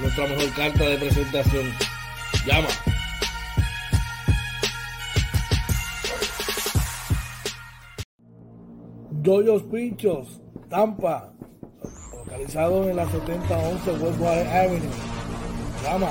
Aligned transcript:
nuestra 0.00 0.26
mejor 0.26 0.50
carta 0.54 0.84
de 0.84 0.96
presentación. 0.98 1.72
Llama. 2.46 2.68
Doyos 9.10 9.62
Pinchos, 9.64 10.40
Tampa, 10.68 11.32
localizado 12.12 12.88
en 12.90 12.96
la 12.96 13.06
7011 13.06 13.92
Westwater 13.92 14.48
Avenue. 14.48 14.90
Llama 15.82 16.08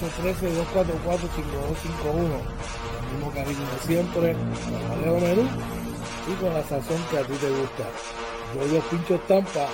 813-244-5251. 0.00 2.40
El 3.06 3.12
mismo 3.14 3.30
cariño 3.32 3.60
de 3.60 3.78
siempre, 3.86 4.32
con 4.32 4.98
Alejo 4.98 5.20
Menú 5.20 5.44
y 6.28 6.32
con 6.40 6.52
la 6.54 6.62
sazón 6.64 7.00
que 7.10 7.18
a 7.18 7.22
ti 7.22 7.34
te 7.34 7.50
gusta. 7.50 7.84
Doyos 8.54 8.84
Pinchos 8.86 9.20
Tampa, 9.28 9.68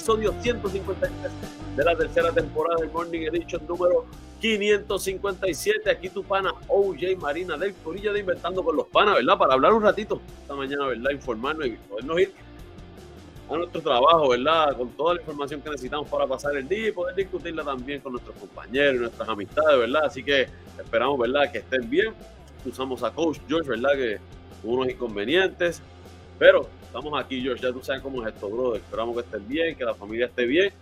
Episodio 0.00 0.34
153 0.40 1.12
de 1.76 1.84
la 1.84 1.94
tercera 1.94 2.32
temporada 2.32 2.80
del 2.80 2.90
Morning 2.90 3.20
Edition 3.20 3.66
número 3.66 4.06
557. 4.40 5.90
Aquí 5.90 6.08
tu 6.08 6.24
pana 6.24 6.54
OJ 6.68 7.18
Marina 7.20 7.58
del 7.58 7.74
Corillo 7.74 8.14
de 8.14 8.20
Inventando 8.20 8.64
con 8.64 8.76
los 8.76 8.86
Panas, 8.86 9.16
¿verdad? 9.16 9.36
Para 9.36 9.52
hablar 9.52 9.74
un 9.74 9.82
ratito 9.82 10.22
esta 10.40 10.54
mañana, 10.54 10.86
¿verdad? 10.86 11.10
Informarnos 11.10 11.66
y 11.66 11.72
podernos 11.72 12.18
ir 12.18 12.32
a 13.50 13.56
nuestro 13.58 13.82
trabajo, 13.82 14.30
¿verdad? 14.30 14.74
Con 14.74 14.88
toda 14.92 15.16
la 15.16 15.20
información 15.20 15.60
que 15.60 15.68
necesitamos 15.68 16.08
para 16.08 16.26
pasar 16.26 16.56
el 16.56 16.66
día 16.66 16.88
y 16.88 16.92
poder 16.92 17.14
discutirla 17.14 17.62
también 17.62 18.00
con 18.00 18.12
nuestros 18.12 18.34
compañeros 18.36 18.94
y 18.94 18.98
nuestras 19.00 19.28
amistades, 19.28 19.80
¿verdad? 19.80 20.04
Así 20.06 20.24
que 20.24 20.48
esperamos, 20.78 21.18
¿verdad? 21.18 21.52
Que 21.52 21.58
estén 21.58 21.90
bien. 21.90 22.14
Usamos 22.64 23.02
a 23.02 23.10
Coach 23.10 23.38
George, 23.46 23.68
¿verdad? 23.68 23.92
Que 23.92 24.18
unos 24.64 24.88
inconvenientes, 24.88 25.82
pero 26.38 26.79
estamos 26.90 27.22
aquí, 27.22 27.40
George, 27.40 27.62
ya 27.62 27.72
tú 27.72 27.80
sabes 27.84 28.02
cómo 28.02 28.20
es 28.26 28.34
esto, 28.34 28.50
brother. 28.50 28.80
Esperamos 28.80 29.14
que 29.14 29.20
estén 29.20 29.46
bien, 29.46 29.76
que 29.76 29.84
la 29.84 29.94
familia 29.94 30.26
esté 30.26 30.44
bien 30.44 30.72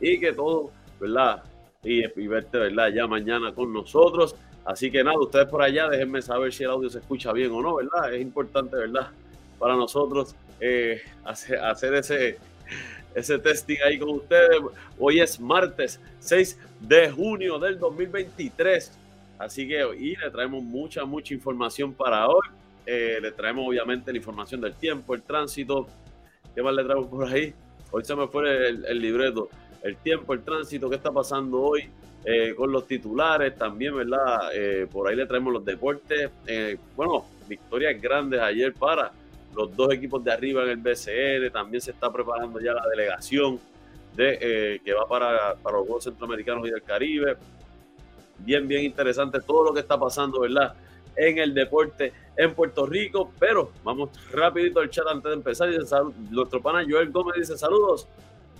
y 0.00 0.20
que 0.20 0.32
todo, 0.32 0.70
¿verdad? 1.00 1.42
Y, 1.82 2.04
y 2.04 2.26
verte, 2.28 2.56
¿verdad? 2.56 2.88
Ya 2.94 3.06
mañana 3.08 3.52
con 3.52 3.72
nosotros. 3.72 4.36
Así 4.64 4.92
que 4.92 5.02
nada, 5.02 5.18
ustedes 5.18 5.48
por 5.48 5.60
allá, 5.60 5.88
déjenme 5.88 6.22
saber 6.22 6.52
si 6.52 6.62
el 6.62 6.70
audio 6.70 6.88
se 6.88 6.98
escucha 6.98 7.32
bien 7.32 7.50
o 7.50 7.60
no, 7.60 7.74
¿verdad? 7.74 8.14
Es 8.14 8.22
importante, 8.22 8.76
¿verdad? 8.76 9.08
Para 9.58 9.74
nosotros 9.74 10.36
eh, 10.60 11.02
hacer, 11.24 11.58
hacer 11.64 11.94
ese, 11.94 12.38
ese 13.12 13.38
testing 13.40 13.78
ahí 13.84 13.98
con 13.98 14.10
ustedes. 14.10 14.60
Hoy 15.00 15.18
es 15.18 15.40
martes 15.40 16.00
6 16.20 16.60
de 16.78 17.10
junio 17.10 17.58
del 17.58 17.76
2023. 17.80 18.96
Así 19.40 19.66
que 19.66 19.84
y 19.98 20.14
le 20.14 20.30
traemos 20.30 20.62
mucha, 20.62 21.04
mucha 21.04 21.34
información 21.34 21.92
para 21.92 22.28
hoy. 22.28 22.46
Eh, 22.90 23.18
le 23.20 23.32
traemos 23.32 23.68
obviamente 23.68 24.10
la 24.10 24.16
información 24.16 24.62
del 24.62 24.72
tiempo, 24.72 25.14
el 25.14 25.20
tránsito. 25.20 25.86
¿Qué 26.54 26.62
más 26.62 26.74
le 26.74 26.84
traemos 26.84 27.06
por 27.08 27.28
ahí? 27.28 27.52
Hoy 27.90 28.02
se 28.02 28.16
me 28.16 28.26
fue 28.28 28.68
el, 28.68 28.86
el 28.86 28.98
libreto. 28.98 29.50
El 29.82 29.96
tiempo, 29.96 30.32
el 30.32 30.42
tránsito, 30.42 30.88
qué 30.88 30.96
está 30.96 31.12
pasando 31.12 31.60
hoy 31.60 31.90
eh, 32.24 32.54
con 32.56 32.72
los 32.72 32.86
titulares 32.86 33.54
también, 33.56 33.94
¿verdad? 33.94 34.50
Eh, 34.54 34.86
por 34.90 35.06
ahí 35.06 35.16
le 35.16 35.26
traemos 35.26 35.52
los 35.52 35.62
deportes. 35.66 36.30
Bueno, 36.96 37.26
victorias 37.46 38.00
grandes 38.00 38.40
ayer 38.40 38.72
para 38.72 39.12
los 39.54 39.76
dos 39.76 39.92
equipos 39.92 40.24
de 40.24 40.32
arriba 40.32 40.62
en 40.62 40.70
el 40.70 40.76
BCN. 40.78 41.52
También 41.52 41.82
se 41.82 41.90
está 41.90 42.10
preparando 42.10 42.58
ya 42.58 42.72
la 42.72 42.88
delegación 42.88 43.60
de, 44.16 44.80
que 44.82 44.94
va 44.94 45.06
para, 45.06 45.56
para 45.56 45.76
los 45.76 45.86
Juegos 45.86 46.04
Centroamericanos 46.04 46.66
y 46.66 46.70
del 46.70 46.82
Caribe. 46.82 47.36
Bien, 48.38 48.66
bien 48.66 48.84
interesante 48.84 49.40
todo 49.40 49.62
lo 49.64 49.74
que 49.74 49.80
está 49.80 50.00
pasando, 50.00 50.40
¿verdad? 50.40 50.74
En 51.18 51.38
el 51.38 51.52
deporte 51.52 52.12
en 52.36 52.54
Puerto 52.54 52.86
Rico. 52.86 53.32
Pero 53.38 53.72
vamos 53.82 54.10
rapidito 54.32 54.80
al 54.80 54.90
chat 54.90 55.06
antes 55.06 55.30
de 55.30 55.34
empezar. 55.34 55.70
Dice, 55.70 55.96
nuestro 56.30 56.62
pana 56.62 56.84
Joel 56.88 57.10
Gómez 57.10 57.36
dice 57.36 57.58
saludos. 57.58 58.06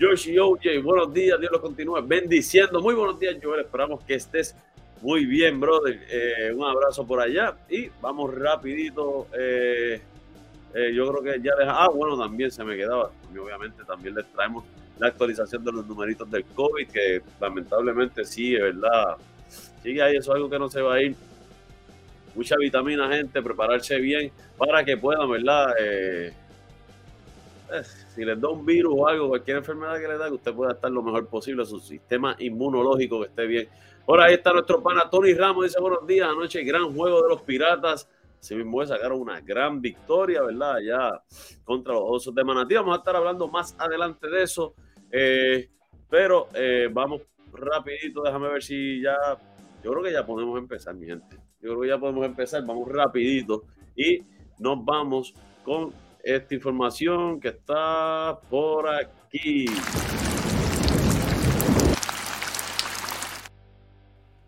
Josh 0.01 0.29
y 0.29 0.39
OJ, 0.39 0.81
buenos 0.83 1.13
días, 1.13 1.41
Dios 1.41 1.51
los 1.51 1.61
continúe 1.61 2.01
bendiciendo. 2.03 2.81
Muy 2.81 2.95
buenos 2.95 3.19
días, 3.19 3.37
Joel. 3.43 3.61
Esperamos 3.61 4.05
que 4.05 4.15
estés 4.15 4.55
muy 5.03 5.27
bien, 5.27 5.61
brother. 5.61 6.01
Eh, 6.09 6.53
un 6.55 6.65
abrazo 6.65 7.07
por 7.07 7.21
allá. 7.21 7.57
Y 7.69 7.89
vamos 8.01 8.35
rapidito. 8.35 9.27
Eh, 9.37 10.01
eh, 10.75 10.93
yo 10.95 11.11
creo 11.13 11.23
que 11.23 11.43
ya 11.43 11.55
deja. 11.57 11.85
Ah, 11.85 11.89
bueno, 11.89 12.19
también 12.19 12.51
se 12.51 12.65
me 12.65 12.77
quedaba. 12.77 13.11
Obviamente 13.31 13.85
también 13.85 14.15
les 14.15 14.27
traemos 14.33 14.65
la 14.99 15.09
actualización 15.09 15.65
de 15.65 15.73
los 15.73 15.87
numeritos 15.87 16.31
del 16.31 16.45
COVID, 16.45 16.89
que 16.89 17.23
lamentablemente 17.41 18.25
sí, 18.25 18.55
es 18.55 18.61
verdad. 18.61 19.17
Así 19.49 19.95
que 19.95 20.03
ahí 20.03 20.17
eso 20.17 20.33
es 20.33 20.37
algo 20.37 20.51
que 20.51 20.59
no 20.59 20.69
se 20.69 20.81
va 20.81 20.95
a 20.95 21.03
ir. 21.03 21.17
Mucha 22.38 22.55
vitamina, 22.56 23.08
gente, 23.08 23.43
prepararse 23.43 23.99
bien 23.99 24.31
para 24.56 24.85
que 24.85 24.96
puedan, 24.96 25.29
¿verdad? 25.29 25.75
Eh, 25.76 26.32
eh, 27.73 27.82
si 28.14 28.25
les 28.25 28.40
da 28.40 28.49
un 28.49 28.64
virus 28.64 28.94
o 28.96 29.08
algo, 29.08 29.26
cualquier 29.26 29.56
enfermedad 29.56 29.99
que 29.99 30.06
les 30.06 30.20
da, 30.20 30.29
que 30.29 30.35
usted 30.35 30.55
pueda 30.55 30.70
estar 30.70 30.88
lo 30.88 31.02
mejor 31.02 31.26
posible, 31.26 31.64
su 31.67 31.81
sistema 31.81 32.37
inmunológico 32.38 33.19
que 33.19 33.26
esté 33.26 33.44
bien. 33.44 33.69
Por 34.06 34.20
ahí 34.20 34.35
está 34.35 34.52
nuestro 34.52 34.81
pana 34.81 35.11
Tony 35.11 35.35
Ramos, 35.35 35.64
dice 35.64 35.81
buenos 35.81 36.06
días, 36.06 36.29
anoche 36.29 36.62
gran 36.62 36.94
juego 36.94 37.25
de 37.25 37.29
los 37.29 37.43
Piratas. 37.43 38.08
Se 38.38 38.55
mismo 38.55 38.87
sacaron 38.87 39.20
una 39.20 39.40
gran 39.40 39.81
victoria, 39.81 40.40
¿verdad? 40.43 40.76
Ya 40.79 41.20
contra 41.64 41.93
los 41.94 42.05
Osos 42.06 42.32
de 42.37 42.44
Manatí. 42.44 42.76
Vamos 42.76 42.94
a 42.94 42.99
estar 42.99 43.17
hablando 43.17 43.49
más 43.49 43.75
adelante 43.76 44.29
de 44.29 44.44
eso. 44.44 44.75
Eh, 45.11 45.69
pero 46.08 46.46
eh, 46.55 46.88
vamos 46.88 47.23
rapidito, 47.52 48.23
déjame 48.23 48.49
ver 48.49 48.62
si 48.62 49.02
ya, 49.02 49.17
yo 49.82 49.90
creo 49.90 50.05
que 50.05 50.12
ya 50.12 50.25
podemos 50.25 50.56
empezar, 50.56 50.94
mi 50.94 51.06
gente. 51.06 51.48
Yo 51.61 51.71
creo 51.71 51.81
que 51.81 51.89
ya 51.89 51.99
podemos 51.99 52.25
empezar, 52.25 52.65
vamos 52.65 52.89
rapidito 52.89 53.65
y 53.97 54.21
nos 54.61 54.85
vamos 54.85 55.35
con 55.65 55.93
esta 56.23 56.55
información 56.55 57.41
que 57.41 57.49
está 57.49 58.39
por 58.49 58.89
aquí. 58.89 59.67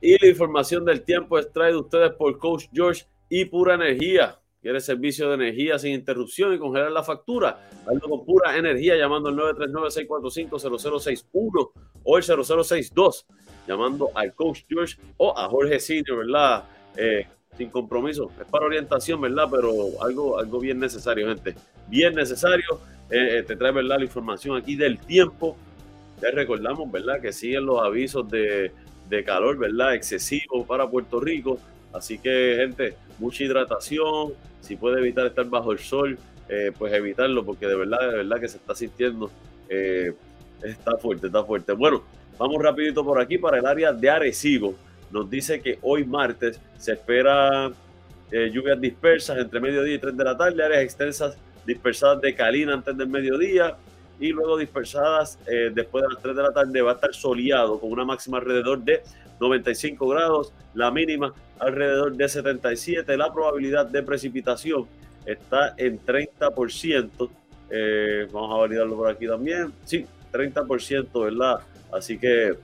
Y 0.00 0.18
la 0.18 0.28
información 0.28 0.84
del 0.84 1.02
tiempo 1.02 1.36
es 1.38 1.52
traída 1.52 1.72
de 1.72 1.80
ustedes 1.80 2.12
por 2.12 2.38
Coach 2.38 2.66
George 2.72 3.06
y 3.28 3.44
Pura 3.44 3.74
Energía. 3.74 4.36
¿Quiere 4.62 4.80
servicio 4.80 5.28
de 5.28 5.34
energía 5.34 5.78
sin 5.78 5.92
interrupción 5.94 6.54
y 6.54 6.58
congelar 6.58 6.90
la 6.92 7.02
factura? 7.02 7.70
Hazlo 7.86 8.08
con 8.08 8.24
pura 8.26 8.58
energía 8.58 8.94
llamando 8.94 9.30
al 9.30 9.36
939-645-0061 9.36 11.70
o 12.04 12.18
el 12.18 12.22
0062, 12.22 13.26
llamando 13.66 14.10
al 14.14 14.34
Coach 14.34 14.64
George 14.68 14.98
o 15.16 15.36
a 15.36 15.48
Jorge 15.48 15.80
Senior, 15.80 16.18
¿verdad? 16.18 16.64
Eh, 16.96 17.26
sin 17.56 17.70
compromiso. 17.70 18.30
Es 18.40 18.46
para 18.46 18.66
orientación, 18.66 19.20
¿verdad? 19.20 19.48
Pero 19.50 19.72
algo, 20.02 20.38
algo 20.38 20.60
bien 20.60 20.78
necesario, 20.78 21.28
gente. 21.28 21.54
Bien 21.88 22.14
necesario. 22.14 22.80
Eh, 23.10 23.38
eh, 23.38 23.42
te 23.42 23.56
trae, 23.56 23.72
¿verdad? 23.72 23.98
La 23.98 24.04
información 24.04 24.56
aquí 24.56 24.76
del 24.76 24.98
tiempo. 24.98 25.56
Les 26.22 26.34
recordamos, 26.34 26.90
¿verdad? 26.90 27.20
Que 27.20 27.32
siguen 27.32 27.66
los 27.66 27.80
avisos 27.80 28.28
de, 28.30 28.72
de 29.08 29.24
calor, 29.24 29.58
¿verdad? 29.58 29.94
Excesivo 29.94 30.64
para 30.66 30.88
Puerto 30.88 31.20
Rico. 31.20 31.58
Así 31.92 32.18
que, 32.18 32.56
gente, 32.58 32.94
mucha 33.18 33.44
hidratación, 33.44 34.32
si 34.60 34.76
puede 34.76 35.00
evitar 35.00 35.26
estar 35.26 35.44
bajo 35.46 35.72
el 35.72 35.80
sol, 35.80 36.18
eh, 36.48 36.72
pues 36.76 36.92
evitarlo, 36.92 37.44
porque 37.44 37.66
de 37.66 37.76
verdad, 37.76 38.00
de 38.00 38.16
verdad 38.16 38.40
que 38.40 38.48
se 38.48 38.56
está 38.56 38.74
sintiendo, 38.74 39.30
eh, 39.68 40.12
está 40.62 40.96
fuerte, 40.96 41.26
está 41.26 41.44
fuerte. 41.44 41.72
Bueno, 41.72 42.02
vamos 42.38 42.62
rapidito 42.62 43.04
por 43.04 43.20
aquí 43.20 43.38
para 43.38 43.58
el 43.58 43.66
área 43.66 43.92
de 43.92 44.10
Arecibo. 44.10 44.74
Nos 45.10 45.28
dice 45.28 45.60
que 45.60 45.78
hoy 45.82 46.04
martes 46.04 46.60
se 46.78 46.92
espera 46.92 47.70
eh, 48.30 48.50
lluvias 48.52 48.80
dispersas 48.80 49.38
entre 49.38 49.60
mediodía 49.60 49.94
y 49.94 49.98
3 49.98 50.16
de 50.16 50.24
la 50.24 50.36
tarde, 50.36 50.62
áreas 50.62 50.82
extensas 50.82 51.36
dispersadas 51.66 52.20
de 52.20 52.34
calina 52.34 52.74
antes 52.74 52.96
del 52.96 53.08
mediodía 53.08 53.76
y 54.18 54.28
luego 54.28 54.58
dispersadas 54.58 55.38
después 55.46 56.02
de 56.02 56.08
las 56.12 56.22
3 56.22 56.36
de 56.36 56.42
la 56.42 56.52
tarde. 56.52 56.82
Va 56.82 56.92
a 56.92 56.94
estar 56.94 57.14
soleado 57.14 57.80
con 57.80 57.90
una 57.90 58.04
máxima 58.04 58.36
alrededor 58.38 58.78
de 58.80 59.02
95 59.40 60.08
grados, 60.08 60.52
la 60.74 60.90
mínima 60.90 61.32
alrededor 61.58 62.14
de 62.16 62.28
77, 62.28 63.16
la 63.16 63.32
probabilidad 63.32 63.86
de 63.86 64.02
precipitación 64.02 64.86
está 65.26 65.74
en 65.76 65.98
30%, 66.04 67.30
eh, 67.70 68.28
vamos 68.32 68.54
a 68.54 68.58
validarlo 68.58 68.96
por 68.96 69.08
aquí 69.08 69.26
también, 69.26 69.72
sí, 69.84 70.06
30%, 70.32 71.24
¿verdad? 71.24 71.60
Así 71.92 72.18
que, 72.18 72.54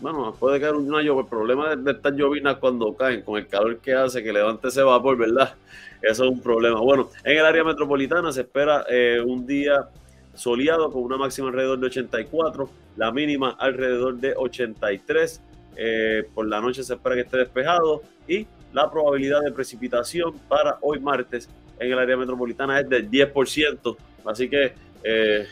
bueno, 0.00 0.34
puede 0.38 0.60
caer 0.60 0.74
una 0.74 1.02
lluvia, 1.02 1.22
el 1.22 1.28
problema 1.28 1.76
de, 1.76 1.90
estas 1.90 2.14
llovinas 2.14 2.56
cuando 2.56 2.94
caen, 2.94 3.22
con 3.22 3.38
el 3.38 3.46
calor 3.46 3.78
que 3.78 3.94
hace, 3.94 4.22
que 4.22 4.32
levante 4.32 4.68
ese 4.68 4.82
vapor, 4.82 5.16
¿verdad? 5.16 5.54
Eso 6.02 6.24
es 6.24 6.30
un 6.30 6.40
problema. 6.40 6.80
Bueno, 6.80 7.10
en 7.24 7.38
el 7.38 7.44
área 7.44 7.62
metropolitana 7.62 8.32
se 8.32 8.42
espera 8.42 8.84
eh, 8.88 9.20
un 9.24 9.46
día 9.46 9.88
soleado 10.34 10.90
con 10.90 11.02
una 11.02 11.18
máxima 11.18 11.48
alrededor 11.48 11.78
de 11.78 11.86
84, 11.86 12.70
la 12.96 13.12
mínima 13.12 13.50
alrededor 13.58 14.16
de 14.16 14.34
83. 14.34 15.42
Eh, 15.76 16.24
por 16.34 16.46
la 16.48 16.60
noche 16.60 16.82
se 16.82 16.94
espera 16.94 17.14
que 17.14 17.22
esté 17.22 17.36
despejado 17.38 18.02
y 18.26 18.46
la 18.72 18.90
probabilidad 18.90 19.40
de 19.40 19.52
precipitación 19.52 20.34
para 20.48 20.78
hoy 20.80 20.98
martes 20.98 21.48
en 21.78 21.92
el 21.92 21.98
área 21.98 22.16
metropolitana 22.16 22.80
es 22.80 22.88
del 22.88 23.10
10%. 23.10 23.96
Así 24.24 24.48
que 24.48 24.72
eh, 25.02 25.46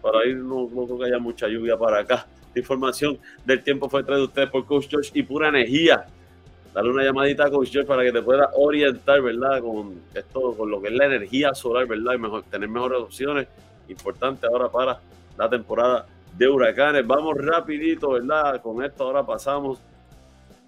para 0.00 0.26
ir 0.26 0.36
no, 0.36 0.66
creo 0.68 0.98
que 0.98 1.04
haya 1.06 1.18
mucha 1.18 1.48
lluvia 1.48 1.76
para 1.76 2.00
acá. 2.00 2.26
La 2.54 2.60
información 2.60 3.18
del 3.44 3.62
tiempo 3.62 3.88
fue 3.88 4.02
traída 4.04 4.20
de 4.20 4.26
ustedes 4.26 4.50
por 4.50 4.64
Coach 4.64 4.86
George 4.88 5.10
y 5.14 5.22
pura 5.22 5.48
energía. 5.48 6.06
Dale 6.72 6.90
una 6.90 7.04
llamadita 7.04 7.46
a 7.46 7.50
Coach 7.50 7.70
George 7.70 7.88
para 7.88 8.02
que 8.04 8.12
te 8.12 8.22
pueda 8.22 8.50
orientar, 8.54 9.20
¿verdad? 9.22 9.60
Con 9.60 10.00
esto, 10.14 10.56
con 10.56 10.70
lo 10.70 10.80
que 10.80 10.88
es 10.88 10.94
la 10.94 11.06
energía 11.06 11.54
solar, 11.54 11.86
¿verdad? 11.86 12.14
Y 12.14 12.18
mejor, 12.18 12.44
tener 12.44 12.68
mejores 12.68 13.00
opciones. 13.00 13.48
Importante 13.88 14.46
ahora 14.46 14.68
para 14.68 15.00
la 15.36 15.50
temporada 15.50 16.06
de 16.36 16.48
huracanes. 16.48 17.06
Vamos 17.06 17.36
rapidito, 17.38 18.10
¿verdad? 18.10 18.62
Con 18.62 18.84
esto 18.84 19.04
ahora 19.04 19.24
pasamos 19.24 19.78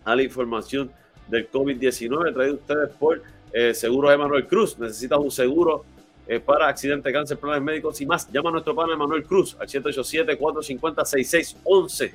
a 0.04 0.14
la 0.14 0.22
información 0.22 0.90
del 1.28 1.50
COVID-19 1.50 2.34
traído 2.34 2.54
ustedes 2.54 2.90
por 2.98 3.22
eh, 3.52 3.74
Seguros 3.74 4.12
Emanuel 4.12 4.46
Cruz. 4.46 4.78
Necesitas 4.78 5.18
un 5.18 5.30
seguro 5.30 5.84
eh, 6.26 6.40
para 6.40 6.68
accidente, 6.68 7.12
cáncer, 7.12 7.38
planes 7.38 7.62
médicos 7.62 8.00
y 8.00 8.06
más. 8.06 8.32
Llama 8.32 8.48
a 8.50 8.52
nuestro 8.52 8.74
pana 8.74 8.94
Emanuel 8.94 9.24
Cruz 9.24 9.56
al 9.60 9.68
787-450-6611. 9.68 12.12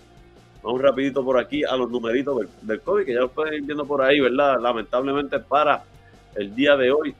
Vamos 0.63 0.81
rapidito 0.81 1.23
por 1.23 1.39
aquí 1.39 1.63
a 1.63 1.75
los 1.75 1.89
numeritos 1.89 2.45
del, 2.61 2.81
COVID, 2.81 3.05
que 3.05 3.13
ya 3.13 3.21
lo 3.21 3.31
pueden 3.31 3.55
ir 3.55 3.63
viendo 3.63 3.85
por 3.85 4.01
ahí, 4.01 4.19
¿verdad? 4.19 4.59
Lamentablemente 4.61 5.39
para 5.39 5.83
el 6.35 6.53
día 6.53 6.77
de 6.77 6.91
hoy, 6.91 7.15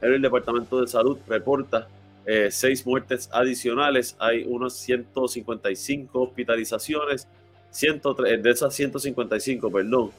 el 0.00 0.20
Departamento 0.20 0.80
de 0.80 0.86
Salud 0.86 1.18
reporta 1.26 1.88
eh, 2.26 2.48
seis 2.50 2.86
muertes 2.86 3.30
adicionales. 3.32 4.14
Hay 4.18 4.44
unos 4.46 4.74
155 4.74 6.20
hospitalizaciones. 6.20 7.26
103, 7.70 8.32
eh, 8.32 8.36
de 8.38 8.50
esas 8.50 8.74
155, 8.74 9.70
perdón, 9.70 10.10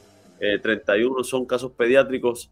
31 0.62 1.20
eh, 1.20 1.24
son 1.24 1.44
casos 1.44 1.70
pediátricos, 1.72 2.50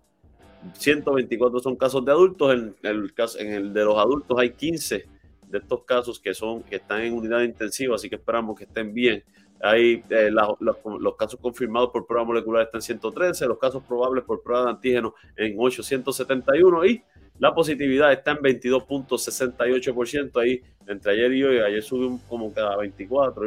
124 0.72 1.60
son 1.60 1.76
casos 1.76 2.04
de 2.04 2.12
adultos. 2.12 2.54
En 2.54 2.74
el, 2.82 3.12
en 3.38 3.52
el 3.52 3.72
de 3.72 3.84
los 3.84 3.98
adultos 3.98 4.38
hay 4.38 4.50
15 4.50 5.06
de 5.48 5.58
estos 5.58 5.84
casos 5.84 6.20
que, 6.20 6.32
son, 6.32 6.62
que 6.62 6.76
están 6.76 7.02
en 7.02 7.12
unidad 7.12 7.42
intensiva, 7.42 7.96
así 7.96 8.08
que 8.08 8.16
esperamos 8.16 8.56
que 8.56 8.64
estén 8.64 8.94
bien. 8.94 9.24
Hay 9.62 10.02
los, 10.08 11.16
casos 11.16 11.38
confirmados 11.38 11.90
por 11.90 12.06
prueba 12.06 12.25
molecular 12.25 12.62
están 12.62 12.78
en 12.78 12.82
113, 12.82 13.46
los 13.46 13.58
casos 13.58 13.82
probables 13.82 14.25
por 14.25 14.42
prueba 14.42 14.64
de 14.64 14.70
antígeno 14.70 15.14
en 15.37 15.54
871 15.58 16.87
y 16.87 17.02
la 17.38 17.54
positividad 17.54 18.12
está 18.12 18.32
en 18.32 18.38
22.68%. 18.38 20.40
Ahí 20.40 20.62
entre 20.87 21.12
ayer 21.12 21.32
y 21.32 21.44
hoy, 21.44 21.58
ayer 21.58 21.82
subió 21.82 22.18
como 22.28 22.52
cada 22.52 22.76
24, 22.76 23.42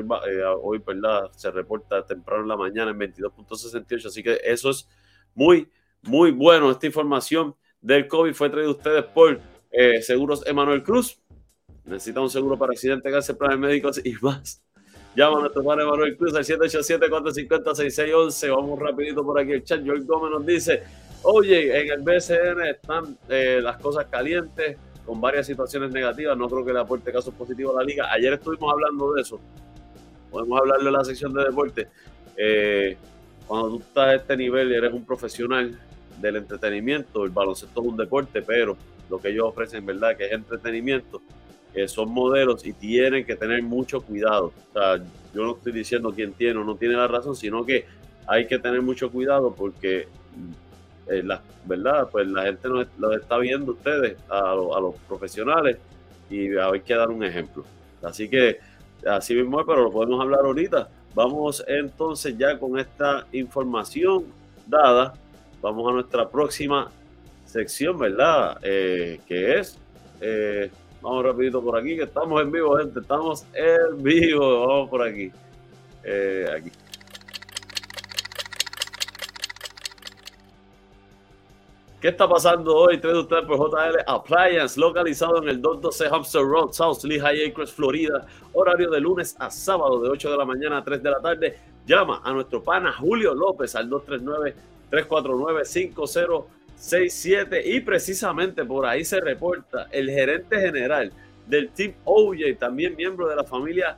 hoy, 0.62 0.78
eh, 0.78 0.82
¿verdad? 0.86 1.32
se 1.36 1.52
reporta 1.52 2.06
temprano 2.06 2.44
en 2.44 2.50
la 2.50 2.58
mañana 2.58 2.92
en 2.92 3.00
22.68. 3.00 4.08
Así 4.08 4.24
que 4.24 4.40
eso 4.44 4.70
es 4.70 4.88
muy, 5.36 5.68
muy 6.04 6.32
bueno. 6.32 6.72
Esta 6.72 6.86
información 6.86 7.56
del 7.82 8.08
COVID 8.08 8.34
fue 8.34 8.50
traída 8.50 8.70
a 8.70 8.72
ustedes 8.72 9.04
por 9.06 9.40
eh, 9.72 10.02
Seguros 10.02 10.46
Emanuel 10.46 10.84
Cruz. 10.84 11.20
Necesita 11.86 12.22
un 12.22 12.30
seguro 12.30 12.58
para 12.58 12.72
accidente, 12.72 13.12
cáncer, 13.12 13.38
planes 13.38 13.60
médicos 13.60 14.00
y 14.04 14.14
más. 14.22 14.62
Llama 15.16 15.38
a 15.38 15.42
nuestro 15.42 15.62
Emanuel 15.62 16.18
Cruz 16.18 16.34
al 16.36 16.44
787-450-6611. 16.44 18.56
Vamos 18.56 18.80
rapidito 18.80 19.24
por 19.24 19.40
aquí. 19.40 19.52
El 19.52 19.64
chat 19.64 19.84
George 19.84 20.06
Gómez 20.06 20.32
nos 20.32 20.44
dice 20.46 20.84
Oye, 21.24 21.80
en 21.80 21.92
el 21.92 22.02
BCN 22.02 22.62
están 22.70 23.18
eh, 23.30 23.60
las 23.62 23.78
cosas 23.78 24.08
calientes, 24.08 24.76
con 25.06 25.22
varias 25.22 25.48
situaciones 25.48 25.92
negativas. 25.92 26.38
No 26.38 26.50
creo 26.50 26.66
que 26.66 26.74
le 26.74 26.80
aporte 26.80 27.14
casos 27.14 27.34
positivos 27.34 27.74
a 27.76 27.80
la 27.80 27.86
liga. 27.86 28.12
Ayer 28.12 28.34
estuvimos 28.34 28.72
hablando 28.72 29.14
de 29.14 29.22
eso. 29.22 29.40
Podemos 30.30 30.60
hablarle 30.60 30.86
de 30.86 30.92
la 30.92 31.04
sección 31.04 31.34
de 31.34 31.46
deporte. 31.46 31.88
Eh, 32.36 32.98
cuando 33.48 33.70
tú 33.70 33.80
estás 33.80 34.08
a 34.08 34.16
este 34.16 34.36
nivel 34.36 34.72
y 34.72 34.76
eres 34.76 34.92
un 34.92 35.06
profesional 35.06 35.80
del 36.20 36.38
entretenimiento, 36.38 37.24
el 37.24 37.32
baloncesto 37.32 37.82
es 37.82 37.88
un 37.88 37.98
deporte, 37.98 38.42
pero 38.42 38.78
lo 39.10 39.20
que 39.20 39.30
ellos 39.30 39.46
ofrecen, 39.48 39.86
¿verdad? 39.86 40.16
Que 40.16 40.26
es 40.28 40.32
entretenimiento, 40.32 41.22
que 41.74 41.88
son 41.88 42.12
modelos 42.12 42.66
y 42.66 42.74
tienen 42.74 43.26
que 43.26 43.36
tener 43.36 43.62
mucho 43.64 44.02
cuidado. 44.02 44.54
O 44.70 44.74
sea, 44.74 44.98
yo 45.34 45.44
no 45.44 45.56
estoy 45.56 45.72
diciendo 45.72 46.12
quién 46.16 46.34
tiene 46.34 46.60
o 46.60 46.64
no 46.64 46.76
tiene 46.76 46.96
la 46.96 47.08
razón, 47.08 47.36
sino 47.36 47.66
que 47.66 47.86
hay 48.28 48.48
que 48.48 48.60
tener 48.60 48.82
mucho 48.82 49.12
cuidado 49.12 49.54
porque 49.54 50.08
eh, 51.08 51.22
la, 51.22 51.42
¿verdad? 51.66 52.08
Pues 52.12 52.28
la 52.28 52.44
gente 52.44 52.68
lo 52.70 53.12
está 53.14 53.38
viendo 53.38 53.74
ustedes, 53.74 54.18
a, 54.30 54.56
los 54.56 54.96
profesionales, 55.08 55.78
y 56.30 56.56
hay 56.56 56.82
que 56.82 56.96
dar 56.96 57.10
un 57.10 57.24
ejemplo. 57.24 57.66
Así 58.02 58.30
que 58.30 58.60
así 59.08 59.36
mismo 59.36 59.66
pero 59.66 59.84
lo 59.84 59.92
podemos 59.92 60.22
hablar 60.22 60.42
ahorita. 60.46 60.90
Vamos 61.14 61.64
entonces 61.68 62.38
ya 62.38 62.58
con 62.58 62.80
esta 62.80 63.28
información 63.34 64.26
dada, 64.66 65.14
vamos 65.64 65.90
a 65.90 65.94
nuestra 65.94 66.30
próxima 66.30 66.92
sección, 67.46 67.98
¿verdad? 67.98 68.60
Eh, 68.62 69.22
que 69.26 69.60
es, 69.60 69.80
eh, 70.20 70.70
vamos 71.02 71.24
rapidito 71.24 71.64
por 71.64 71.80
aquí, 71.80 71.96
que 71.96 72.04
estamos 72.04 72.42
en 72.42 72.52
vivo, 72.52 72.78
gente, 72.78 73.00
estamos 73.00 73.46
en 73.54 74.04
vivo, 74.04 74.68
vamos 74.68 74.90
por 74.90 75.08
aquí. 75.08 75.32
Eh, 76.04 76.46
aquí. 76.54 76.72
¿Qué 82.02 82.10
está 82.10 82.28
pasando 82.28 82.76
hoy? 82.76 82.98
Tres 82.98 83.14
de 83.14 83.20
ustedes 83.20 83.46
por 83.46 83.58
JL 83.58 84.04
Appliance, 84.06 84.78
localizado 84.78 85.42
en 85.42 85.48
el 85.48 85.62
212 85.62 86.14
Hampshire 86.14 86.44
Road, 86.44 86.74
South 86.74 87.06
Lehigh 87.06 87.48
Acres, 87.48 87.72
Florida. 87.72 88.28
Horario 88.52 88.92
de 88.92 89.00
lunes 89.00 89.38
a 89.40 89.50
sábado, 89.50 90.02
de 90.02 90.10
8 90.10 90.32
de 90.32 90.38
la 90.38 90.44
mañana 90.44 90.80
a 90.80 90.84
3 90.84 91.02
de 91.02 91.10
la 91.10 91.22
tarde. 91.22 91.58
Llama 91.86 92.22
a 92.22 92.34
nuestro 92.34 92.62
pana 92.62 92.92
Julio 92.92 93.34
López 93.34 93.74
al 93.78 93.90
239 93.90 94.73
239-349-5067 94.94 97.62
y 97.66 97.82
precisamente 97.82 98.64
por 98.64 98.86
ahí 98.86 99.04
se 99.04 99.20
reporta 99.20 99.90
el 99.92 100.10
gerente 100.10 100.58
general 100.60 101.12
del 101.48 101.70
Team 101.70 101.94
OJ, 102.06 102.58
también 102.60 102.96
miembro 102.96 103.28
de 103.28 103.36
la 103.36 103.44
familia 103.44 103.98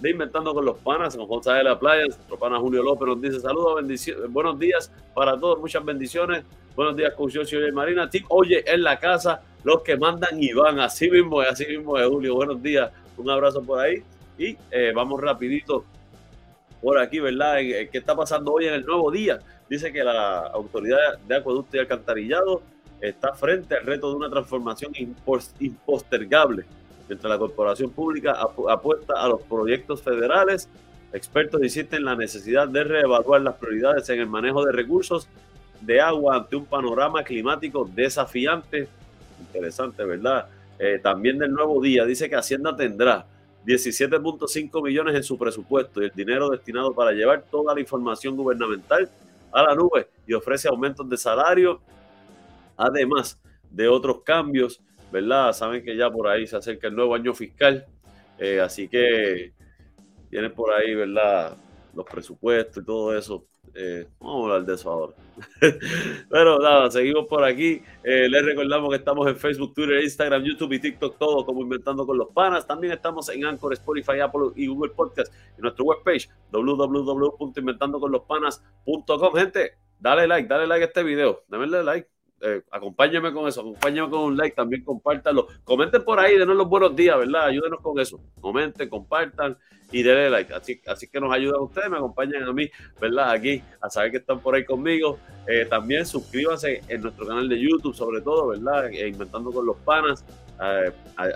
de 0.00 0.10
Inventando 0.10 0.52
con 0.52 0.64
los 0.64 0.78
Panas, 0.78 1.16
con 1.16 1.26
José 1.26 1.52
de 1.52 1.64
la 1.64 1.78
Playa. 1.78 2.06
Nuestro 2.06 2.38
pana 2.38 2.58
Julio 2.58 2.82
López 2.82 3.08
nos 3.08 3.20
dice 3.20 3.40
saludos, 3.40 3.84
buenos 4.28 4.58
días 4.58 4.90
para 5.14 5.38
todos, 5.38 5.60
muchas 5.60 5.84
bendiciones. 5.84 6.44
Buenos 6.74 6.96
días, 6.96 7.14
Cucio 7.14 7.42
y 7.42 7.72
Marina. 7.72 8.10
Team 8.10 8.24
Oye 8.28 8.64
en 8.66 8.82
la 8.82 8.98
casa, 8.98 9.42
los 9.62 9.82
que 9.82 9.96
mandan 9.96 10.42
y 10.42 10.52
van. 10.52 10.80
Así 10.80 11.08
mismo 11.08 11.40
es, 11.40 11.50
así 11.50 11.66
mismo 11.66 11.96
es, 11.96 12.08
Julio. 12.08 12.34
Buenos 12.34 12.60
días, 12.60 12.90
un 13.16 13.30
abrazo 13.30 13.62
por 13.62 13.78
ahí. 13.78 14.02
Y 14.36 14.56
eh, 14.72 14.92
vamos 14.92 15.20
rapidito 15.20 15.84
por 16.82 16.98
aquí, 16.98 17.20
¿verdad? 17.20 17.58
¿Qué 17.58 17.90
está 17.92 18.16
pasando 18.16 18.52
hoy 18.52 18.66
en 18.66 18.74
el 18.74 18.84
nuevo 18.84 19.12
día? 19.12 19.38
Dice 19.68 19.92
que 19.92 20.04
la 20.04 20.40
Autoridad 20.48 21.18
de 21.26 21.36
Acueducto 21.36 21.76
y 21.76 21.80
Alcantarillado 21.80 22.62
está 23.00 23.34
frente 23.34 23.76
al 23.76 23.84
reto 23.84 24.10
de 24.10 24.16
una 24.16 24.30
transformación 24.30 24.92
impostergable 25.58 26.64
mientras 27.08 27.30
la 27.30 27.38
corporación 27.38 27.90
pública 27.90 28.36
apuesta 28.68 29.14
a 29.16 29.28
los 29.28 29.42
proyectos 29.42 30.02
federales. 30.02 30.68
Expertos 31.12 31.62
insisten 31.62 31.98
en 31.98 32.04
la 32.06 32.16
necesidad 32.16 32.68
de 32.68 32.84
reevaluar 32.84 33.42
las 33.42 33.54
prioridades 33.54 34.08
en 34.08 34.20
el 34.20 34.26
manejo 34.26 34.64
de 34.64 34.72
recursos 34.72 35.28
de 35.80 36.00
agua 36.00 36.36
ante 36.36 36.56
un 36.56 36.64
panorama 36.64 37.22
climático 37.22 37.88
desafiante. 37.94 38.88
Interesante, 39.40 40.04
¿verdad? 40.04 40.46
Eh, 40.78 40.98
también 41.02 41.38
del 41.38 41.52
nuevo 41.52 41.80
día 41.80 42.04
dice 42.04 42.28
que 42.28 42.36
Hacienda 42.36 42.74
tendrá 42.74 43.26
17.5 43.64 44.82
millones 44.82 45.14
en 45.14 45.22
su 45.22 45.38
presupuesto 45.38 46.02
y 46.02 46.06
el 46.06 46.12
dinero 46.14 46.50
destinado 46.50 46.92
para 46.92 47.12
llevar 47.12 47.44
toda 47.50 47.74
la 47.74 47.80
información 47.80 48.36
gubernamental 48.36 49.08
a 49.54 49.62
la 49.62 49.74
nube 49.74 50.08
y 50.26 50.34
ofrece 50.34 50.68
aumentos 50.68 51.08
de 51.08 51.16
salario, 51.16 51.80
además 52.76 53.40
de 53.70 53.88
otros 53.88 54.22
cambios 54.22 54.82
¿verdad? 55.14 55.52
Saben 55.52 55.84
que 55.84 55.96
ya 55.96 56.10
por 56.10 56.26
ahí 56.26 56.44
se 56.44 56.56
acerca 56.56 56.88
el 56.88 56.96
nuevo 56.96 57.14
año 57.14 57.32
fiscal, 57.32 57.86
eh, 58.36 58.60
así 58.60 58.88
que 58.88 59.52
tienen 60.28 60.52
por 60.52 60.72
ahí, 60.72 60.92
¿verdad? 60.92 61.56
Los 61.94 62.04
presupuestos 62.04 62.82
y 62.82 62.84
todo 62.84 63.16
eso. 63.16 63.46
Eh, 63.74 64.06
vamos 64.20 64.40
a 64.40 64.44
hablar 64.44 64.64
de 64.66 64.74
eso 64.74 64.90
ahora. 64.90 65.14
Pero 66.30 66.60
nada, 66.60 66.88
seguimos 66.90 67.26
por 67.26 67.42
aquí. 67.42 67.82
Eh, 68.04 68.28
les 68.28 68.44
recordamos 68.44 68.90
que 68.90 68.96
estamos 68.96 69.26
en 69.26 69.36
Facebook, 69.36 69.72
Twitter, 69.74 70.00
Instagram, 70.02 70.44
YouTube 70.44 70.74
y 70.74 70.78
TikTok, 70.78 71.18
todo 71.18 71.44
como 71.44 71.62
Inventando 71.62 72.06
con 72.06 72.16
los 72.16 72.28
Panas. 72.28 72.64
También 72.66 72.92
estamos 72.92 73.28
en 73.30 73.44
Anchor, 73.44 73.72
Spotify, 73.72 74.20
Apple 74.20 74.52
y 74.54 74.68
Google 74.68 74.92
Podcast. 74.92 75.34
Y 75.58 75.62
nuestra 75.62 75.84
webpage, 75.84 76.30
www.inventandoconlospanas.com. 76.52 79.34
Gente, 79.34 79.72
dale 79.98 80.28
like, 80.28 80.48
dale 80.48 80.66
like 80.66 80.84
a 80.84 80.86
este 80.86 81.02
video. 81.02 81.42
Dale 81.48 81.82
like 81.82 82.13
eh, 82.46 82.62
acompáñenme 82.70 83.32
con 83.32 83.48
eso, 83.48 83.62
acompáñenme 83.62 84.10
con 84.10 84.20
un 84.20 84.36
like, 84.36 84.54
también 84.54 84.84
compártanlo. 84.84 85.48
Comenten 85.64 86.04
por 86.04 86.20
ahí, 86.20 86.36
denos 86.36 86.54
los 86.54 86.68
buenos 86.68 86.94
días, 86.94 87.16
¿verdad? 87.16 87.46
Ayúdenos 87.46 87.80
con 87.80 87.98
eso. 87.98 88.20
Comenten, 88.38 88.90
compartan 88.90 89.56
y 89.90 90.02
denle 90.02 90.28
like. 90.28 90.52
Así, 90.52 90.78
así 90.86 91.08
que 91.08 91.20
nos 91.20 91.32
ayudan 91.32 91.62
ustedes, 91.62 91.88
me 91.88 91.96
acompañan 91.96 92.42
a 92.42 92.52
mí, 92.52 92.70
¿verdad? 93.00 93.30
Aquí, 93.30 93.62
a 93.80 93.88
saber 93.88 94.10
que 94.10 94.16
están 94.18 94.40
por 94.40 94.54
ahí 94.54 94.64
conmigo. 94.66 95.18
Eh, 95.48 95.64
también 95.64 96.04
suscríbanse 96.04 96.82
en 96.86 97.00
nuestro 97.00 97.26
canal 97.26 97.48
de 97.48 97.58
YouTube, 97.58 97.94
sobre 97.94 98.20
todo, 98.20 98.48
¿verdad? 98.48 98.92
Eh, 98.92 99.08
inventando 99.08 99.50
con 99.50 99.64
los 99.64 99.78
panas. 99.78 100.22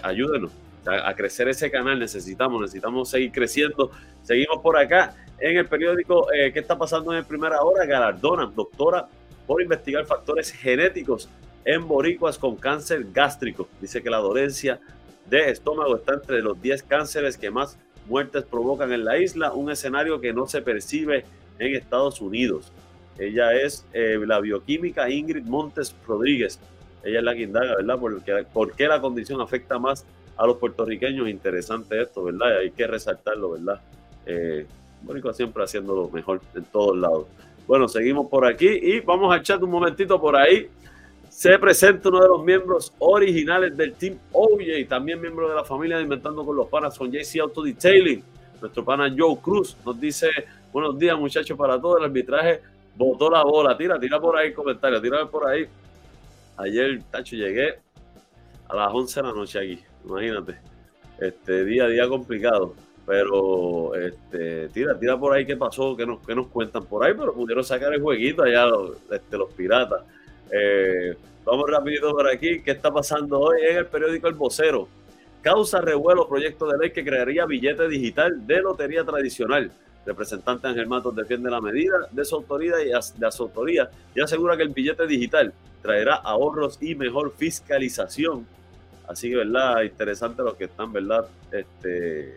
ayúdenos 0.02 0.52
a, 0.84 1.14
crecer 1.14 1.48
ese 1.48 1.70
canal. 1.70 1.98
Necesitamos, 1.98 2.60
necesitamos 2.60 3.08
seguir 3.08 3.32
creciendo. 3.32 3.90
Seguimos 4.22 4.58
por 4.62 4.76
acá 4.76 5.16
en 5.38 5.56
el 5.56 5.66
periódico. 5.66 6.26
¿Qué 6.52 6.58
está 6.58 6.76
pasando 6.76 7.16
en 7.16 7.24
primera 7.24 7.62
hora? 7.62 7.86
Galardonan, 7.86 8.54
doctora 8.54 9.08
por 9.48 9.62
investigar 9.62 10.04
factores 10.04 10.52
genéticos 10.52 11.28
en 11.64 11.88
boricuas 11.88 12.36
con 12.36 12.54
cáncer 12.54 13.06
gástrico. 13.14 13.66
Dice 13.80 14.02
que 14.02 14.10
la 14.10 14.18
dolencia 14.18 14.78
de 15.24 15.50
estómago 15.50 15.96
está 15.96 16.14
entre 16.14 16.42
los 16.42 16.60
10 16.60 16.82
cánceres 16.82 17.38
que 17.38 17.50
más 17.50 17.78
muertes 18.06 18.44
provocan 18.44 18.92
en 18.92 19.06
la 19.06 19.16
isla, 19.16 19.52
un 19.52 19.70
escenario 19.70 20.20
que 20.20 20.34
no 20.34 20.46
se 20.46 20.60
percibe 20.60 21.24
en 21.58 21.74
Estados 21.74 22.20
Unidos. 22.20 22.70
Ella 23.18 23.54
es 23.54 23.86
eh, 23.94 24.20
la 24.26 24.38
bioquímica 24.38 25.08
Ingrid 25.08 25.44
Montes 25.44 25.96
Rodríguez. 26.06 26.60
Ella 27.02 27.20
es 27.20 27.24
la 27.24 27.34
que 27.34 27.42
indaga, 27.42 27.76
¿verdad? 27.76 27.98
Porque, 27.98 28.46
¿Por 28.52 28.74
qué 28.74 28.86
la 28.86 29.00
condición 29.00 29.40
afecta 29.40 29.78
más 29.78 30.04
a 30.36 30.46
los 30.46 30.58
puertorriqueños? 30.58 31.26
Interesante 31.26 32.02
esto, 32.02 32.22
¿verdad? 32.24 32.58
Hay 32.58 32.70
que 32.70 32.86
resaltarlo, 32.86 33.52
¿verdad? 33.52 33.80
Eh, 34.26 34.66
Boricua 35.02 35.32
siempre 35.32 35.64
haciendo 35.64 35.94
lo 35.94 36.10
mejor 36.10 36.42
en 36.54 36.64
todos 36.64 36.98
lados. 36.98 37.26
Bueno, 37.68 37.86
seguimos 37.86 38.28
por 38.30 38.46
aquí 38.46 38.66
y 38.66 39.00
vamos 39.00 39.30
a 39.30 39.36
echar 39.36 39.62
un 39.62 39.68
momentito 39.68 40.18
por 40.18 40.34
ahí. 40.34 40.70
Se 41.28 41.58
presenta 41.58 42.08
uno 42.08 42.22
de 42.22 42.28
los 42.28 42.42
miembros 42.42 42.94
originales 42.98 43.76
del 43.76 43.92
Team 43.92 44.16
OJ, 44.32 44.88
también 44.88 45.20
miembro 45.20 45.50
de 45.50 45.54
la 45.54 45.64
familia 45.64 45.98
de 45.98 46.04
Inventando 46.04 46.46
con 46.46 46.56
los 46.56 46.66
Panas 46.68 46.96
con 46.96 47.12
JC 47.12 47.40
Auto 47.42 47.62
Detailing. 47.62 48.24
Nuestro 48.62 48.82
pana 48.82 49.14
Joe 49.14 49.36
Cruz 49.42 49.76
nos 49.84 50.00
dice: 50.00 50.30
Buenos 50.72 50.98
días, 50.98 51.18
muchachos, 51.18 51.58
para 51.58 51.78
todo 51.78 51.98
el 51.98 52.04
arbitraje. 52.04 52.62
Botó 52.96 53.28
la 53.28 53.44
bola, 53.44 53.76
tira, 53.76 54.00
tira 54.00 54.18
por 54.18 54.38
ahí 54.38 54.48
el 54.48 54.54
comentario, 54.54 55.02
tira 55.02 55.26
por 55.26 55.46
ahí. 55.46 55.66
Ayer, 56.56 57.02
tacho, 57.10 57.36
llegué 57.36 57.80
a 58.66 58.76
las 58.76 58.90
11 58.90 59.20
de 59.20 59.26
la 59.26 59.32
noche 59.34 59.58
aquí, 59.58 59.78
imagínate. 60.06 60.56
Este 61.20 61.66
día 61.66 61.84
a 61.84 61.88
día 61.88 62.08
complicado. 62.08 62.74
Pero 63.08 63.94
este, 63.94 64.68
tira, 64.68 64.98
tira 64.98 65.18
por 65.18 65.34
ahí 65.34 65.46
qué 65.46 65.56
pasó, 65.56 65.96
qué 65.96 66.04
nos, 66.04 66.28
nos 66.28 66.46
cuentan 66.48 66.84
por 66.84 67.02
ahí, 67.02 67.14
pero 67.18 67.32
pudieron 67.32 67.64
sacar 67.64 67.94
el 67.94 68.02
jueguito 68.02 68.42
allá 68.42 68.66
los, 68.66 68.98
este, 69.10 69.38
los 69.38 69.50
piratas. 69.54 70.02
Eh, 70.52 71.16
vamos 71.42 71.70
rapidito 71.70 72.12
por 72.12 72.28
aquí. 72.28 72.60
¿Qué 72.60 72.72
está 72.72 72.92
pasando 72.92 73.40
hoy 73.40 73.62
en 73.62 73.78
el 73.78 73.86
periódico 73.86 74.28
El 74.28 74.34
Vocero? 74.34 74.88
Causa 75.40 75.80
revuelo 75.80 76.28
proyecto 76.28 76.66
de 76.66 76.76
ley 76.76 76.90
que 76.90 77.02
crearía 77.02 77.46
billete 77.46 77.88
digital 77.88 78.46
de 78.46 78.60
lotería 78.60 79.02
tradicional. 79.04 79.70
Representante 80.04 80.68
Ángel 80.68 80.86
Matos 80.86 81.16
defiende 81.16 81.50
la 81.50 81.62
medida 81.62 82.08
de 82.10 82.24
su 82.26 82.36
autoridad 82.36 82.76
y 82.80 82.90
de 83.18 83.32
su 83.32 83.44
autoría 83.44 83.88
y 84.14 84.20
asegura 84.20 84.54
que 84.54 84.64
el 84.64 84.68
billete 84.68 85.06
digital 85.06 85.54
traerá 85.80 86.16
ahorros 86.16 86.76
y 86.82 86.94
mejor 86.94 87.32
fiscalización. 87.34 88.46
Así 89.08 89.30
que, 89.30 89.36
¿verdad? 89.36 89.82
Interesante 89.84 90.42
los 90.42 90.56
que 90.56 90.64
están, 90.64 90.92
¿verdad? 90.92 91.26
Este, 91.50 92.36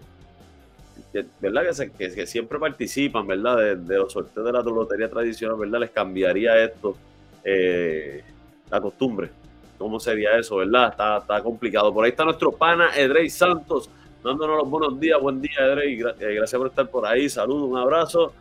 ¿verdad? 1.39 1.63
Que, 1.98 2.27
siempre 2.27 2.60
participan, 2.60 3.27
¿verdad? 3.27 3.75
De, 3.75 3.98
los 3.98 4.13
sorteos 4.13 4.45
de 4.45 4.51
la 4.51 4.62
lotería 4.62 5.10
tradicional, 5.10 5.57
¿verdad? 5.57 5.79
Les 5.79 5.91
cambiaría 5.91 6.63
esto 6.63 6.95
eh, 7.43 8.24
la 8.69 8.81
costumbre. 8.81 9.29
¿Cómo 9.77 10.00
sería 10.00 10.38
eso, 10.38 10.57
verdad? 10.57 10.89
Está, 10.91 11.17
está 11.17 11.41
complicado. 11.41 11.93
Por 11.93 12.05
ahí 12.05 12.12
está 12.12 12.24
nuestro 12.24 12.51
pana 12.51 12.89
Edrey 12.95 13.29
Santos, 13.29 13.89
dándonos 14.24 14.57
los 14.60 14.69
buenos 14.69 15.00
días. 15.00 15.19
Buen 15.19 15.41
día, 15.41 15.57
Edrey. 15.60 16.00
Eh, 16.00 16.36
gracias 16.36 16.57
por 16.57 16.67
estar 16.67 16.88
por 16.89 17.05
ahí. 17.05 17.27
Saludos, 17.29 17.69
un 17.69 17.77
abrazo. 17.77 18.33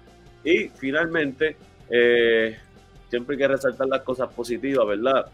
Y 0.44 0.68
finalmente, 0.68 1.56
eh, 1.88 2.58
siempre 3.08 3.34
hay 3.34 3.38
que 3.38 3.48
resaltar 3.48 3.88
las 3.88 4.02
cosas 4.02 4.32
positivas, 4.32 4.86
¿verdad? 4.86 5.26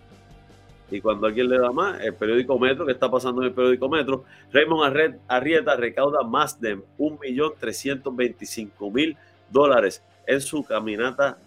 Y 0.91 1.01
cuando 1.01 1.27
alguien 1.27 1.49
le 1.49 1.59
da 1.59 1.73
más, 1.73 2.01
el 2.01 2.15
periódico 2.15 2.59
Metro, 2.59 2.85
¿qué 2.87 2.93
está 2.93 3.11
pasando 3.11 3.43
en 3.43 3.49
el 3.49 3.55
periódico 3.55 3.89
Metro? 3.89 4.25
Raymond 4.53 5.19
Arrieta 5.27 5.75
recauda 5.77 6.23
más 6.23 6.61
de 6.61 6.79
1.325.000 6.99 9.17
dólares 9.51 10.05
en 10.27 10.41
su 10.41 10.65
caminata 10.65 11.39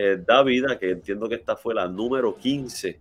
eh, 0.00 0.16
da 0.24 0.44
vida, 0.44 0.78
que 0.78 0.90
entiendo 0.90 1.28
que 1.28 1.34
esta 1.34 1.56
fue 1.56 1.74
la 1.74 1.88
número 1.88 2.36
15, 2.36 3.00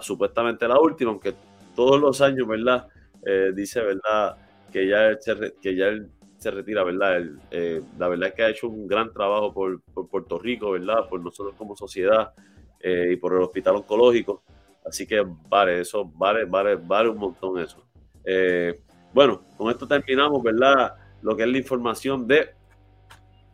supuestamente 0.00 0.68
la 0.68 0.78
última, 0.78 1.10
aunque 1.10 1.34
todos 1.74 2.00
los 2.00 2.20
años, 2.20 2.46
¿verdad? 2.46 2.86
Eh, 3.26 3.50
dice, 3.52 3.80
¿verdad? 3.80 4.36
Que 4.72 4.86
ya, 4.86 5.18
se, 5.18 5.54
que 5.60 5.74
ya 5.74 5.86
él 5.86 6.08
se 6.38 6.52
retira, 6.52 6.84
¿verdad? 6.84 7.20
Eh, 7.50 7.82
la 7.98 8.06
verdad 8.06 8.28
es 8.28 8.34
que 8.36 8.42
ha 8.44 8.50
hecho 8.50 8.68
un 8.68 8.86
gran 8.86 9.12
trabajo 9.12 9.52
por, 9.52 9.80
por 9.92 10.08
Puerto 10.08 10.38
Rico, 10.38 10.70
¿verdad? 10.70 11.08
Por 11.08 11.20
nosotros 11.20 11.56
como 11.56 11.74
sociedad 11.74 12.32
y 12.80 13.16
por 13.16 13.32
el 13.32 13.42
hospital 13.42 13.76
oncológico. 13.76 14.44
Así 14.84 15.06
que 15.06 15.24
vale, 15.48 15.80
eso 15.80 16.04
vale, 16.04 16.44
vale, 16.44 16.76
vale 16.76 17.08
un 17.08 17.18
montón 17.18 17.58
eso. 17.58 17.86
Eh, 18.24 18.80
bueno, 19.12 19.42
con 19.56 19.70
esto 19.70 19.86
terminamos, 19.86 20.42
¿verdad? 20.42 20.94
Lo 21.22 21.36
que 21.36 21.44
es 21.44 21.48
la 21.48 21.58
información 21.58 22.26
de 22.26 22.50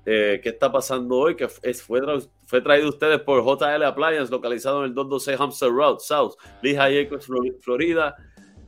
eh, 0.07 0.41
qué 0.43 0.49
está 0.49 0.73
pasando 0.73 1.17
hoy, 1.17 1.37
que 1.37 1.49
fue, 1.49 2.01
fue 2.47 2.61
traído 2.61 2.89
ustedes 2.89 3.21
por 3.21 3.45
JL 3.45 3.83
Appliance, 3.85 4.31
localizado 4.31 4.81
en 4.81 4.87
el 4.87 4.95
212 4.95 5.37
Hamster 5.37 5.71
Road, 5.71 5.99
South, 5.99 6.35
Acres, 6.63 7.29
Florida. 7.61 8.17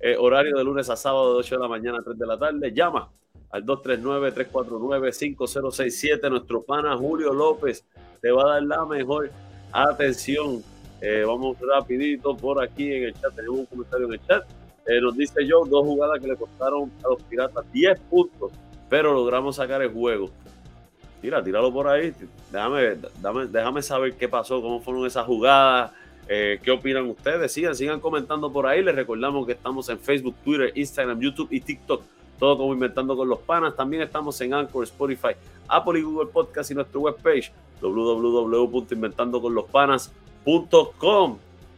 Eh, 0.05 0.17
horario 0.19 0.57
de 0.57 0.65
lunes 0.65 0.91
a 0.91 0.97
sábado 0.97 1.35
de 1.35 1.39
8 1.39 1.55
de 1.55 1.63
la 1.63 1.69
mañana 1.69 1.99
a 1.99 2.03
3 2.03 2.19
de 2.19 2.27
la 2.27 2.37
tarde. 2.37 2.73
Llama 2.75 3.13
al 3.51 3.65
239-349-5067. 3.65 6.29
Nuestro 6.29 6.65
pana 6.65 6.97
Julio 6.97 7.33
López 7.33 7.87
te 8.21 8.33
va 8.33 8.43
a 8.43 8.55
dar 8.55 8.65
la 8.65 8.85
mejor 8.85 9.31
atención 9.73 10.65
Eh, 11.05 11.25
vamos 11.27 11.57
rapidito 11.61 12.37
por 12.37 12.63
aquí 12.63 12.93
en 12.93 13.03
el 13.05 13.15
chat. 13.15 13.35
Tenemos 13.35 13.59
un 13.59 13.67
comentario 13.67 14.07
en 14.07 14.13
el 14.13 14.25
chat. 14.25 14.45
Eh, 14.87 15.01
nos 15.01 15.17
dice 15.17 15.45
yo 15.45 15.65
dos 15.65 15.85
jugadas 15.85 16.21
que 16.21 16.29
le 16.29 16.37
costaron 16.37 16.93
a 17.05 17.09
los 17.09 17.21
Piratas 17.25 17.65
10 17.73 17.99
puntos, 18.09 18.53
pero 18.89 19.13
logramos 19.13 19.57
sacar 19.57 19.83
el 19.83 19.91
juego. 19.91 20.31
Tira, 21.21 21.43
tíralo 21.43 21.73
por 21.73 21.89
ahí. 21.89 22.15
Déjame, 22.53 22.99
déjame 23.49 23.83
saber 23.83 24.15
qué 24.15 24.29
pasó, 24.29 24.63
cómo 24.63 24.81
fueron 24.81 25.05
esas 25.05 25.27
jugadas. 25.27 25.91
Eh, 26.29 26.61
¿Qué 26.63 26.71
opinan 26.71 27.11
ustedes? 27.11 27.51
Sigan, 27.53 27.75
sigan 27.75 27.99
comentando 27.99 28.53
por 28.53 28.69
ahí. 28.69 28.81
Les 28.83 28.95
recordamos 28.95 29.45
que 29.45 29.51
estamos 29.53 29.89
en 29.89 29.99
Facebook, 29.99 30.37
Twitter, 30.45 30.71
Instagram, 30.75 31.19
YouTube 31.21 31.49
y 31.51 31.61
TikTok. 31.61 32.05
Todo 32.39 32.59
como 32.59 32.73
Inventando 32.73 33.17
con 33.17 33.29
los 33.29 33.41
Panas. 33.41 33.75
También 33.75 34.03
estamos 34.03 34.41
en 34.41 34.55
Anchor, 34.55 34.85
Spotify, 34.85 35.31
Apple 35.67 35.99
y 35.99 36.03
Google 36.03 36.31
Podcast 36.33 36.71
y 36.71 36.75
nuestra 36.75 37.01
webpage 37.01 37.51
www.inventandoconlospanas.com. 37.81 40.22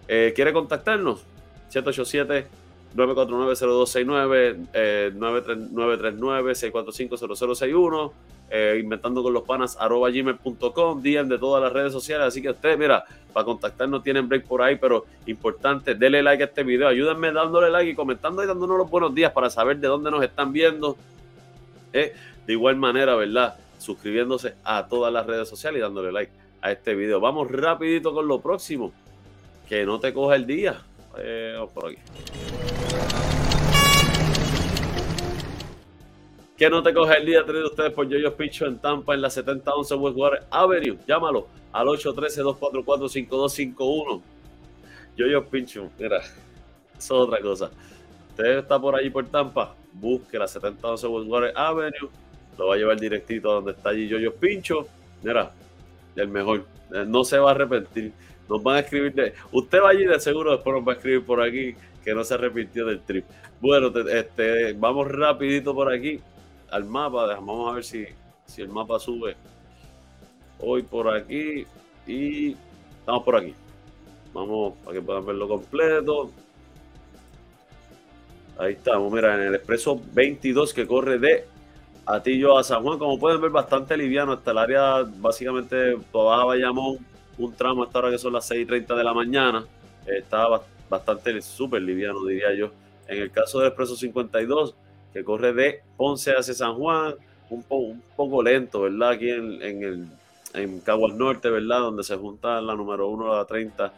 Eh, 0.08 0.32
¿Quiere 0.34 0.52
contactarnos? 0.52 1.22
787 1.68 2.64
949-0269, 2.94 4.68
eh, 4.72 5.12
939-645-0061, 5.14 8.12
eh, 8.50 8.78
inventando 8.80 9.22
con 9.22 9.32
los 9.32 9.42
panas, 9.42 9.76
arroba 9.80 10.10
gmail.com, 10.10 11.02
DM 11.02 11.28
de 11.28 11.38
todas 11.38 11.62
las 11.62 11.72
redes 11.72 11.92
sociales. 11.92 12.28
Así 12.28 12.40
que 12.40 12.50
ustedes, 12.50 12.78
mira, 12.78 13.04
para 13.32 13.44
contactarnos 13.44 14.04
tienen 14.04 14.28
break 14.28 14.46
por 14.46 14.62
ahí, 14.62 14.76
pero 14.76 15.06
importante, 15.26 15.96
denle 15.96 16.22
like 16.22 16.44
a 16.44 16.46
este 16.46 16.62
video, 16.62 16.86
ayúdenme 16.86 17.32
dándole 17.32 17.68
like 17.70 17.90
y 17.90 17.94
comentando 17.94 18.44
y 18.44 18.46
dándonos 18.46 18.78
los 18.78 18.88
buenos 18.88 19.12
días 19.14 19.32
para 19.32 19.50
saber 19.50 19.78
de 19.78 19.88
dónde 19.88 20.10
nos 20.10 20.22
están 20.22 20.52
viendo. 20.52 20.96
Eh, 21.92 22.14
de 22.46 22.52
igual 22.52 22.76
manera, 22.76 23.16
¿verdad? 23.16 23.56
Suscribiéndose 23.78 24.54
a 24.62 24.86
todas 24.86 25.12
las 25.12 25.26
redes 25.26 25.48
sociales 25.48 25.78
y 25.78 25.82
dándole 25.82 26.12
like 26.12 26.30
a 26.64 26.72
este 26.72 26.94
video. 26.94 27.20
Vamos 27.20 27.50
rapidito 27.50 28.14
con 28.14 28.26
lo 28.26 28.40
próximo. 28.40 28.90
Que 29.68 29.84
no 29.84 30.00
te 30.00 30.14
coja 30.14 30.34
el 30.34 30.46
día. 30.46 30.80
Eh, 31.18 31.62
por 31.74 31.90
aquí. 31.90 31.98
Que 36.56 36.70
no 36.70 36.82
te 36.82 36.94
coge 36.94 37.18
el 37.18 37.26
día 37.26 37.44
traído 37.44 37.66
ustedes 37.66 37.92
por 37.92 38.08
Yoyo 38.08 38.34
Pincho 38.34 38.64
en 38.64 38.78
Tampa 38.78 39.12
en 39.14 39.20
la 39.20 39.28
7011 39.28 39.94
Westwater 39.94 40.44
Avenue. 40.50 40.96
Llámalo 41.06 41.48
al 41.70 41.86
813-244-5251. 41.88 44.22
Yoyo 45.16 45.44
Pincho, 45.44 45.90
mira, 45.98 46.16
eso 46.16 46.32
es 46.96 47.10
otra 47.10 47.40
cosa. 47.40 47.70
Usted 48.30 48.56
está 48.58 48.80
por 48.80 48.96
allí 48.96 49.10
por 49.10 49.26
Tampa, 49.26 49.74
busque 49.92 50.38
la 50.38 50.48
7011 50.48 51.06
Westwater 51.08 51.52
Avenue. 51.54 52.08
Lo 52.56 52.68
va 52.68 52.74
a 52.74 52.78
llevar 52.78 52.98
directito 52.98 53.50
a 53.50 53.56
donde 53.56 53.72
está 53.72 53.90
allí 53.90 54.08
Yoyo 54.08 54.34
Pincho. 54.34 54.88
Mira, 55.22 55.52
el 56.16 56.28
mejor. 56.28 56.66
Eh, 56.92 57.04
no 57.06 57.24
se 57.24 57.38
va 57.38 57.50
a 57.50 57.54
arrepentir. 57.54 58.12
Nos 58.48 58.62
van 58.62 58.76
a 58.76 58.80
escribir. 58.80 59.14
De, 59.14 59.34
usted 59.52 59.82
va 59.82 59.90
allí 59.90 60.04
de 60.04 60.20
seguro, 60.20 60.52
después 60.52 60.76
nos 60.76 60.86
va 60.86 60.92
a 60.92 60.96
escribir 60.96 61.24
por 61.24 61.42
aquí 61.42 61.74
que 62.04 62.14
no 62.14 62.24
se 62.24 62.34
arrepintió 62.34 62.86
del 62.86 63.00
trip. 63.00 63.24
Bueno, 63.60 63.92
este, 64.08 64.74
vamos 64.74 65.10
rapidito 65.10 65.74
por 65.74 65.92
aquí 65.92 66.20
al 66.70 66.84
mapa. 66.84 67.26
Vamos 67.26 67.70
a 67.70 67.74
ver 67.76 67.84
si, 67.84 68.04
si 68.44 68.62
el 68.62 68.68
mapa 68.68 68.98
sube 68.98 69.36
hoy 70.58 70.82
por 70.82 71.08
aquí. 71.08 71.66
Y 72.06 72.56
estamos 73.00 73.22
por 73.22 73.36
aquí. 73.36 73.54
Vamos 74.32 74.74
para 74.84 74.96
que 74.96 75.02
puedan 75.02 75.24
verlo 75.24 75.48
completo. 75.48 76.30
Ahí 78.58 78.74
estamos, 78.74 79.12
mira, 79.12 79.34
en 79.34 79.48
el 79.48 79.54
expreso 79.56 80.00
22 80.12 80.74
que 80.74 80.86
corre 80.86 81.18
de 81.18 81.44
Atillo 82.06 82.58
a 82.58 82.64
San 82.64 82.82
Juan. 82.82 82.98
Como 82.98 83.18
pueden 83.18 83.40
ver, 83.40 83.50
bastante 83.50 83.96
liviano 83.96 84.32
hasta 84.32 84.50
el 84.50 84.58
área, 84.58 85.02
básicamente, 85.18 85.98
toda 86.12 86.44
Bayamón, 86.44 86.98
un 87.38 87.52
tramo 87.54 87.82
hasta 87.84 87.98
ahora 87.98 88.10
que 88.10 88.18
son 88.18 88.32
las 88.32 88.46
6 88.46 88.62
y 88.62 88.66
30 88.66 88.94
de 88.94 89.04
la 89.04 89.14
mañana. 89.14 89.64
Está 90.06 90.46
bastante 90.88 91.40
súper 91.42 91.82
liviano, 91.82 92.24
diría 92.24 92.54
yo. 92.54 92.70
En 93.08 93.22
el 93.22 93.30
caso 93.30 93.58
del 93.58 93.68
expreso 93.68 93.96
52, 93.96 94.74
que 95.12 95.24
corre 95.24 95.52
de 95.52 95.82
Ponce 95.96 96.32
hacia 96.32 96.54
San 96.54 96.74
Juan, 96.74 97.14
un, 97.50 97.64
un 97.68 98.02
poco 98.16 98.42
lento, 98.42 98.82
¿verdad? 98.82 99.10
Aquí 99.10 99.30
en, 99.30 99.62
el, 99.62 100.06
en 100.54 100.80
Caguas 100.80 101.14
Norte, 101.14 101.50
¿verdad? 101.50 101.80
Donde 101.80 102.02
se 102.02 102.16
junta 102.16 102.60
la 102.60 102.74
número 102.74 103.08
1, 103.08 103.36
la 103.36 103.44
30 103.44 103.92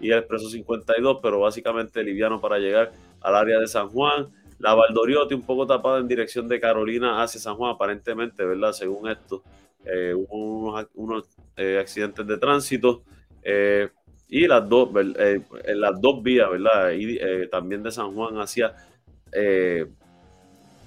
y 0.00 0.10
el 0.10 0.18
expreso 0.18 0.48
52, 0.48 1.18
pero 1.22 1.40
básicamente 1.40 2.02
liviano 2.02 2.40
para 2.40 2.58
llegar 2.58 2.92
al 3.20 3.36
área 3.36 3.58
de 3.58 3.68
San 3.68 3.88
Juan. 3.88 4.28
La 4.62 4.74
Valdoriotti 4.74 5.34
un 5.34 5.42
poco 5.42 5.66
tapada 5.66 5.98
en 5.98 6.06
dirección 6.06 6.46
de 6.46 6.60
Carolina 6.60 7.20
hacia 7.20 7.40
San 7.40 7.56
Juan, 7.56 7.72
aparentemente, 7.72 8.44
¿verdad? 8.44 8.72
Según 8.72 9.10
esto, 9.10 9.42
eh, 9.84 10.14
hubo 10.14 10.80
unos, 10.94 11.24
eh, 11.56 11.78
accidentes 11.80 12.24
de 12.24 12.38
tránsito. 12.38 13.02
Eh, 13.42 13.88
y 14.28 14.46
las 14.46 14.68
dos, 14.68 14.88
las 14.94 16.00
dos 16.00 16.22
vías, 16.22 16.48
¿verdad? 16.48 16.92
Y 16.92 17.18
también 17.48 17.82
de 17.82 17.90
San 17.90 18.14
Juan 18.14 18.38
hacia 18.38 18.72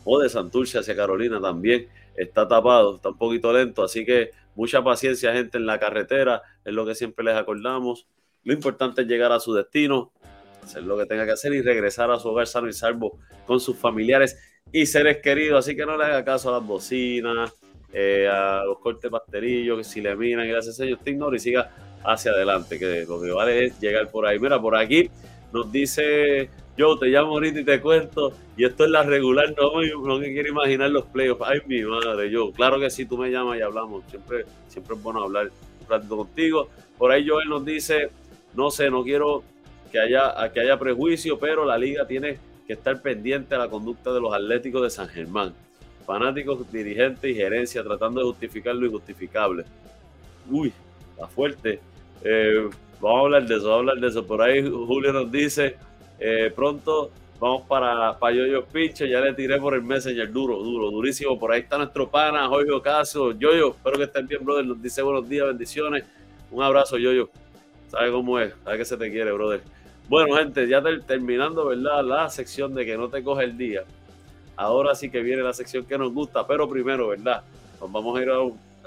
o 0.06 0.20
de 0.20 0.30
Santurce 0.30 0.80
hacia 0.80 0.96
Carolina 0.96 1.42
también 1.42 1.88
está 2.16 2.48
tapado, 2.48 2.96
está 2.96 3.10
un 3.10 3.18
poquito 3.18 3.52
lento, 3.52 3.84
así 3.84 4.06
que 4.06 4.32
mucha 4.56 4.84
paciencia 4.84 5.34
gente 5.34 5.58
en 5.58 5.66
la 5.66 5.80
carretera, 5.80 6.42
es 6.64 6.74
lo 6.74 6.86
que 6.86 6.96
siempre 6.96 7.26
les 7.26 7.36
acordamos. 7.36 8.08
Lo 8.44 8.54
importante 8.54 9.02
es 9.02 9.08
llegar 9.08 9.32
a 9.32 9.40
su 9.40 9.54
destino, 9.54 10.12
hacer 10.66 10.84
lo 10.84 10.98
que 10.98 11.06
tenga 11.06 11.26
que 11.26 11.32
hacer 11.32 11.54
y 11.54 11.62
regresar 11.62 12.12
a 12.12 12.20
su 12.20 12.30
hogar 12.30 12.48
sano 12.48 12.68
y 12.68 12.74
salvo 12.74 13.18
con 13.46 13.60
sus 13.60 13.78
familiares 13.78 14.38
y 14.72 14.86
seres 14.86 15.18
queridos, 15.18 15.66
así 15.66 15.76
que 15.76 15.86
no 15.86 15.98
le 15.98 16.06
haga 16.06 16.26
caso 16.26 16.50
a 16.50 16.60
las 16.60 16.68
bocinas, 16.68 17.54
eh, 17.94 18.28
a 18.28 18.64
los 18.66 18.80
cortes 18.80 19.10
pastelillos, 19.10 19.78
que 19.78 19.84
si 19.84 20.02
le 20.02 20.16
miran 20.16 20.46
y 20.46 20.52
le 20.52 20.58
hacen 20.58 20.94
usted 20.94 21.12
ignora 21.12 21.36
y 21.36 21.40
siga 21.40 21.72
hacia 22.04 22.32
adelante, 22.32 22.78
que 22.78 23.06
lo 23.08 23.22
que 23.22 23.32
vale 23.32 23.66
es 23.66 23.80
llegar 23.80 24.10
por 24.10 24.26
ahí. 24.26 24.38
Mira, 24.38 24.62
por 24.62 24.76
aquí 24.76 25.10
nos 25.54 25.72
dice 25.72 26.50
yo 26.78 26.98
te 26.98 27.08
llamo 27.08 27.32
ahorita 27.32 27.62
y 27.62 27.64
te 27.64 27.80
cuento, 27.80 28.34
y 28.58 28.66
esto 28.66 28.84
es 28.84 28.92
la 28.92 29.04
regular, 29.04 29.54
no, 29.58 29.82
no 30.06 30.20
me 30.20 30.34
quiero 30.34 30.50
imaginar 30.50 30.90
los 30.90 31.06
playoffs. 31.06 31.42
Ay, 31.46 31.62
mi 31.68 31.82
madre, 31.84 32.30
yo, 32.30 32.52
claro 32.52 32.80
que 32.80 32.90
sí, 32.90 33.06
tú 33.06 33.18
me 33.18 33.32
llamas 33.32 33.58
y 33.58 33.62
hablamos, 33.62 34.04
siempre, 34.10 34.46
siempre 34.68 34.96
es 34.96 35.02
bueno 35.02 35.24
hablar 35.24 35.52
un 35.82 35.90
ratito 35.90 36.18
contigo. 36.18 36.68
Por 36.98 37.12
ahí 37.12 37.26
Joel 37.28 37.48
nos 37.48 37.64
dice, 37.64 38.10
no 38.56 38.72
sé, 38.72 38.90
no 38.90 39.04
quiero 39.04 39.44
que 39.96 40.02
haya, 40.02 40.52
que 40.52 40.60
haya 40.60 40.78
prejuicio, 40.78 41.40
pero 41.40 41.64
la 41.64 41.78
liga 41.78 42.06
tiene 42.06 42.38
que 42.68 42.74
estar 42.74 43.02
pendiente 43.02 43.56
a 43.56 43.60
la 43.60 43.70
conducta 43.70 44.12
de 44.12 44.20
los 44.20 44.34
atléticos 44.34 44.82
de 44.82 44.90
San 44.90 45.08
Germán. 45.08 45.54
Fanáticos, 46.06 46.70
dirigentes 46.70 47.32
y 47.32 47.34
gerencia 47.34 47.82
tratando 47.82 48.20
de 48.20 48.26
justificar 48.26 48.76
lo 48.76 48.88
injustificable. 48.88 49.64
Uy, 50.52 50.74
está 51.12 51.28
fuerte. 51.28 51.80
Eh, 52.26 52.70
vamos 53.00 53.20
a 53.20 53.22
hablar 53.22 53.48
de 53.48 53.56
eso, 53.56 53.70
vamos 53.70 53.76
a 53.76 53.80
hablar 53.80 54.00
de 54.00 54.08
eso. 54.08 54.28
Por 54.28 54.42
ahí 54.42 54.70
Julio 54.70 55.14
nos 55.14 55.32
dice, 55.32 55.78
eh, 56.20 56.52
pronto 56.54 57.12
vamos 57.40 57.62
para, 57.66 58.18
Yoyo 58.34 58.66
Pinche, 58.66 59.08
ya 59.08 59.22
le 59.22 59.34
tiré 59.34 59.62
por 59.62 59.76
el 59.76 59.82
Messenger, 59.82 60.30
duro, 60.30 60.58
duro, 60.58 60.92
durísimo. 60.92 61.40
Por 61.40 61.54
ahí 61.54 61.62
está 61.62 61.78
nuestro 61.78 62.12
pana, 62.12 62.50
Jorge 62.50 62.70
Ocasio. 62.70 63.32
Yoyo, 63.32 63.70
espero 63.70 63.98
que 63.98 64.04
estén 64.04 64.28
bien, 64.28 64.44
brother. 64.44 64.66
Nos 64.66 64.82
dice 64.82 65.02
buenos 65.02 65.30
días, 65.30 65.48
bendiciones. 65.48 66.04
Un 66.52 66.62
abrazo, 66.62 66.98
Yoyo. 66.98 67.30
¿Sabe 67.88 68.12
cómo 68.12 68.38
es? 68.42 68.54
¿Sabe 68.66 68.78
que 68.78 68.84
se 68.84 68.98
te 68.98 69.10
quiere, 69.10 69.32
brother? 69.32 69.62
Bueno, 70.08 70.36
gente, 70.36 70.68
ya 70.68 70.84
terminando, 71.08 71.66
¿verdad? 71.66 72.04
La 72.04 72.30
sección 72.30 72.76
de 72.76 72.86
que 72.86 72.96
no 72.96 73.10
te 73.10 73.24
coge 73.24 73.46
el 73.46 73.58
día. 73.58 73.84
Ahora 74.56 74.94
sí 74.94 75.10
que 75.10 75.22
viene 75.22 75.42
la 75.42 75.54
sección 75.54 75.84
que 75.86 75.98
nos 75.98 76.14
gusta, 76.14 76.46
pero 76.46 76.70
primero, 76.70 77.08
¿verdad? 77.08 77.44
Nos 77.82 77.92
vamos 77.92 78.18
a 78.18 78.22
ir 78.22 78.30
a, 78.30 78.38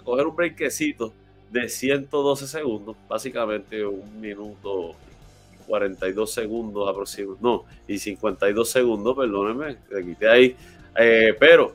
coger 0.04 0.26
un 0.26 0.37
breakcito 0.37 1.12
de 1.50 1.68
112 1.68 2.46
segundos, 2.46 2.96
básicamente 3.09 3.85
un 3.85 4.20
minuto 4.20 4.94
42 5.66 6.33
segundos 6.33 6.88
aproximadamente, 6.88 7.42
no, 7.42 7.64
y 7.87 7.98
52 7.98 8.70
segundos, 8.70 9.16
perdónenme, 9.16 9.76
te 9.88 10.04
quité 10.04 10.28
ahí. 10.28 10.57
Eh, 10.96 11.37
pero, 11.38 11.74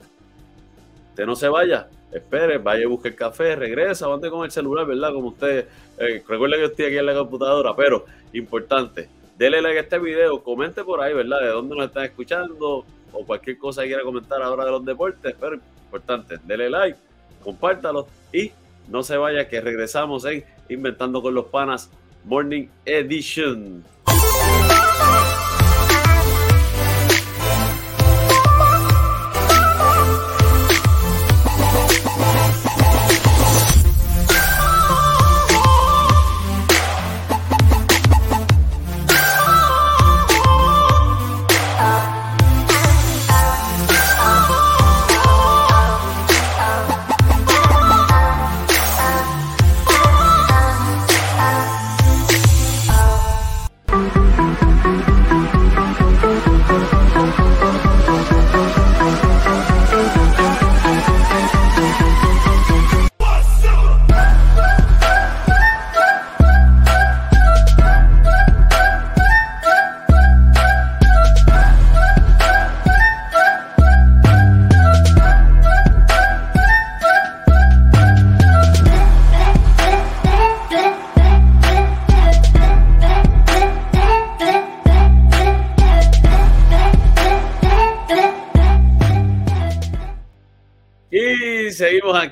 usted 1.10 1.26
no 1.26 1.36
se 1.36 1.50
vaya, 1.50 1.90
espere, 2.14 2.60
vaya 2.60 2.86
a 2.86 2.90
buscar 2.90 3.14
café, 3.14 3.56
regresa, 3.58 4.12
ande 4.12 4.30
con 4.30 4.46
el 4.46 4.52
celular, 4.52 4.88
¿verdad? 4.88 5.14
Como 5.14 5.28
usted, 5.28 5.68
eh, 5.98 6.24
recuerde 6.28 6.56
que 6.56 6.62
yo 6.62 6.68
estoy 6.68 6.86
aquí 6.86 6.98
en 6.98 7.06
la 7.06 7.14
computadora, 7.14 7.76
pero 7.76 8.06
importante, 8.32 9.10
dele 9.38 9.62
like 9.62 9.78
a 9.78 9.82
este 9.82 10.00
video, 10.00 10.44
comente 10.44 10.84
por 10.84 11.02
ahí, 11.02 11.14
¿verdad? 11.14 11.42
De 11.42 11.48
dónde 11.48 11.76
nos 11.76 11.86
están 11.86 12.06
escuchando 12.06 12.86
o 13.12 13.26
cualquier 13.26 13.58
cosa 13.58 13.82
que 13.84 13.90
quiera 13.90 14.04
comentar 14.04 14.42
ahora 14.42 14.66
de 14.66 14.72
los 14.72 14.86
deportes, 14.86 15.36
pero 15.40 15.56
importante, 15.86 16.38
dele 16.44 16.70
like, 16.70 16.98
compártalo 17.44 18.08
y 18.32 18.52
no 18.88 19.04
se 19.04 19.18
vaya 19.18 19.48
que 19.48 19.62
regresamos 19.62 20.26
en 20.26 20.44
Inventando 20.70 21.22
con 21.22 21.34
los 21.34 21.46
Panas 21.46 21.90
Morning 22.24 22.68
Edition. 22.86 23.84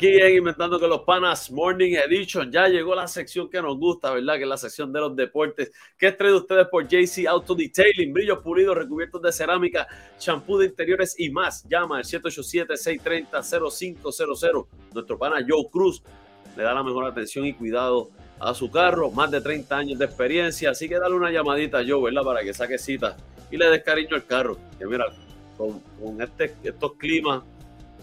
Aquí 0.02 0.18
en 0.20 0.38
Inventando 0.38 0.80
con 0.80 0.90
los 0.90 1.02
Panas 1.02 1.52
Morning 1.52 1.94
Edition. 1.94 2.52
Ya 2.52 2.68
llegó 2.68 2.96
la 2.96 3.08
sección 3.08 3.48
que 3.48 3.62
nos 3.62 3.78
gusta, 3.78 4.12
¿verdad? 4.12 4.38
Que 4.38 4.42
es 4.42 4.50
la 4.50 4.58
sección 4.58 4.92
de 4.92 5.00
los 5.00 5.16
deportes. 5.16 5.72
Que 5.96 6.08
es 6.08 6.18
traído 6.18 6.38
ustedes 6.38 6.66
por 6.70 6.88
JC 6.88 7.28
Auto 7.28 7.54
Detailing, 7.54 8.12
brillos 8.12 8.40
pulidos, 8.40 8.76
recubiertos 8.76 9.22
de 9.22 9.32
cerámica, 9.32 9.88
champú 10.18 10.58
de 10.58 10.66
interiores 10.66 11.14
y 11.20 11.30
más. 11.30 11.64
Llama 11.70 12.00
al 12.00 12.04
787-630-0500. 12.06 14.66
Nuestro 14.92 15.20
pana 15.20 15.46
Joe 15.48 15.68
Cruz 15.72 16.02
le 16.58 16.64
da 16.64 16.74
la 16.74 16.82
mejor 16.82 17.06
atención 17.06 17.46
y 17.46 17.54
cuidado 17.54 18.10
a 18.40 18.56
su 18.56 18.72
carro. 18.72 19.12
Más 19.12 19.30
de 19.30 19.40
30 19.40 19.78
años 19.78 20.00
de 20.00 20.06
experiencia. 20.06 20.72
Así 20.72 20.90
que 20.90 20.98
dale 20.98 21.14
una 21.14 21.30
llamadita 21.30 21.78
a 21.78 21.84
Joe, 21.88 22.02
¿verdad? 22.02 22.24
Para 22.24 22.42
que 22.42 22.56
saque 22.56 22.80
cita 22.80 23.18
y 23.52 23.58
le 23.58 23.70
des 23.70 23.84
cariño 23.84 24.16
al 24.16 24.26
carro. 24.26 24.58
Que 24.80 24.88
mira, 24.88 25.06
con, 25.56 25.80
este, 26.20 26.56
estos 26.64 26.94
climas 26.94 27.44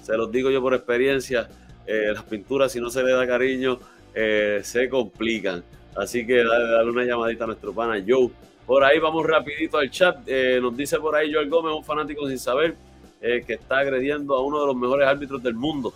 se 0.00 0.16
los 0.16 0.30
digo 0.30 0.48
yo 0.48 0.62
por 0.62 0.74
experiencia, 0.74 1.48
eh, 1.90 2.12
las 2.12 2.22
pinturas 2.24 2.70
si 2.70 2.80
no 2.80 2.90
se 2.90 3.02
le 3.02 3.12
da 3.12 3.26
cariño 3.26 3.80
eh, 4.14 4.60
se 4.62 4.90
complican. 4.90 5.64
Así 5.96 6.26
que 6.26 6.44
dale, 6.44 6.90
una 6.90 7.02
llamadita 7.02 7.44
a 7.44 7.46
nuestro 7.46 7.72
pana 7.72 8.04
Joe. 8.06 8.28
Por 8.66 8.84
ahí 8.84 8.98
vamos 8.98 9.26
rapidito 9.26 9.78
al 9.78 9.90
chat. 9.90 10.18
Eh, 10.26 10.58
nos 10.60 10.76
dice 10.76 10.98
por 10.98 11.16
ahí 11.16 11.32
Joel 11.32 11.48
Gómez, 11.48 11.74
un 11.74 11.82
fanático 11.82 12.28
sin 12.28 12.38
saber, 12.38 12.76
que 13.20 13.54
está 13.54 13.78
agrediendo 13.78 14.36
a 14.36 14.42
uno 14.44 14.60
de 14.60 14.66
los 14.66 14.76
mejores 14.76 15.08
árbitros 15.08 15.42
del 15.42 15.54
mundo. 15.54 15.94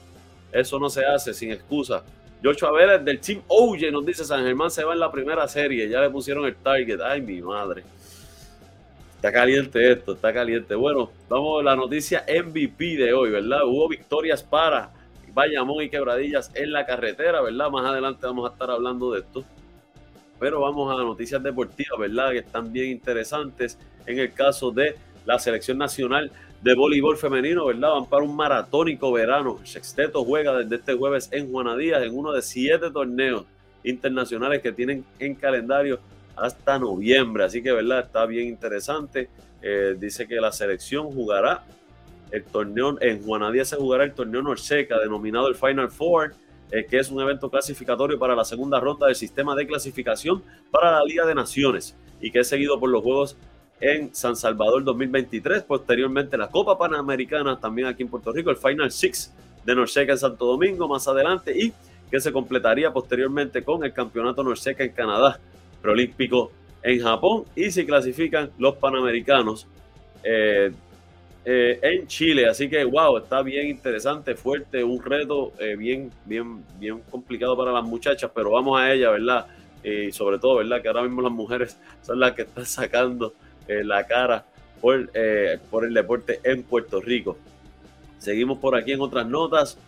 Eso 0.51 0.79
no 0.79 0.89
se 0.89 1.05
hace 1.05 1.35
sin 1.35 1.53
excusa. 1.53 2.03
George 2.41 2.67
Vélez 2.73 3.05
del 3.05 3.21
Team 3.21 3.43
Oye 3.47 3.93
nos 3.93 4.05
dice 4.05 4.25
San 4.25 4.45
Germán 4.45 4.71
se 4.71 4.83
va 4.83 4.95
en 4.95 4.99
la 4.99 5.13
primera 5.13 5.47
serie. 5.47 5.89
Ya 5.91 6.01
le 6.01 6.09
pusieron 6.09 6.47
el 6.47 6.57
target. 6.57 7.01
Ay, 7.01 7.21
mi 7.21 7.41
madre. 7.43 7.85
Está 9.17 9.31
caliente 9.31 9.93
esto, 9.93 10.15
está 10.15 10.33
caliente. 10.33 10.75
Bueno, 10.75 11.13
vamos 11.29 11.61
a 11.61 11.65
la 11.65 11.77
noticia 11.77 12.25
MVP 12.27 12.97
de 12.97 13.13
hoy, 13.13 13.31
¿verdad? 13.31 13.61
Hubo 13.65 13.87
victorias 13.89 14.43
para 14.43 14.91
Bayamón 15.35 15.83
y 15.85 15.89
Quebradillas 15.89 16.51
en 16.55 16.73
la 16.73 16.87
carretera, 16.87 17.41
¿verdad? 17.41 17.71
Más 17.71 17.87
adelante 17.87 18.27
vamos 18.27 18.49
a 18.49 18.53
estar 18.53 18.71
hablando 18.71 19.13
de 19.13 19.21
esto. 19.21 19.45
Pero 20.39 20.61
vamos 20.61 20.93
a 20.93 21.03
noticias 21.03 21.43
deportivas, 21.43 21.99
¿verdad? 21.99 22.33
Que 22.33 22.39
están 22.39 22.73
bien 22.73 22.91
interesantes. 22.91 23.79
En 24.07 24.19
el 24.19 24.33
caso 24.33 24.71
de 24.71 24.97
la 25.25 25.39
selección 25.39 25.79
nacional 25.79 26.33
de 26.63 26.75
voleibol 26.75 27.17
femenino, 27.17 27.67
¿verdad? 27.67 27.91
Van 27.91 28.07
para 28.07 28.25
un 28.25 28.35
maratónico 28.35 29.13
verano. 29.13 29.59
El 29.61 29.67
sexteto 29.67 30.25
juega 30.25 30.57
desde 30.59 30.77
este 30.77 30.95
jueves 30.95 31.29
en 31.33 31.51
Juana 31.51 31.77
Díaz 31.77 32.03
en 32.03 32.17
uno 32.17 32.33
de 32.33 32.43
siete 32.43 32.91
torneos 32.91 33.45
internacionales 33.85 34.63
que 34.63 34.73
tienen 34.73 35.05
en 35.19 35.35
calendario 35.35 36.01
hasta 36.37 36.79
noviembre. 36.79 37.45
Así 37.45 37.63
que, 37.63 37.73
¿verdad? 37.73 38.01
Está 38.01 38.27
bien 38.27 38.49
interesante. 38.49 39.29
Eh, 39.61 39.97
dice 39.99 40.27
que 40.27 40.41
la 40.41 40.53
selección 40.53 41.13
jugará 41.13 41.65
el 42.33 42.45
torneo, 42.45 42.97
en 43.01 43.23
Juanadía 43.23 43.65
se 43.65 43.77
jugará 43.77 44.05
el 44.05 44.15
torneo 44.15 44.43
Norseca, 44.43 44.99
denominado 44.99 45.49
el 45.49 45.55
Final 45.55 45.91
Four, 45.91 46.35
eh, 46.71 46.87
que 46.89 46.99
es 46.99 47.11
un 47.11 47.21
evento 47.21 47.51
clasificatorio 47.51 48.19
para 48.19 48.35
la 48.35 48.45
segunda 48.45 48.81
ronda 48.81 49.07
del 49.07 49.15
sistema 49.15 49.55
de 49.55 49.67
clasificación 49.67 50.43
para 50.71 50.91
la 50.91 51.05
Liga 51.05 51.27
de 51.27 51.35
Naciones 51.35 51.95
y 52.21 52.31
que 52.31 52.41
es 52.41 52.49
seguido 52.49 52.81
por 52.81 52.89
los 52.89 53.03
Juegos 53.03 53.37
en 53.81 54.15
San 54.15 54.37
Salvador 54.37 54.83
2023, 54.83 55.65
posteriormente 55.65 56.39
la 56.39 56.49
Copa 56.49 56.79
Panamericana 56.79 57.61
también 57.61 57.89
aquí 57.89 58.03
en 58.03 58.09
Puerto 58.09 58.33
Rico, 58.33 58.49
el 58.49 58.57
Final 58.57 58.91
Six 58.91 59.35
de 59.67 59.75
Norseca 59.75 60.13
en 60.13 60.19
Santo 60.19 60.47
Domingo 60.47 60.89
más 60.89 61.07
adelante 61.07 61.53
y 61.57 61.73
que 62.11 62.21
se 62.21 62.33
completaría 62.33 62.93
posteriormente 62.93 63.63
con 63.63 63.85
el 63.85 63.93
Campeonato 63.93 64.43
Norseca 64.43 64.85
en 64.85 64.93
Canadá 64.93 65.39
preolímpico 65.83 66.53
en 66.83 67.03
Japón 67.03 67.45
y 67.55 67.71
se 67.71 67.85
clasifican 67.85 68.51
los 68.57 68.77
panamericanos 68.77 69.67
eh, 70.25 70.73
eh, 71.45 71.79
en 71.83 72.07
Chile. 72.07 72.47
Así 72.47 72.69
que, 72.69 72.85
wow, 72.85 73.19
está 73.19 73.43
bien 73.43 73.69
interesante, 73.69 74.35
fuerte, 74.35 74.83
un 74.85 75.03
reto 75.03 75.53
eh, 75.59 75.77
bien, 75.77 76.11
bien, 76.25 76.65
bien 76.79 77.01
complicado 77.11 77.57
para 77.57 77.73
las 77.73 77.85
muchachas, 77.85 78.31
pero 78.35 78.51
vamos 78.51 78.81
a 78.81 78.93
ella, 78.93 79.11
¿verdad? 79.11 79.47
Y 79.85 80.13
sobre 80.13 80.39
todo, 80.39 80.57
¿verdad? 80.57 80.81
Que 80.81 80.89
ahora 80.89 81.03
mismo 81.03 81.23
las 81.23 81.33
mujeres 81.33 81.77
son 82.03 82.21
las 82.21 82.33
que 82.33 82.43
están 82.43 82.67
sacando 82.67 83.35
la 83.69 84.07
cara 84.07 84.45
por, 84.83 85.09
el 85.15 85.95
deporte 85.95 86.41
en 86.43 86.65
Puerto 86.65 87.01
Rico. 87.01 87.39
Seguimos 88.19 88.59
por 88.59 88.77
aquí 88.77 88.93
en 88.93 89.01
otras 89.01 89.27
notas. 89.27 89.79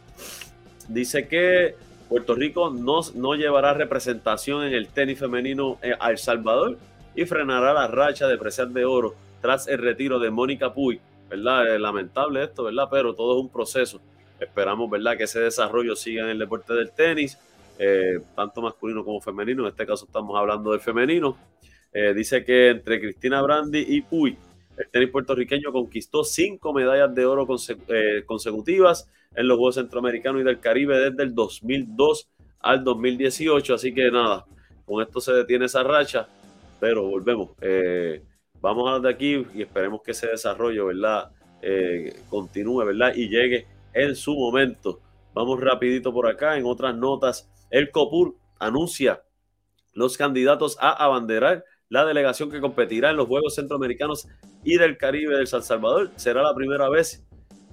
Dice 0.89 1.27
que 1.27 1.75
Puerto 2.09 2.35
Rico 2.35 2.71
no, 2.71 3.01
no 3.15 3.35
llevará 3.35 3.75
representación 3.75 4.65
en 4.65 4.73
el 4.73 4.89
tenis 4.89 5.19
femenino 5.19 5.79
eh, 5.83 5.95
a 5.99 6.11
El 6.11 6.19
Salvador 6.19 6.79
y 7.17 7.25
frenará 7.25 7.73
la 7.75 7.89
racha 7.89 8.29
de 8.29 8.39
preciar 8.39 8.69
de 8.69 8.85
oro 8.85 9.15
tras 9.41 9.67
el 9.67 9.79
retiro 9.79 10.19
de 10.19 10.31
Mónica 10.31 10.73
Puy. 10.73 11.01
¿Verdad? 11.35 11.75
Es 11.75 11.81
lamentable 11.81 12.45
esto, 12.45 12.65
¿verdad? 12.65 12.87
Pero 12.91 13.15
todo 13.15 13.37
es 13.37 13.43
un 13.43 13.51
proceso. 13.51 14.01
Esperamos, 14.39 14.89
¿verdad? 14.89 15.17
Que 15.17 15.25
ese 15.25 15.41
desarrollo 15.41 15.97
siga 15.97 16.23
en 16.23 16.31
el 16.31 16.39
deporte 16.39 16.73
del 16.75 16.93
tenis, 16.93 17.39
eh, 17.79 18.21
tanto 18.37 18.63
masculino 18.63 19.05
como 19.05 19.21
femenino. 19.21 19.63
En 19.65 19.71
este 19.71 19.85
caso 19.85 20.05
estamos 20.05 20.39
hablando 20.39 20.71
del 20.71 20.81
femenino. 20.81 21.37
Eh, 21.93 22.15
dice 22.15 22.45
que 22.45 22.71
entre 22.71 23.01
Cristina 23.01 23.43
Brandi 23.43 23.85
y 23.89 24.03
Puy, 24.03 24.37
el 24.77 24.89
tenis 24.91 25.11
puertorriqueño 25.11 25.73
conquistó 25.73 26.23
cinco 26.23 26.73
medallas 26.73 27.13
de 27.15 27.27
oro 27.27 27.47
consecutivas 27.47 29.09
en 29.35 29.49
los 29.49 29.57
Juegos 29.57 29.75
Centroamericanos 29.77 30.41
y 30.41 30.45
del 30.45 30.61
Caribe 30.61 30.99
desde 30.99 31.23
el 31.25 31.35
2002 31.35 32.29
al 32.61 32.85
2018. 32.85 33.75
Así 33.75 33.93
que 33.93 34.09
nada, 34.11 34.45
con 34.85 35.03
esto 35.03 35.21
se 35.21 35.33
detiene 35.33 35.67
esa 35.67 35.83
racha, 35.83 36.29
pero 36.79 37.03
volvemos. 37.09 37.51
Eh, 37.61 38.23
vamos 38.65 38.91
a 38.91 38.99
de 38.99 39.11
aquí 39.11 39.47
y 39.55 39.61
esperemos 39.61 40.01
que 40.01 40.13
ese 40.13 40.27
desarrollo, 40.29 40.87
¿verdad? 40.87 41.31
Eh, 41.61 42.17
continúe, 42.31 42.83
¿verdad? 42.83 43.13
Y 43.15 43.29
llegue 43.29 43.67
en 43.93 44.17
su 44.17 44.35
momento. 44.35 45.01
Vamos 45.35 45.61
rapidito 45.61 46.15
por 46.15 46.27
acá 46.27 46.57
en 46.57 46.65
otras 46.65 46.97
notas. 46.97 47.47
El 47.71 47.91
COPUR 47.91 48.35
anuncia 48.59 49.23
los 49.93 50.17
candidatos 50.17 50.79
a 50.81 50.93
abanderar 50.93 51.63
la 51.91 52.07
delegación 52.07 52.51
que 52.51 52.63
competirá 52.63 53.11
en 53.11 53.19
los 53.19 53.27
Juegos 53.27 53.55
Centroamericanos 53.55 54.29
y 54.65 54.79
del 54.79 54.97
Caribe 54.97 55.37
del 55.37 55.47
San 55.47 55.63
Salvador. 55.63 56.11
Será 56.17 56.43
la 56.43 56.55
primera 56.55 56.89
vez 56.89 57.23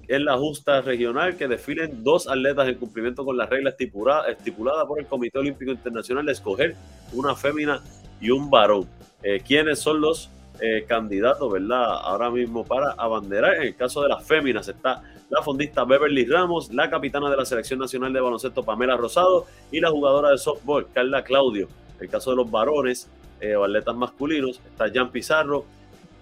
en 0.09 0.25
la 0.25 0.37
justa 0.37 0.81
regional 0.81 1.37
que 1.37 1.47
desfilen 1.47 2.03
dos 2.03 2.27
atletas 2.27 2.67
en 2.67 2.75
cumplimiento 2.75 3.23
con 3.23 3.37
la 3.37 3.45
regla 3.45 3.69
estipulada, 3.69 4.29
estipulada 4.29 4.85
por 4.85 4.99
el 4.99 5.05
Comité 5.05 5.39
Olímpico 5.39 5.71
Internacional 5.71 6.25
de 6.25 6.33
escoger 6.33 6.75
una 7.13 7.33
fémina 7.33 7.81
y 8.19 8.29
un 8.29 8.49
varón. 8.49 8.89
Eh, 9.23 9.41
¿Quiénes 9.45 9.79
son 9.79 10.01
los 10.01 10.29
eh, 10.59 10.85
candidatos, 10.87 11.51
verdad? 11.51 11.83
Ahora 12.01 12.29
mismo 12.29 12.63
para 12.63 12.91
abanderar. 12.91 13.55
En 13.55 13.63
el 13.63 13.75
caso 13.75 14.01
de 14.01 14.09
las 14.09 14.25
féminas 14.25 14.67
está 14.67 15.01
la 15.29 15.41
fondista 15.41 15.85
Beverly 15.85 16.25
Ramos, 16.25 16.73
la 16.73 16.89
capitana 16.89 17.29
de 17.29 17.37
la 17.37 17.45
Selección 17.45 17.79
Nacional 17.79 18.11
de 18.11 18.19
Baloncesto 18.19 18.63
Pamela 18.63 18.97
Rosado 18.97 19.45
y 19.71 19.79
la 19.79 19.89
jugadora 19.89 20.29
de 20.29 20.37
softball 20.37 20.87
Carla 20.93 21.23
Claudio. 21.23 21.67
En 21.97 22.05
el 22.05 22.09
caso 22.09 22.31
de 22.31 22.35
los 22.35 22.51
varones 22.51 23.09
eh, 23.39 23.55
o 23.55 23.63
atletas 23.63 23.95
masculinos 23.95 24.59
está 24.69 24.91
Jan 24.93 25.09
Pizarro, 25.09 25.65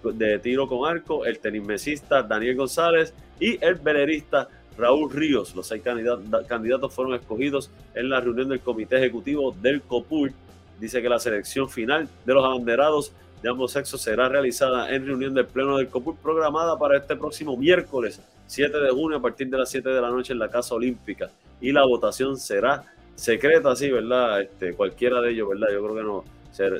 de 0.02 0.38
tiro 0.38 0.66
con 0.66 0.88
arco, 0.88 1.26
el 1.26 1.38
tenismesista 1.38 2.22
Daniel 2.22 2.56
González 2.56 3.12
y 3.38 3.62
el 3.64 3.74
velerista 3.74 4.48
Raúl 4.78 5.10
Ríos. 5.10 5.54
Los 5.54 5.66
seis 5.66 5.82
candidatos 5.82 6.94
fueron 6.94 7.14
escogidos 7.14 7.70
en 7.94 8.08
la 8.08 8.20
reunión 8.20 8.48
del 8.48 8.60
comité 8.60 8.96
ejecutivo 8.96 9.54
del 9.60 9.82
COPUR. 9.82 10.32
Dice 10.78 11.02
que 11.02 11.08
la 11.08 11.18
selección 11.18 11.68
final 11.68 12.08
de 12.24 12.34
los 12.34 12.44
abanderados 12.44 13.12
de 13.42 13.48
ambos 13.48 13.72
sexos 13.72 14.00
será 14.00 14.28
realizada 14.28 14.94
en 14.94 15.06
reunión 15.06 15.34
del 15.34 15.46
Pleno 15.46 15.78
del 15.78 15.88
COPUR 15.88 16.16
programada 16.16 16.78
para 16.78 16.98
este 16.98 17.16
próximo 17.16 17.56
miércoles 17.56 18.20
7 18.46 18.78
de 18.78 18.90
junio 18.90 19.18
a 19.18 19.22
partir 19.22 19.48
de 19.48 19.56
las 19.56 19.70
7 19.70 19.88
de 19.88 20.00
la 20.00 20.10
noche 20.10 20.32
en 20.32 20.38
la 20.38 20.50
Casa 20.50 20.74
Olímpica. 20.74 21.30
Y 21.60 21.72
la 21.72 21.84
votación 21.84 22.36
será 22.36 22.84
secreta, 23.14 23.74
sí, 23.76 23.90
¿verdad? 23.90 24.42
Este, 24.42 24.74
cualquiera 24.74 25.20
de 25.20 25.30
ellos, 25.30 25.48
¿verdad? 25.48 25.68
Yo 25.72 25.82
creo 25.84 25.94
que 25.94 26.02
no 26.02 26.24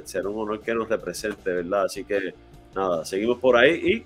será 0.04 0.28
un 0.28 0.38
honor 0.38 0.60
que 0.60 0.74
nos 0.74 0.88
represente, 0.88 1.52
¿verdad? 1.52 1.84
Así 1.84 2.04
que 2.04 2.34
nada, 2.74 3.04
seguimos 3.04 3.38
por 3.38 3.56
ahí 3.56 4.04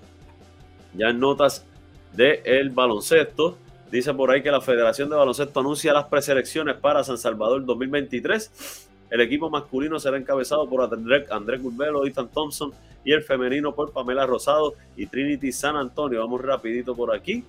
y 0.93 0.97
ya 0.97 1.09
en 1.09 1.19
notas 1.19 1.65
del 2.13 2.39
el 2.45 2.69
baloncesto. 2.69 3.57
Dice 3.91 4.13
por 4.13 4.31
ahí 4.31 4.41
que 4.41 4.51
la 4.51 4.61
Federación 4.61 5.09
de 5.09 5.15
Baloncesto 5.15 5.59
anuncia 5.59 5.93
las 5.93 6.05
preselecciones 6.05 6.75
para 6.75 7.03
San 7.03 7.17
Salvador 7.17 7.65
2023. 7.65 8.84
El 9.09 9.21
equipo 9.21 9.49
masculino 9.49 9.99
será 9.99 10.17
encabezado 10.17 10.67
por 10.69 10.81
Andrés, 10.81 11.29
Andrés 11.31 11.61
Gurbelo, 11.61 12.05
Ethan 12.05 12.29
Thompson 12.29 12.71
y 13.03 13.11
el 13.11 13.23
femenino 13.23 13.73
por 13.75 13.93
Pamela 13.93 14.25
Rosado 14.25 14.73
y 14.97 15.05
Trinity 15.05 15.51
San 15.51 15.75
Antonio. 15.75 16.19
Vamos 16.19 16.41
rapidito 16.41 16.95
por 16.95 17.15
aquí. 17.15 17.43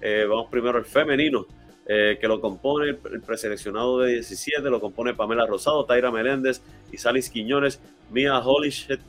Eh, 0.00 0.24
vamos 0.28 0.48
primero 0.50 0.78
al 0.78 0.84
femenino, 0.84 1.46
eh, 1.86 2.16
que 2.20 2.26
lo 2.26 2.40
compone 2.40 2.90
el, 2.90 3.20
preseleccionado 3.20 4.00
de 4.00 4.14
17, 4.14 4.62
lo 4.70 4.80
compone 4.80 5.12
Pamela 5.12 5.46
Rosado, 5.46 5.84
Taira 5.84 6.10
Meléndez 6.10 6.62
y 6.90 6.96
Salis 6.96 7.28
Quiñones, 7.28 7.80
Mia 8.10 8.38
Holishet, 8.38 9.00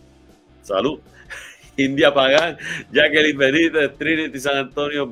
salud, 0.64 1.00
India 1.78 2.14
Pagán, 2.14 2.58
Jacqueline 2.92 3.38
Benítez, 3.38 3.98
Trinity 3.98 4.40
San 4.40 4.58
Antonio, 4.58 5.10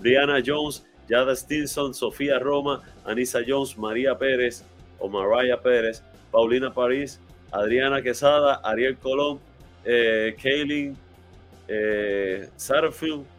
Brianna 0.00 0.42
Jones, 0.44 0.84
Yada 1.08 1.36
Stinson, 1.36 1.94
Sofía 1.94 2.38
Roma, 2.40 2.82
Anisa 3.04 3.40
Jones, 3.46 3.78
María 3.78 4.18
Pérez 4.18 4.64
o 4.98 5.08
Mariah 5.08 5.60
Pérez, 5.60 6.02
Paulina 6.32 6.74
París, 6.74 7.20
Adriana 7.52 8.02
Quesada, 8.02 8.54
Ariel 8.64 8.96
Colón, 8.96 9.38
eh, 9.84 10.34
Kaylin 10.42 10.96
eh, 11.68 12.48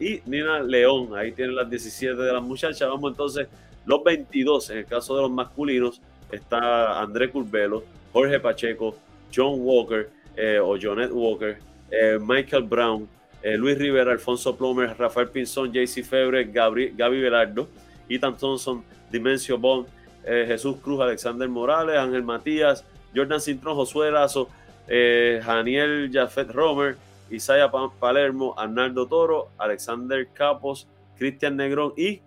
y 0.00 0.22
Nina 0.24 0.60
León. 0.60 1.10
Ahí 1.14 1.32
tienen 1.32 1.56
las 1.56 1.68
17 1.68 2.14
de 2.14 2.32
las 2.32 2.42
muchachas. 2.42 2.88
Vamos 2.88 3.10
entonces 3.10 3.48
Los 3.84 4.02
22, 4.02 4.70
en 4.70 4.78
el 4.78 4.86
caso 4.86 5.14
de 5.14 5.22
los 5.22 5.30
masculinos, 5.30 6.00
está 6.32 7.00
André 7.02 7.30
Curvelo, 7.30 7.84
Jorge 8.12 8.40
Pacheco, 8.40 8.96
John 9.34 9.56
Walker 9.58 10.08
eh, 10.36 10.58
o 10.58 10.78
Jonet 10.80 11.10
Walker, 11.12 11.58
eh, 11.90 12.18
Michael 12.20 12.62
Brown, 12.62 13.08
eh, 13.42 13.56
Luis 13.56 13.76
Rivera, 13.76 14.12
Alfonso 14.12 14.56
Plomer, 14.56 14.96
Rafael 14.98 15.28
Pinzón, 15.28 15.70
JC 15.72 16.02
Febre, 16.02 16.44
Gaby 16.44 17.20
Velardo, 17.20 17.68
Ethan 18.08 18.36
Thompson, 18.36 18.82
Dimensio 19.10 19.58
Bond, 19.58 19.86
Jesús 20.24 20.76
Cruz, 20.82 21.00
Alexander 21.00 21.48
Morales, 21.48 21.98
Ángel 21.98 22.22
Matías, 22.22 22.84
Jordan 23.14 23.40
Cintrón, 23.40 23.76
Josué 23.76 24.10
Lazo, 24.10 24.48
Daniel 24.86 26.10
Jafet 26.12 26.50
Romer, 26.50 26.96
Isaiah 27.30 27.70
Palermo, 28.00 28.54
Arnaldo 28.56 29.06
Toro, 29.06 29.48
Alexander 29.58 30.26
Capos, 30.32 30.88
Cristian 31.18 31.56
Negrón 31.56 31.92
y 31.96 32.20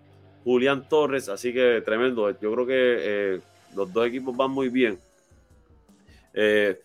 Julián 0.44 0.88
Torres. 0.88 1.28
Así 1.28 1.52
que 1.52 1.82
tremendo. 1.84 2.30
Yo 2.40 2.52
creo 2.52 2.66
que 2.66 3.40
los 3.74 3.92
dos 3.92 4.06
equipos 4.06 4.36
van 4.36 4.50
muy 4.50 4.68
bien. 4.68 4.98
Eh, 6.34 6.80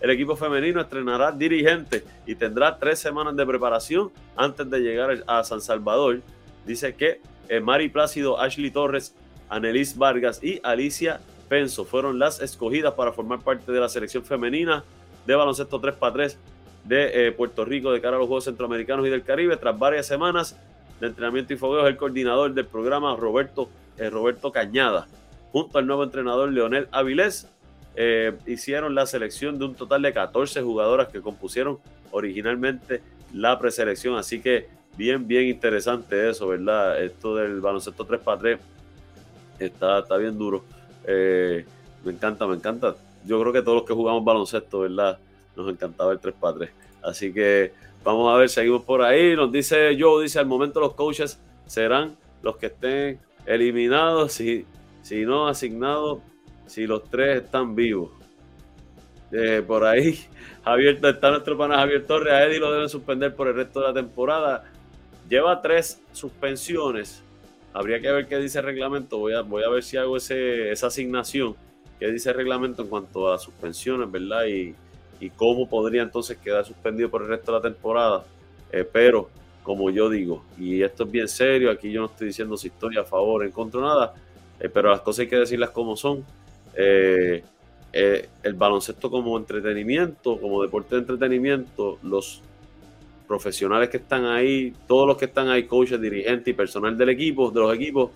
El 0.00 0.10
equipo 0.10 0.36
femenino 0.36 0.80
estrenará 0.80 1.32
dirigente 1.32 2.04
y 2.26 2.34
tendrá 2.34 2.78
tres 2.78 2.98
semanas 2.98 3.36
de 3.36 3.46
preparación 3.46 4.10
antes 4.36 4.68
de 4.68 4.80
llegar 4.80 5.22
a 5.26 5.44
San 5.44 5.60
Salvador. 5.60 6.20
Dice 6.66 6.94
que 6.94 7.20
eh, 7.48 7.60
Mari 7.60 7.88
Plácido, 7.88 8.40
Ashley 8.40 8.70
Torres, 8.70 9.14
Anelis 9.48 9.96
Vargas 9.96 10.42
y 10.42 10.60
Alicia 10.62 11.20
Penso 11.48 11.84
fueron 11.84 12.18
las 12.18 12.40
escogidas 12.40 12.94
para 12.94 13.12
formar 13.12 13.40
parte 13.40 13.70
de 13.70 13.80
la 13.80 13.88
selección 13.88 14.24
femenina 14.24 14.82
de 15.26 15.34
baloncesto 15.34 15.80
3x3 15.80 16.36
de 16.84 17.28
eh, 17.28 17.32
Puerto 17.32 17.64
Rico 17.64 17.92
de 17.92 18.00
cara 18.00 18.16
a 18.16 18.18
los 18.18 18.28
Juegos 18.28 18.44
Centroamericanos 18.44 19.06
y 19.06 19.10
del 19.10 19.22
Caribe. 19.22 19.56
Tras 19.56 19.78
varias 19.78 20.06
semanas 20.06 20.58
de 21.00 21.08
entrenamiento 21.08 21.52
y 21.52 21.56
fogueos, 21.56 21.86
el 21.86 21.96
coordinador 21.96 22.54
del 22.54 22.66
programa, 22.66 23.14
Roberto, 23.16 23.68
eh, 23.98 24.10
Roberto 24.10 24.52
Cañada, 24.52 25.06
junto 25.52 25.78
al 25.78 25.86
nuevo 25.86 26.04
entrenador 26.04 26.50
Leonel 26.50 26.88
Avilés, 26.90 27.48
eh, 27.96 28.32
hicieron 28.46 28.94
la 28.94 29.06
selección 29.06 29.58
de 29.58 29.66
un 29.66 29.74
total 29.74 30.02
de 30.02 30.12
14 30.12 30.62
jugadoras 30.62 31.08
que 31.08 31.20
compusieron 31.20 31.78
originalmente 32.10 33.02
la 33.32 33.58
preselección. 33.58 34.16
Así 34.16 34.40
que 34.40 34.68
bien, 34.96 35.26
bien 35.26 35.44
interesante 35.44 36.28
eso, 36.28 36.48
¿verdad? 36.48 37.02
Esto 37.02 37.36
del 37.36 37.60
baloncesto 37.60 38.06
3x3 38.06 38.58
está, 39.58 40.00
está 40.00 40.16
bien 40.16 40.36
duro. 40.38 40.64
Eh, 41.06 41.64
me 42.04 42.12
encanta, 42.12 42.46
me 42.46 42.54
encanta. 42.54 42.96
Yo 43.24 43.40
creo 43.40 43.52
que 43.52 43.62
todos 43.62 43.78
los 43.78 43.84
que 43.84 43.94
jugamos 43.94 44.24
baloncesto, 44.24 44.80
¿verdad? 44.80 45.18
Nos 45.56 45.68
encantaba 45.70 46.12
el 46.12 46.20
3x3. 46.20 46.68
Así 47.02 47.32
que 47.32 47.72
vamos 48.02 48.32
a 48.32 48.36
ver, 48.36 48.48
seguimos 48.48 48.82
por 48.82 49.02
ahí. 49.02 49.34
Nos 49.36 49.50
dice 49.50 49.96
Joe, 49.98 50.22
dice 50.22 50.38
al 50.38 50.46
momento 50.46 50.80
los 50.80 50.94
coaches 50.94 51.40
serán 51.66 52.16
los 52.42 52.56
que 52.56 52.66
estén 52.66 53.18
eliminados, 53.46 54.32
si, 54.32 54.66
si 55.02 55.24
no 55.24 55.48
asignados, 55.48 56.20
si 56.66 56.86
los 56.86 57.04
tres 57.08 57.42
están 57.42 57.74
vivos. 57.74 58.10
Eh, 59.32 59.62
por 59.66 59.84
ahí, 59.84 60.18
Javier, 60.64 60.98
está 61.02 61.30
nuestro 61.30 61.56
pana 61.56 61.76
Javier 61.76 62.06
Torres, 62.06 62.32
a 62.32 62.44
Eddie 62.44 62.60
lo 62.60 62.72
deben 62.72 62.88
suspender 62.88 63.34
por 63.34 63.48
el 63.48 63.54
resto 63.54 63.80
de 63.80 63.88
la 63.88 63.94
temporada. 63.94 64.64
Lleva 65.28 65.60
tres 65.60 66.00
suspensiones 66.12 67.22
Habría 67.74 68.00
que 68.00 68.10
ver 68.10 68.28
qué 68.28 68.38
dice 68.38 68.60
el 68.60 68.66
reglamento. 68.66 69.18
Voy 69.18 69.34
a, 69.34 69.42
voy 69.42 69.64
a 69.64 69.68
ver 69.68 69.82
si 69.82 69.96
hago 69.96 70.16
esa 70.16 70.86
asignación. 70.86 71.56
¿Qué 71.98 72.06
dice 72.06 72.30
el 72.30 72.36
reglamento 72.36 72.82
en 72.82 72.88
cuanto 72.88 73.32
a 73.32 73.38
suspensiones, 73.38 74.10
verdad? 74.10 74.46
Y, 74.46 74.74
cómo 75.36 75.66
podría 75.66 76.02
entonces 76.02 76.36
quedar 76.36 76.66
suspendido 76.66 77.10
por 77.10 77.22
el 77.22 77.28
resto 77.28 77.50
de 77.50 77.58
la 77.58 77.62
temporada. 77.62 78.24
Eh, 78.70 78.86
pero, 78.90 79.30
como 79.62 79.88
yo 79.88 80.10
digo, 80.10 80.44
y 80.58 80.82
esto 80.82 81.04
es 81.04 81.10
bien 81.10 81.28
serio, 81.28 81.70
aquí 81.70 81.90
yo 81.90 82.02
no 82.02 82.06
estoy 82.08 82.26
diciendo 82.26 82.58
si 82.58 82.68
historia 82.68 83.00
a 83.00 83.04
favor 83.04 83.42
en 83.42 83.50
contra 83.50 83.80
nada, 83.80 84.14
eh, 84.60 84.68
pero 84.68 84.90
las 84.90 85.00
cosas 85.00 85.20
hay 85.20 85.28
que 85.28 85.36
decirlas 85.36 85.70
como 85.70 85.96
son. 85.96 86.22
Eh, 86.76 87.42
el 87.92 88.54
baloncesto 88.54 89.10
como 89.10 89.38
entretenimiento, 89.38 90.38
como 90.38 90.62
deporte 90.62 90.96
de 90.96 91.00
entretenimiento, 91.00 91.98
los 92.02 92.42
profesionales 93.34 93.88
que 93.88 93.96
están 93.96 94.24
ahí, 94.26 94.72
todos 94.86 95.08
los 95.08 95.16
que 95.16 95.24
están 95.24 95.48
ahí, 95.48 95.64
coaches, 95.64 96.00
dirigentes 96.00 96.46
y 96.46 96.52
personal 96.52 96.96
del 96.96 97.08
equipo, 97.08 97.50
de 97.50 97.60
los 97.60 97.74
equipos, 97.74 98.12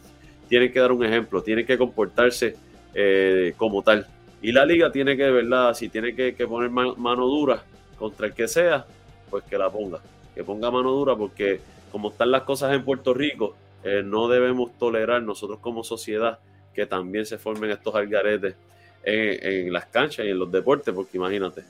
tienen 0.48 0.70
que 0.70 0.78
dar 0.78 0.92
un 0.92 1.04
ejemplo, 1.04 1.42
tienen 1.42 1.66
que 1.66 1.76
comportarse 1.76 2.54
eh, 2.94 3.52
como 3.56 3.82
tal. 3.82 4.06
Y 4.40 4.52
la 4.52 4.64
liga 4.64 4.92
tiene 4.92 5.16
que, 5.16 5.28
¿verdad? 5.28 5.74
Si 5.74 5.88
tiene 5.88 6.14
que, 6.14 6.32
poner 6.46 6.70
mano 6.70 7.26
dura 7.26 7.64
contra 7.98 8.28
el 8.28 8.32
que 8.32 8.46
sea, 8.46 8.86
pues 9.28 9.42
que 9.42 9.58
la 9.58 9.68
ponga. 9.68 9.98
Que 10.36 10.44
ponga 10.44 10.70
mano 10.70 10.92
dura 10.92 11.16
porque 11.16 11.60
como 11.90 12.10
están 12.10 12.30
las 12.30 12.42
cosas 12.42 12.72
en 12.72 12.84
Puerto 12.84 13.12
Rico, 13.12 13.56
eh, 13.82 14.02
no 14.04 14.28
debemos 14.28 14.78
tolerar 14.78 15.20
nosotros 15.20 15.58
como 15.58 15.82
sociedad 15.82 16.38
que 16.72 16.86
también 16.86 17.26
se 17.26 17.38
formen 17.38 17.72
estos 17.72 17.92
algaretes 17.96 18.54
en, 19.02 19.72
las 19.72 19.86
canchas 19.86 20.26
y 20.26 20.28
en 20.28 20.38
los 20.38 20.52
deportes, 20.52 20.94
porque 20.94 21.16
imagínate, 21.16 21.64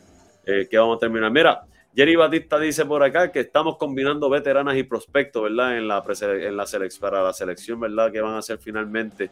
eh, 0.44 0.68
que 0.70 0.76
vamos 0.76 0.98
a 0.98 1.00
terminar. 1.00 1.30
Mira, 1.30 1.62
Jerry 1.98 2.14
Batista 2.14 2.60
dice 2.60 2.86
por 2.86 3.02
acá 3.02 3.32
que 3.32 3.40
estamos 3.40 3.76
combinando 3.76 4.30
veteranas 4.30 4.76
y 4.76 4.84
prospectos, 4.84 5.42
¿verdad? 5.42 5.78
En 5.78 5.88
la, 5.88 6.00
en 6.20 6.56
la 6.56 6.64
para 7.00 7.24
la 7.24 7.32
selección, 7.32 7.80
¿verdad? 7.80 8.12
Que 8.12 8.20
van 8.20 8.34
a 8.34 8.38
hacer 8.38 8.58
finalmente, 8.58 9.28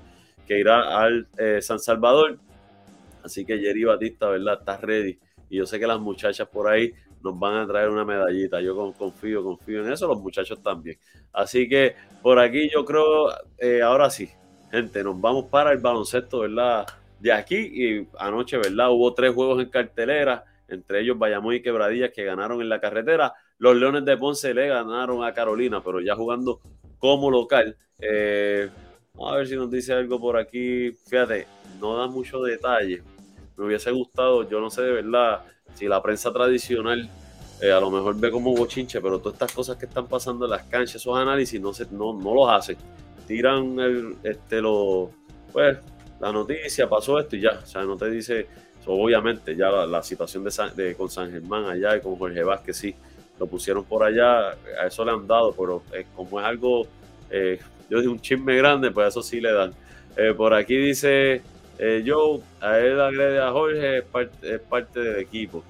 que 0.48 0.58
irá 0.58 0.98
al 0.98 1.28
eh, 1.38 1.62
San 1.62 1.78
Salvador. 1.78 2.40
Así 3.22 3.44
que 3.44 3.56
Jerry 3.60 3.84
Batista, 3.84 4.30
¿verdad? 4.30 4.58
Está 4.58 4.78
ready. 4.78 5.16
Y 5.48 5.58
yo 5.58 5.66
sé 5.66 5.78
que 5.78 5.86
las 5.86 6.00
muchachas 6.00 6.48
por 6.48 6.66
ahí 6.66 6.92
nos 7.22 7.38
van 7.38 7.54
a 7.54 7.68
traer 7.68 7.88
una 7.88 8.04
medallita. 8.04 8.60
Yo 8.60 8.74
confío, 8.98 9.44
confío 9.44 9.86
en 9.86 9.92
eso, 9.92 10.08
los 10.08 10.20
muchachos 10.20 10.60
también. 10.60 10.98
Así 11.32 11.68
que 11.68 11.94
por 12.20 12.40
aquí 12.40 12.68
yo 12.68 12.84
creo, 12.84 13.28
eh, 13.58 13.80
ahora 13.80 14.10
sí, 14.10 14.28
gente, 14.72 15.04
nos 15.04 15.20
vamos 15.20 15.44
para 15.44 15.70
el 15.70 15.78
baloncesto, 15.78 16.40
¿verdad? 16.40 16.84
De 17.20 17.32
aquí 17.32 17.54
y 17.54 18.08
anoche, 18.18 18.56
¿verdad? 18.56 18.90
Hubo 18.90 19.14
tres 19.14 19.32
juegos 19.32 19.62
en 19.62 19.70
cartelera 19.70 20.44
entre 20.68 21.00
ellos 21.00 21.18
Bayamón 21.18 21.54
y 21.54 21.62
Quebradillas 21.62 22.10
que 22.14 22.24
ganaron 22.24 22.60
en 22.60 22.68
la 22.68 22.80
carretera. 22.80 23.34
Los 23.58 23.76
Leones 23.76 24.04
de 24.04 24.16
Ponce 24.16 24.54
le 24.54 24.68
ganaron 24.68 25.24
a 25.24 25.32
Carolina, 25.32 25.82
pero 25.82 26.00
ya 26.00 26.14
jugando 26.14 26.60
como 26.98 27.30
local. 27.30 27.76
Eh, 27.98 28.68
vamos 29.14 29.32
a 29.32 29.36
ver 29.36 29.46
si 29.48 29.56
nos 29.56 29.70
dice 29.70 29.92
algo 29.92 30.20
por 30.20 30.36
aquí. 30.36 30.92
Fíjate, 31.08 31.46
no 31.80 31.96
da 31.96 32.06
mucho 32.06 32.42
detalle. 32.42 33.02
Me 33.56 33.64
hubiese 33.64 33.90
gustado, 33.90 34.48
yo 34.48 34.60
no 34.60 34.70
sé 34.70 34.82
de 34.82 34.92
verdad 34.92 35.40
si 35.74 35.86
la 35.86 36.02
prensa 36.02 36.32
tradicional 36.32 37.08
eh, 37.60 37.72
a 37.72 37.80
lo 37.80 37.90
mejor 37.90 38.18
ve 38.18 38.30
como 38.30 38.54
bochinche, 38.54 39.00
pero 39.00 39.18
todas 39.18 39.34
estas 39.34 39.52
cosas 39.52 39.76
que 39.76 39.86
están 39.86 40.06
pasando 40.06 40.44
en 40.44 40.50
las 40.50 40.64
canchas, 40.64 40.96
esos 40.96 41.16
análisis 41.16 41.60
no, 41.60 41.72
se, 41.72 41.86
no, 41.90 42.12
no 42.12 42.34
los 42.34 42.50
hacen. 42.50 42.76
Tiran 43.26 43.78
el, 43.80 44.16
este, 44.22 44.60
lo, 44.60 45.10
pues, 45.52 45.78
la 46.20 46.32
noticia, 46.32 46.88
pasó 46.88 47.18
esto 47.18 47.36
y 47.36 47.40
ya. 47.40 47.60
O 47.62 47.66
sea, 47.66 47.82
no 47.82 47.96
te 47.96 48.10
dice 48.10 48.46
obviamente 48.86 49.56
ya 49.56 49.70
la, 49.70 50.02
situación 50.02 50.44
de, 50.44 50.94
con 50.94 51.10
San 51.10 51.30
Germán 51.30 51.66
allá 51.66 51.96
y 51.96 52.00
con 52.00 52.16
Jorge 52.16 52.42
Vázquez 52.42 52.76
sí, 52.76 52.94
lo 53.38 53.46
pusieron 53.46 53.84
por 53.84 54.02
allá, 54.02 54.50
a 54.50 54.86
eso 54.86 55.04
le 55.04 55.10
han 55.10 55.26
dado, 55.26 55.52
pero 55.52 55.82
eh, 55.92 56.06
como 56.14 56.40
es 56.40 56.46
algo, 56.46 56.86
eh, 57.30 57.58
yo 57.90 58.00
digo 58.00 58.12
un 58.12 58.20
chisme 58.20 58.56
grande, 58.56 58.90
pues 58.90 59.08
eso 59.08 59.22
sí 59.22 59.40
le 59.40 59.52
dan. 59.52 59.72
Eh, 60.16 60.32
por 60.34 60.54
aquí 60.54 60.76
dice 60.76 61.42
Joe, 61.78 62.40
a 62.60 62.78
él 62.78 62.98
agrede 63.00 63.38
a 63.38 63.50
Jorge, 63.50 63.98
es 63.98 64.60
parte, 64.60 65.00
del 65.00 65.18
equipo. 65.18 65.62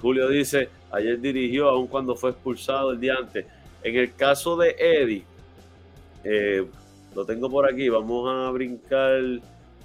Julio 0.00 0.28
dice, 0.28 0.70
ayer 0.90 1.20
dirigió 1.20 1.68
aun 1.68 1.86
cuando 1.86 2.16
fue 2.16 2.30
expulsado 2.30 2.92
el 2.92 3.00
día 3.00 3.16
antes. 3.18 3.44
En 3.82 3.96
el 3.96 4.14
caso 4.14 4.56
de 4.56 4.74
Eddie, 4.78 5.24
lo 7.14 7.26
tengo 7.26 7.50
por 7.50 7.70
aquí, 7.70 7.90
vamos 7.90 8.26
a 8.30 8.50
brincar 8.50 9.20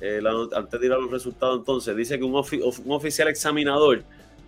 eh, 0.01 0.19
antes 0.55 0.79
de 0.79 0.87
ir 0.87 0.91
a 0.91 0.97
los 0.97 1.11
resultados 1.11 1.59
entonces, 1.59 1.95
dice 1.95 2.17
que 2.17 2.25
un, 2.25 2.35
oficial 2.35 3.27
examinador 3.27 4.01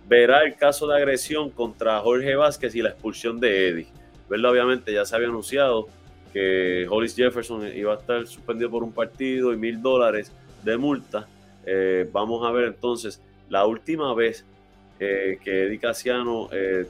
verá 0.08 0.42
el 0.42 0.56
caso 0.56 0.88
de 0.88 0.96
agresión 0.96 1.48
contra 1.48 2.00
Jorge 2.00 2.34
Vázquez 2.34 2.74
y 2.74 2.82
la 2.82 2.90
expulsión 2.90 3.38
de 3.38 3.68
Eddie. 3.68 3.86
¿Verdad? 4.28 4.50
Obviamente 4.50 4.92
ya 4.92 5.04
se 5.04 5.14
había 5.14 5.28
anunciado 5.28 5.86
que 6.32 6.86
Hollis 6.90 7.14
Jefferson 7.14 7.68
iba 7.74 7.94
a 7.94 7.98
estar 7.98 8.26
suspendido 8.26 8.68
por 8.68 8.82
un 8.82 8.92
partido 8.92 9.52
y 9.52 9.56
mil 9.56 9.80
dólares 9.80 10.32
de 10.64 10.76
multa. 10.76 11.28
Eh, 11.64 12.08
vamos 12.10 12.44
a 12.44 12.50
ver 12.50 12.64
entonces, 12.64 13.22
la 13.48 13.64
última 13.64 14.12
vez 14.12 14.44
eh, 14.98 15.38
que 15.42 15.66
Eddie 15.66 15.78
Casiano 15.78 16.48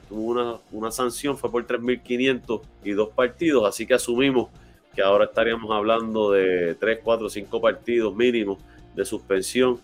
tuvo 0.08 0.30
una, 0.30 0.54
una, 0.72 0.90
sanción 0.90 1.36
fue 1.36 1.50
por 1.50 1.66
3.500 1.66 2.62
y 2.82 2.92
dos 2.92 3.10
partidos, 3.10 3.68
así 3.68 3.86
que 3.86 3.94
asumimos 3.94 4.48
que 4.94 5.02
ahora 5.02 5.24
estaríamos 5.24 5.70
hablando 5.70 6.30
de 6.30 6.74
3, 6.76 7.00
4, 7.02 7.28
5 7.28 7.60
partidos 7.60 8.14
mínimos 8.14 8.58
de 8.94 9.04
suspensión. 9.04 9.80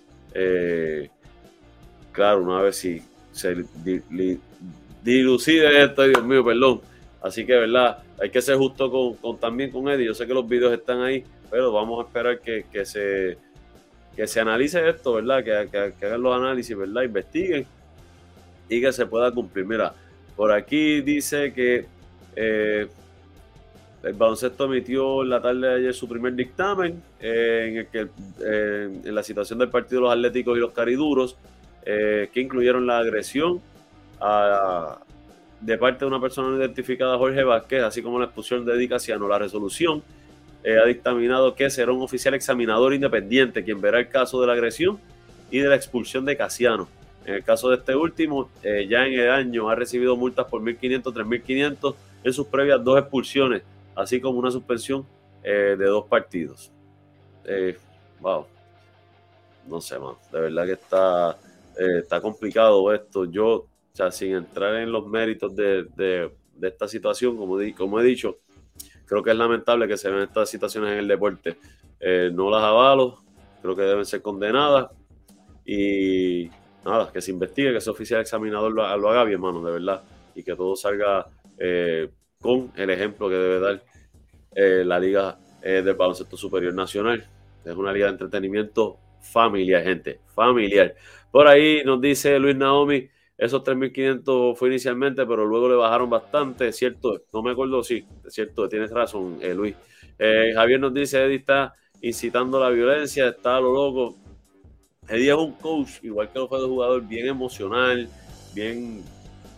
claro, 2.13 2.43
una 2.43 2.63
vez 2.63 2.77
si 2.77 3.03
se 3.33 3.65
dilucide 5.03 5.83
esto, 5.83 6.03
Dios 6.05 6.25
mío, 6.25 6.45
perdón. 6.45 6.81
Así 7.23 7.45
que, 7.45 7.55
¿verdad? 7.55 7.99
Hay 8.21 8.31
que 8.31 8.41
ser 8.41 8.57
justo 8.57 9.17
con, 9.21 9.39
también 9.39 9.71
con 9.71 9.89
Eddie. 9.89 10.07
Yo 10.07 10.15
sé 10.15 10.27
que 10.27 10.35
los 10.35 10.49
videos 10.49 10.73
están 10.73 11.03
ahí, 11.03 11.25
pero 11.51 11.73
vamos 11.73 12.03
a 12.03 12.07
esperar 12.07 12.41
que, 12.41 12.65
se, 12.85 13.37
que 14.17 14.27
se 14.27 14.41
analice 14.41 14.89
esto, 14.89 15.15
¿verdad? 15.15 15.45
Que, 15.45 15.93
que, 15.99 16.07
hagan 16.07 16.23
los 16.23 16.35
análisis, 16.35 16.77
¿verdad? 16.77 17.03
Investiguen 17.03 17.67
y 18.69 18.81
que 18.81 18.93
se 18.93 19.07
pueda 19.07 19.31
cumplir. 19.33 19.67
Mira, 19.67 19.95
por 20.37 20.53
aquí 20.53 21.03
dice 21.03 21.53
que 21.53 21.87
eh, 22.37 22.89
el 24.03 24.15
baloncesto 24.15 24.65
emitió 24.65 25.23
la 25.25 25.43
tarde 25.43 25.69
de 25.69 25.75
ayer 25.75 25.95
su 25.95 26.09
primer 26.09 26.35
dictamen 26.35 27.03
eh, 27.21 27.67
en 27.69 27.77
el 27.79 27.87
que 27.89 28.09
eh, 28.43 29.01
en 29.05 29.15
la 29.15 29.23
situación 29.23 29.59
del 29.59 29.69
partido 29.69 30.01
de 30.01 30.05
los 30.05 30.13
Atléticos 30.13 30.57
y 30.57 30.61
los 30.61 30.73
Cariduros 30.73 31.37
eh, 31.85 32.31
que 32.33 32.41
incluyeron 32.41 32.87
la 32.87 32.99
agresión 32.99 33.61
de 35.61 35.79
parte 35.79 36.01
de 36.01 36.07
una 36.07 36.21
persona 36.21 36.51
no 36.51 36.59
identificada, 36.59 37.17
Jorge 37.17 37.43
Vázquez, 37.43 37.83
así 37.83 38.03
como 38.03 38.19
la 38.19 38.27
expulsión 38.27 38.67
de 38.67 38.75
Edicaciano. 38.75 39.27
La 39.29 39.39
resolución 39.39 40.03
eh, 40.63 40.77
ha 40.79 40.87
dictaminado 40.87 41.55
que 41.55 41.71
será 41.71 41.93
un 41.93 42.03
oficial 42.03 42.35
examinador 42.35 42.93
independiente 42.93 43.65
quien 43.65 43.81
verá 43.81 43.99
el 43.99 44.09
caso 44.09 44.41
de 44.43 44.47
la 44.47 44.53
agresión 44.55 44.99
y 45.51 45.59
de 45.59 45.69
la 45.69 45.77
expulsión 45.77 46.25
de 46.25 46.37
Casiano. 46.37 46.89
En 47.25 47.35
el 47.35 47.45
caso 47.45 47.69
de 47.69 47.77
este 47.77 47.95
último, 47.95 48.51
ya 48.63 49.07
en 49.07 49.13
el 49.13 49.31
año 49.31 49.69
ha 49.69 49.75
recibido 49.75 50.17
multas 50.17 50.47
por 50.47 50.63
1.500, 50.63 51.03
3.500 51.03 51.95
en 52.25 52.33
sus 52.33 52.47
previas 52.47 52.83
dos 52.83 52.99
expulsiones, 52.99 53.63
así 54.01 54.21
como 54.21 54.39
una 54.39 54.51
suspensión 54.51 55.07
de 55.43 55.77
dos 55.77 56.07
partidos. 56.07 56.73
wow, 58.21 58.47
no 59.69 59.81
sé, 59.81 59.99
más. 59.99 60.17
De 60.31 60.41
verdad 60.41 60.67
que 60.67 60.73
está 60.73 61.39
eh, 61.81 62.01
está 62.01 62.21
complicado 62.21 62.93
esto. 62.93 63.25
Yo, 63.25 63.49
o 63.49 63.69
sea, 63.95 64.11
sin 64.11 64.33
entrar 64.35 64.77
en 64.77 64.93
los 64.93 65.07
méritos 65.07 65.57
de, 65.57 65.85
de, 65.97 66.31
esta 66.61 66.87
situación, 66.87 67.39
como, 67.39 67.59
como 67.77 68.01
he 68.01 68.05
dicho, 68.05 68.39
creo 69.07 69.23
que 69.23 69.31
es 69.31 69.37
lamentable 69.37 69.89
que 69.89 69.97
se 69.97 70.11
ven 70.11 70.23
estas 70.23 70.51
situaciones 70.51 70.93
en 70.93 70.99
el 70.99 71.09
deporte. 71.09 71.57
Eh, 71.99 72.31
no 72.33 72.51
las 72.51 72.63
avalo, 72.63 73.19
creo 73.63 73.75
que 73.75 73.83
deben 73.83 74.05
ser 74.05 74.21
condenadas 74.21 74.91
y 75.65 76.51
nada, 76.85 77.11
que 77.11 77.23
se 77.23 77.31
investigue, 77.31 77.73
que 77.73 77.79
ese 77.79 77.91
oficial 77.91 78.21
examinador 78.21 78.73
lo, 78.73 78.85
haga 78.85 79.25
bien, 79.25 79.37
hermano, 79.37 79.63
de 79.65 79.73
verdad, 79.73 80.03
y 80.35 80.43
que 80.43 80.55
todo 80.55 80.77
salga 80.77 81.29
eh, 81.59 82.11
con 82.41 82.73
el 82.77 82.91
ejemplo 82.91 83.29
que 83.29 83.37
debe 83.37 83.61
dar 83.61 83.83
la 84.55 84.99
Liga 84.99 85.39
del 85.63 85.95
Baloncesto 85.95 86.37
Superior 86.37 86.75
Nacional. 86.75 87.27
Es 87.65 87.75
una 87.75 87.93
liga 87.93 88.07
de 88.07 88.13
entretenimiento 88.13 88.99
familiar, 89.21 89.83
gente, 89.83 90.21
familiar. 90.35 90.95
Por 91.31 91.47
ahí 91.47 91.83
nos 91.85 92.01
dice 92.01 92.39
Luis 92.39 92.57
Naomi, 92.57 93.09
esos 93.41 93.63
3.500 93.63 94.55
fue 94.55 94.69
inicialmente, 94.69 95.25
pero 95.25 95.47
luego 95.47 95.69
le 95.69 95.75
bajaron 95.75 96.11
bastante, 96.11 96.73
cierto, 96.73 97.23
no 97.33 97.43
me 97.43 97.53
acuerdo, 97.53 97.83
sí, 97.83 98.05
cierto, 98.29 98.69
tienes 98.69 98.91
razón, 98.91 99.39
eh, 99.41 99.55
Luis. 99.55 99.75
Eh, 100.19 100.53
Javier 100.55 100.79
nos 100.79 100.93
dice, 100.93 101.25
Eddie 101.25 101.37
está 101.37 101.75
incitando 102.03 102.61
la 102.61 102.69
violencia, 102.69 103.29
está 103.29 103.57
a 103.57 103.61
lo 103.61 103.73
loco. 103.73 104.19
Eddie 105.09 105.31
es 105.31 105.37
un 105.37 105.53
coach, 105.53 106.03
igual 106.03 106.31
que 106.31 106.39
lo 106.39 106.49
fue 106.49 106.61
de 106.61 106.67
jugador, 106.67 107.07
bien 107.07 107.27
emocional, 107.29 108.09
bien... 108.55 109.03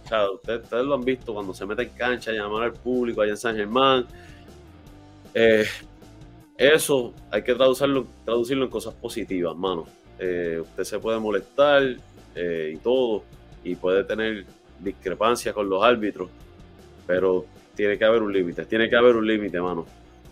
O 0.05 0.09
sea, 0.09 0.31
ustedes, 0.31 0.70
lo 0.85 0.94
han 0.94 1.05
visto 1.05 1.33
cuando 1.33 1.55
se 1.55 1.64
mete 1.64 1.83
en 1.83 1.90
cancha, 1.90 2.33
llamar 2.33 2.64
al 2.64 2.72
público 2.74 3.22
allá 3.22 3.33
en 3.33 3.37
San 3.37 3.57
Germán. 3.57 4.07
Eh, 5.34 5.64
eso 6.56 7.14
hay 7.30 7.42
que 7.42 7.54
traducirlo, 7.54 8.06
en 8.26 8.68
cosas 8.68 8.94
positivas, 8.94 9.56
mano. 9.56 9.86
Eh, 10.18 10.58
usted 10.60 10.84
se 10.84 10.98
puede 10.98 11.18
molestar 11.18 11.82
eh, 12.34 12.72
y 12.74 12.76
todo, 12.78 13.24
y 13.64 13.74
puede 13.74 14.04
tener 14.04 14.44
discrepancias 14.78 15.54
con 15.54 15.68
los 15.68 15.82
árbitros, 15.82 16.30
pero 17.06 17.46
tiene 17.74 17.98
que 17.98 18.04
haber 18.04 18.22
un 18.22 18.32
límite, 18.32 18.64
tiene 18.66 18.88
que 18.88 18.96
haber 18.96 19.16
un 19.16 19.26
límite, 19.26 19.60
mano. 19.60 19.86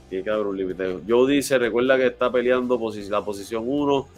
Tiene 0.09 0.25
que 0.25 0.31
haber 0.31 0.47
un 0.47 0.57
límite. 0.57 0.99
Joe 1.09 1.33
dice, 1.33 1.57
recuerda 1.57 1.97
que 1.97 2.07
está 2.07 2.33
peleando 2.33 2.79
la 3.11 3.25
posición 3.25 3.63
1, 3.67 4.09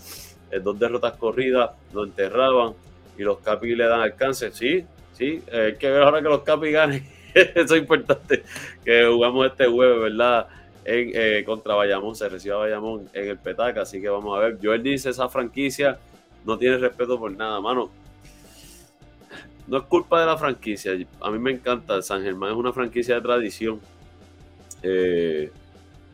dos 0.63 0.79
derrotas 0.79 1.15
corridas, 1.19 1.71
lo 1.93 2.05
enterraban 2.05 2.73
y 3.19 3.23
los 3.23 3.39
Capis 3.41 3.77
le 3.77 3.87
dan 3.87 4.01
alcance. 4.01 4.51
Sí, 4.53 4.85
sí, 5.13 5.43
hay 5.53 5.77
que 5.77 5.91
ver 5.91 6.03
ahora 6.03 6.23
que 6.23 6.29
los 6.29 6.43
Capis 6.43 6.73
ganen. 6.73 7.07
Eso 7.35 7.75
es 7.75 7.81
importante, 7.81 8.43
que 8.85 9.07
jugamos 9.07 9.47
este 9.47 9.67
jueves, 9.67 10.01
¿verdad? 10.01 10.49
En, 10.85 11.11
eh, 11.15 11.45
contra 11.45 11.75
Bayamón, 11.75 12.17
se 12.17 12.29
recibe 12.29 12.55
a 12.55 12.59
Bayamón 12.59 13.09
en 13.13 13.29
el 13.29 13.39
Petaca, 13.39 13.83
así 13.83 14.01
que 14.01 14.09
vamos 14.09 14.37
a 14.37 14.41
ver. 14.41 14.59
Joel 14.63 14.83
dice, 14.83 15.11
esa 15.11 15.29
franquicia 15.29 15.99
no 16.45 16.59
tiene 16.59 16.79
respeto 16.79 17.19
por 17.19 17.33
nada, 17.33 17.61
mano. 17.61 17.91
No 19.67 19.79
es 19.79 19.85
culpa 19.85 20.21
de 20.21 20.27
la 20.27 20.37
franquicia, 20.37 20.93
a 21.21 21.31
mí 21.31 21.39
me 21.39 21.53
encanta, 21.53 22.03
San 22.03 22.23
Germán 22.23 22.51
es 22.51 22.57
una 22.57 22.73
franquicia 22.73 23.15
de 23.15 23.21
tradición. 23.21 23.81
Eh, 24.83 25.51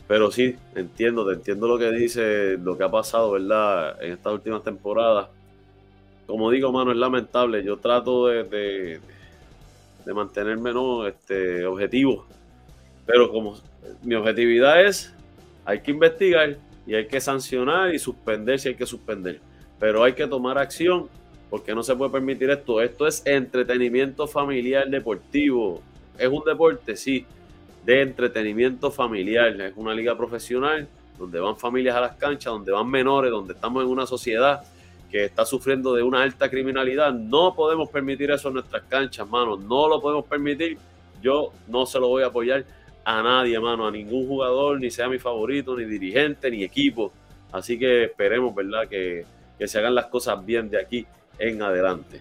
pero 0.07 0.31
sí, 0.31 0.57
entiendo, 0.74 1.26
te 1.26 1.35
entiendo 1.35 1.68
lo 1.68 1.78
que 1.78 1.90
dice, 1.92 2.57
lo 2.59 2.76
que 2.76 2.85
ha 2.85 2.90
pasado, 2.90 3.33
¿verdad? 3.33 4.02
En 4.02 4.12
estas 4.12 4.33
últimas 4.33 4.62
temporadas. 4.62 5.28
Como 6.26 6.50
digo, 6.50 6.72
mano, 6.72 6.92
es 6.92 6.96
lamentable. 6.96 7.62
Yo 7.62 7.78
trato 7.78 8.26
de, 8.26 8.44
de, 8.44 9.00
de 10.04 10.14
mantenerme 10.14 10.72
¿no? 10.72 11.07
este, 11.07 11.66
objetivo. 11.66 12.26
Pero 13.04 13.31
como 13.31 13.57
mi 14.03 14.15
objetividad 14.15 14.85
es, 14.85 15.15
hay 15.65 15.81
que 15.81 15.90
investigar 15.90 16.57
y 16.87 16.94
hay 16.94 17.07
que 17.07 17.21
sancionar 17.21 17.94
y 17.94 17.98
suspender 17.98 18.59
si 18.59 18.69
hay 18.69 18.75
que 18.75 18.87
suspender. 18.87 19.40
Pero 19.79 20.02
hay 20.02 20.15
que 20.15 20.27
tomar 20.27 20.59
acción 20.59 21.09
porque 21.50 21.75
no 21.75 21.83
se 21.83 21.94
puede 21.94 22.11
permitir 22.11 22.50
esto. 22.50 22.81
Esto 22.81 23.07
es 23.07 23.23
entretenimiento 23.27 24.27
familiar 24.27 24.88
deportivo. 24.88 25.83
¿Es 26.19 26.29
un 26.29 26.42
deporte? 26.44 26.96
Sí, 26.96 27.27
de 27.85 28.02
entretenimiento 28.02 28.90
familiar. 28.90 29.61
Es 29.61 29.73
una 29.77 29.94
liga 29.94 30.17
profesional 30.17 30.88
donde 31.19 31.40
van 31.40 31.57
familias 31.57 31.96
a 31.96 32.00
las 32.00 32.17
canchas, 32.17 32.52
donde 32.52 32.73
van 32.73 32.88
menores, 32.88 33.31
donde 33.31 33.55
estamos 33.55 33.83
en 33.83 33.90
una 33.90 34.07
sociedad 34.07 34.63
que 35.11 35.25
está 35.25 35.44
sufriendo 35.44 35.94
de 35.94 36.02
una 36.02 36.23
alta 36.23 36.50
criminalidad. 36.50 37.13
No 37.13 37.55
podemos 37.55 37.88
permitir 37.88 38.31
eso 38.31 38.48
en 38.48 38.55
nuestras 38.55 38.83
canchas, 38.85 39.29
mano. 39.29 39.57
No 39.57 39.88
lo 39.88 40.00
podemos 40.00 40.27
permitir. 40.27 40.79
Yo 41.23 41.52
no 41.67 41.87
se 41.87 41.98
lo 41.98 42.09
voy 42.09 42.23
a 42.23 42.27
apoyar 42.27 42.65
a 43.09 43.23
nadie, 43.23 43.59
mano, 43.59 43.87
a 43.87 43.90
ningún 43.90 44.27
jugador, 44.27 44.79
ni 44.79 44.90
sea 44.90 45.09
mi 45.09 45.19
favorito, 45.19 45.75
ni 45.75 45.87
dirigente, 45.87 46.50
ni 46.50 46.63
equipo. 46.63 47.11
Así 47.50 47.79
que 47.79 48.04
esperemos, 48.04 48.54
¿verdad? 48.54 48.87
Que, 48.87 49.25
se 49.67 49.79
hagan 49.79 49.94
las 49.94 50.04
cosas 50.06 50.44
bien 50.44 50.69
de 50.69 50.79
aquí 50.79 51.06
en 51.38 51.63
adelante. 51.63 52.21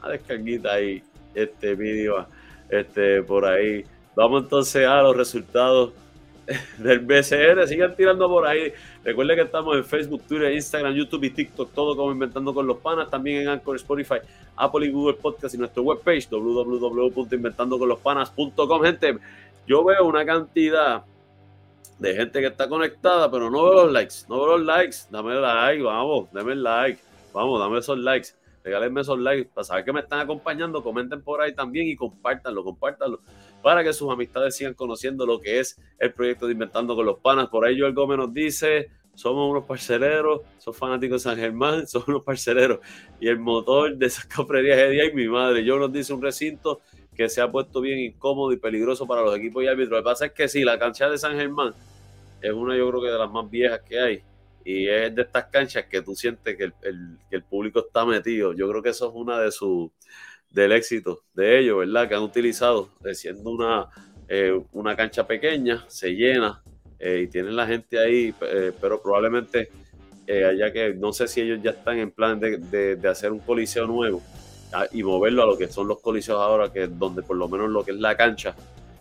A 0.00 0.08
descarguita 0.08 0.74
ahí, 0.74 1.02
este 1.34 1.74
vídeo, 1.74 2.24
este, 2.70 3.24
por 3.24 3.44
ahí. 3.44 3.84
Vamos 4.14 4.44
entonces 4.44 4.86
a 4.86 5.02
los 5.02 5.16
resultados 5.16 5.90
del 6.78 7.00
BCN. 7.00 7.66
Sigan 7.66 7.96
tirando 7.96 8.28
por 8.28 8.46
ahí. 8.46 8.72
Recuerden 9.02 9.34
que 9.34 9.42
estamos 9.42 9.76
en 9.76 9.84
Facebook, 9.84 10.22
Twitter, 10.28 10.52
Instagram, 10.52 10.94
YouTube 10.94 11.24
y 11.24 11.30
TikTok, 11.30 11.72
todo 11.72 11.96
como 11.96 12.12
Inventando 12.12 12.54
con 12.54 12.68
los 12.68 12.78
Panas. 12.78 13.10
También 13.10 13.42
en 13.42 13.48
Anchor, 13.48 13.74
Spotify, 13.74 14.18
Apple 14.54 14.86
y 14.86 14.92
Google 14.92 15.14
Podcast 15.14 15.56
y 15.56 15.58
nuestro 15.58 15.82
webpage 15.82 16.28
www.inventandoconlospanas.com. 16.30 18.82
Gente, 18.84 19.18
yo 19.66 19.84
veo 19.84 20.04
una 20.04 20.24
cantidad 20.24 21.04
de 21.98 22.14
gente 22.14 22.40
que 22.40 22.48
está 22.48 22.68
conectada, 22.68 23.30
pero 23.30 23.48
no 23.48 23.62
veo 23.62 23.84
los 23.84 23.92
likes. 23.92 24.14
No 24.28 24.40
veo 24.40 24.58
los 24.58 24.66
likes. 24.66 24.96
Dame 25.10 25.34
like, 25.34 25.82
vamos, 25.82 26.28
dame 26.32 26.52
el 26.52 26.62
like. 26.62 27.00
Vamos, 27.32 27.60
dame 27.60 27.78
esos 27.78 27.98
likes. 27.98 28.30
Regálenme 28.64 29.00
esos 29.00 29.18
likes 29.18 29.50
para 29.54 29.64
saber 29.64 29.84
que 29.84 29.92
me 29.92 30.00
están 30.00 30.20
acompañando. 30.20 30.82
Comenten 30.82 31.22
por 31.22 31.40
ahí 31.40 31.54
también 31.54 31.88
y 31.88 31.96
compártanlo, 31.96 32.64
compártanlo. 32.64 33.20
Para 33.62 33.84
que 33.84 33.92
sus 33.92 34.12
amistades 34.12 34.56
sigan 34.56 34.74
conociendo 34.74 35.24
lo 35.26 35.40
que 35.40 35.60
es 35.60 35.80
el 35.98 36.12
proyecto 36.12 36.46
de 36.46 36.52
Inventando 36.52 36.96
con 36.96 37.06
los 37.06 37.18
Panas. 37.20 37.48
Por 37.48 37.64
ahí 37.64 37.78
Joel 37.78 37.94
Gómez 37.94 38.18
nos 38.18 38.34
dice: 38.34 38.90
somos 39.14 39.50
unos 39.50 39.64
parceleros, 39.64 40.40
son 40.58 40.74
fanáticos 40.74 41.22
de 41.22 41.30
San 41.30 41.38
Germán, 41.38 41.86
somos 41.88 42.08
unos 42.08 42.22
parceleros. 42.22 42.80
Y 43.20 43.28
el 43.28 43.38
motor 43.38 43.96
de 43.96 44.06
esas 44.06 44.26
cofrerías 44.26 44.78
es 44.78 44.90
día 44.90 45.04
y 45.06 45.12
mi 45.12 45.28
madre. 45.28 45.64
Yo 45.64 45.78
nos 45.78 45.92
dice 45.92 46.12
un 46.12 46.22
recinto 46.22 46.80
que 47.14 47.28
se 47.28 47.40
ha 47.40 47.50
puesto 47.50 47.80
bien 47.80 47.98
incómodo 47.98 48.52
y 48.52 48.56
peligroso 48.56 49.06
para 49.06 49.22
los 49.22 49.36
equipos 49.36 49.62
y 49.62 49.66
árbitros. 49.66 49.90
Lo 49.90 49.96
que 49.98 50.04
pasa 50.04 50.26
es 50.26 50.32
que 50.32 50.48
sí, 50.48 50.64
la 50.64 50.78
cancha 50.78 51.08
de 51.08 51.18
San 51.18 51.36
Germán 51.36 51.74
es 52.40 52.52
una, 52.52 52.76
yo 52.76 52.88
creo 52.88 53.02
que 53.02 53.08
de 53.08 53.18
las 53.18 53.30
más 53.30 53.50
viejas 53.50 53.80
que 53.82 54.00
hay. 54.00 54.22
y 54.64 54.88
es 54.88 55.14
de 55.14 55.22
estas 55.22 55.46
canchas 55.46 55.86
que 55.86 56.02
tú 56.02 56.14
sientes 56.14 56.56
que 56.56 56.72
el, 56.82 57.42
público 57.44 57.80
está 57.80 58.04
metido. 58.06 58.52
Yo 58.52 58.68
creo 58.68 58.82
que 58.82 58.90
eso 58.90 59.08
es 59.08 59.14
una 59.14 59.40
de 59.40 59.50
sus 59.50 59.90
del 60.50 60.72
éxito 60.72 61.22
de 61.34 61.60
ellos, 61.60 61.78
¿verdad? 61.78 62.08
Que 62.08 62.14
han 62.14 62.22
utilizado, 62.22 62.90
eh, 63.04 63.14
siendo 63.14 63.50
una, 63.50 63.88
eh, 64.28 64.60
una 64.72 64.94
cancha 64.94 65.26
pequeña, 65.26 65.84
se 65.88 66.10
llena 66.14 66.62
y 67.00 67.26
tienen 67.26 67.56
la 67.56 67.66
gente 67.66 67.98
ahí, 67.98 68.32
pero 68.80 69.02
probablemente 69.02 69.70
allá 70.28 70.72
que 70.72 70.94
no 70.94 71.12
sé 71.12 71.26
si 71.26 71.40
ellos 71.40 71.58
ya 71.60 71.72
están 71.72 71.98
en 71.98 72.12
plan 72.12 72.38
de, 72.38 72.58
de 72.94 73.08
hacer 73.08 73.32
un 73.32 73.40
coliseo 73.40 73.88
nuevo 73.88 74.22
y 74.92 75.02
moverlo 75.02 75.42
a 75.42 75.46
lo 75.46 75.58
que 75.58 75.68
son 75.68 75.88
los 75.88 76.00
coliseos 76.00 76.40
ahora, 76.40 76.72
que 76.72 76.84
es 76.84 76.98
donde 76.98 77.22
por 77.22 77.36
lo 77.36 77.48
menos 77.48 77.70
lo 77.70 77.84
que 77.84 77.92
es 77.92 77.98
la 77.98 78.16
cancha, 78.16 78.54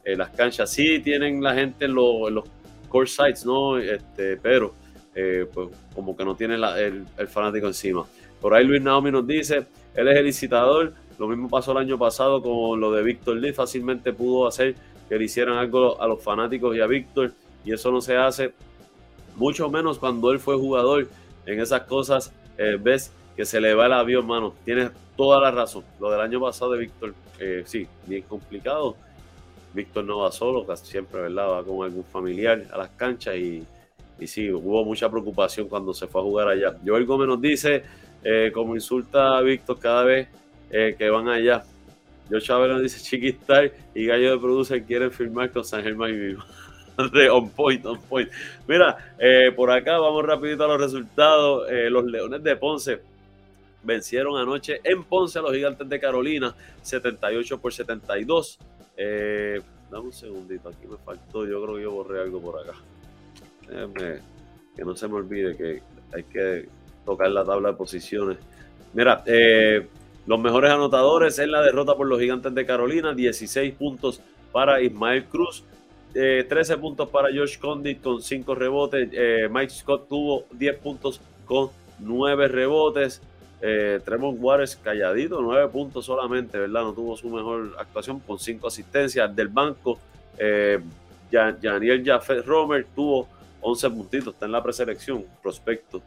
las 0.03 0.29
canchas 0.29 0.69
sí 0.69 0.99
tienen 0.99 1.43
la 1.43 1.53
gente 1.53 1.85
en, 1.85 1.95
los 1.95 2.43
core 2.89 3.07
sites, 3.07 3.45
¿no? 3.45 3.77
Este, 3.77 4.37
pero 4.37 4.73
eh, 5.15 5.45
pues 5.53 5.69
como 5.93 6.15
que 6.15 6.25
no 6.25 6.35
tiene 6.35 6.55
el, 6.55 7.27
fanático 7.27 7.67
encima. 7.67 8.05
Por 8.39 8.53
ahí 8.53 8.65
Luis 8.65 8.81
Naomi 8.81 9.11
nos 9.11 9.27
dice, 9.27 9.65
él 9.93 10.07
es 10.07 10.17
el 10.17 10.25
licitador, 10.25 10.93
lo 11.19 11.27
mismo 11.27 11.49
pasó 11.49 11.71
el 11.73 11.77
año 11.77 11.97
pasado 11.97 12.41
con 12.41 12.79
lo 12.79 12.91
de 12.91 13.03
Víctor 13.03 13.37
Lee, 13.37 13.53
fácilmente 13.53 14.13
pudo 14.13 14.47
hacer 14.47 14.75
que 15.07 15.17
le 15.17 15.25
hicieran 15.25 15.57
algo 15.57 16.01
a 16.01 16.07
los 16.07 16.23
fanáticos 16.23 16.75
y 16.75 16.81
a 16.81 16.87
Víctor, 16.87 17.33
y 17.63 17.73
eso 17.73 17.91
no 17.91 18.01
se 18.01 18.17
hace, 18.17 18.53
mucho 19.35 19.69
menos 19.69 19.99
cuando 19.99 20.31
él 20.31 20.39
fue 20.39 20.55
jugador. 20.55 21.07
En 21.45 21.59
esas 21.59 21.81
cosas 21.81 22.31
eh, 22.57 22.77
ves 22.79 23.11
que 23.35 23.45
se 23.45 23.59
le 23.59 23.73
va 23.73 23.87
el 23.87 23.93
avión, 23.93 24.25
mano. 24.25 24.53
Tienes 24.63 24.91
toda 25.21 25.39
la 25.39 25.51
razón. 25.51 25.83
Lo 25.99 26.09
del 26.09 26.19
año 26.19 26.41
pasado 26.41 26.71
de 26.71 26.79
Víctor, 26.79 27.13
eh, 27.39 27.61
sí, 27.67 27.87
bien 28.07 28.23
complicado. 28.23 28.95
Víctor 29.71 30.03
no 30.03 30.17
va 30.17 30.31
solo, 30.31 30.65
casi 30.65 30.87
siempre, 30.87 31.21
¿verdad? 31.21 31.47
Va 31.47 31.63
con 31.63 31.85
algún 31.85 32.03
familiar 32.03 32.65
a 32.73 32.77
las 32.79 32.89
canchas 32.89 33.35
y, 33.35 33.63
y 34.19 34.25
sí, 34.25 34.51
hubo 34.51 34.83
mucha 34.83 35.11
preocupación 35.11 35.67
cuando 35.67 35.93
se 35.93 36.07
fue 36.07 36.21
a 36.21 36.23
jugar 36.23 36.47
allá. 36.47 36.75
Joel 36.83 37.05
Gómez 37.05 37.27
nos 37.27 37.39
dice, 37.39 37.83
eh, 38.23 38.49
como 38.51 38.73
insulta 38.73 39.37
a 39.37 39.41
Víctor 39.41 39.77
cada 39.77 40.03
vez 40.05 40.27
eh, 40.71 40.95
que 40.97 41.07
van 41.11 41.29
allá. 41.29 41.65
Yo 42.27 42.39
Chávez 42.39 42.71
nos 42.71 42.81
dice 42.81 42.99
Chiquistar 42.99 43.71
y 43.93 44.07
Gallo 44.07 44.31
de 44.31 44.39
Producer 44.39 44.83
quieren 44.83 45.11
firmar 45.11 45.51
con 45.51 45.63
San 45.63 45.83
Germán 45.83 46.09
y 46.09 46.17
Vivo. 46.17 46.43
on 47.31 47.49
point, 47.51 47.85
on 47.85 48.01
point. 48.01 48.29
Mira, 48.67 48.97
por 49.55 49.69
acá 49.69 49.99
vamos 49.99 50.25
rapidito 50.25 50.63
a 50.63 50.67
los 50.67 50.81
resultados. 50.81 51.69
los 51.91 52.05
Leones 52.05 52.41
de 52.41 52.55
Ponce 52.55 53.10
vencieron 53.83 54.37
anoche 54.37 54.81
en 54.83 55.03
Ponce 55.03 55.39
a 55.39 55.41
los 55.41 55.53
Gigantes 55.53 55.87
de 55.87 55.99
Carolina, 55.99 56.55
78 56.81 57.59
por 57.59 57.73
72. 57.73 58.59
Eh, 58.97 59.61
dame 59.89 60.05
un 60.05 60.13
segundito, 60.13 60.69
aquí 60.69 60.87
me 60.87 60.97
faltó, 60.97 61.45
yo 61.45 61.61
creo 61.63 61.75
que 61.75 61.81
yo 61.81 61.91
borré 61.91 62.21
algo 62.21 62.41
por 62.41 62.59
acá. 62.59 62.73
que 64.75 64.85
no 64.85 64.95
se 64.95 65.07
me 65.07 65.15
olvide 65.15 65.55
que 65.55 65.81
hay 66.13 66.23
que 66.23 66.67
tocar 67.05 67.29
la 67.31 67.43
tabla 67.43 67.69
de 67.69 67.75
posiciones. 67.75 68.37
Mira, 68.93 69.23
eh, 69.25 69.87
los 70.27 70.39
mejores 70.39 70.71
anotadores 70.71 71.39
en 71.39 71.51
la 71.51 71.61
derrota 71.61 71.95
por 71.95 72.07
los 72.07 72.19
Gigantes 72.19 72.53
de 72.53 72.65
Carolina, 72.65 73.13
16 73.13 73.73
puntos 73.73 74.21
para 74.51 74.81
Ismael 74.81 75.25
Cruz, 75.25 75.63
13 76.13 76.73
eh, 76.73 76.77
puntos 76.77 77.09
para 77.09 77.29
Josh 77.29 77.57
Condit 77.57 78.01
con 78.01 78.21
5 78.21 78.55
rebotes, 78.55 79.09
Mike 79.49 79.73
Scott 79.73 80.09
tuvo 80.09 80.45
10 80.51 80.77
puntos 80.79 81.21
con 81.45 81.69
9 81.99 82.47
rebotes, 82.49 83.21
eh, 83.61 83.99
Tremont 84.03 84.39
Juárez 84.39 84.75
calladito, 84.75 85.39
nueve 85.39 85.67
puntos 85.69 86.05
solamente, 86.05 86.57
¿verdad? 86.57 86.81
No 86.81 86.93
tuvo 86.93 87.15
su 87.15 87.29
mejor 87.29 87.75
actuación 87.77 88.19
con 88.19 88.39
cinco 88.39 88.67
asistencias. 88.67 89.33
Del 89.35 89.49
banco, 89.49 89.99
eh, 90.37 90.79
Janiel 91.31 92.03
Jafet 92.03 92.43
Romer 92.45 92.87
tuvo 92.95 93.27
11 93.61 93.89
puntitos, 93.91 94.33
está 94.33 94.47
en 94.47 94.51
la 94.51 94.63
preselección, 94.63 95.23
prospecto. 95.43 96.01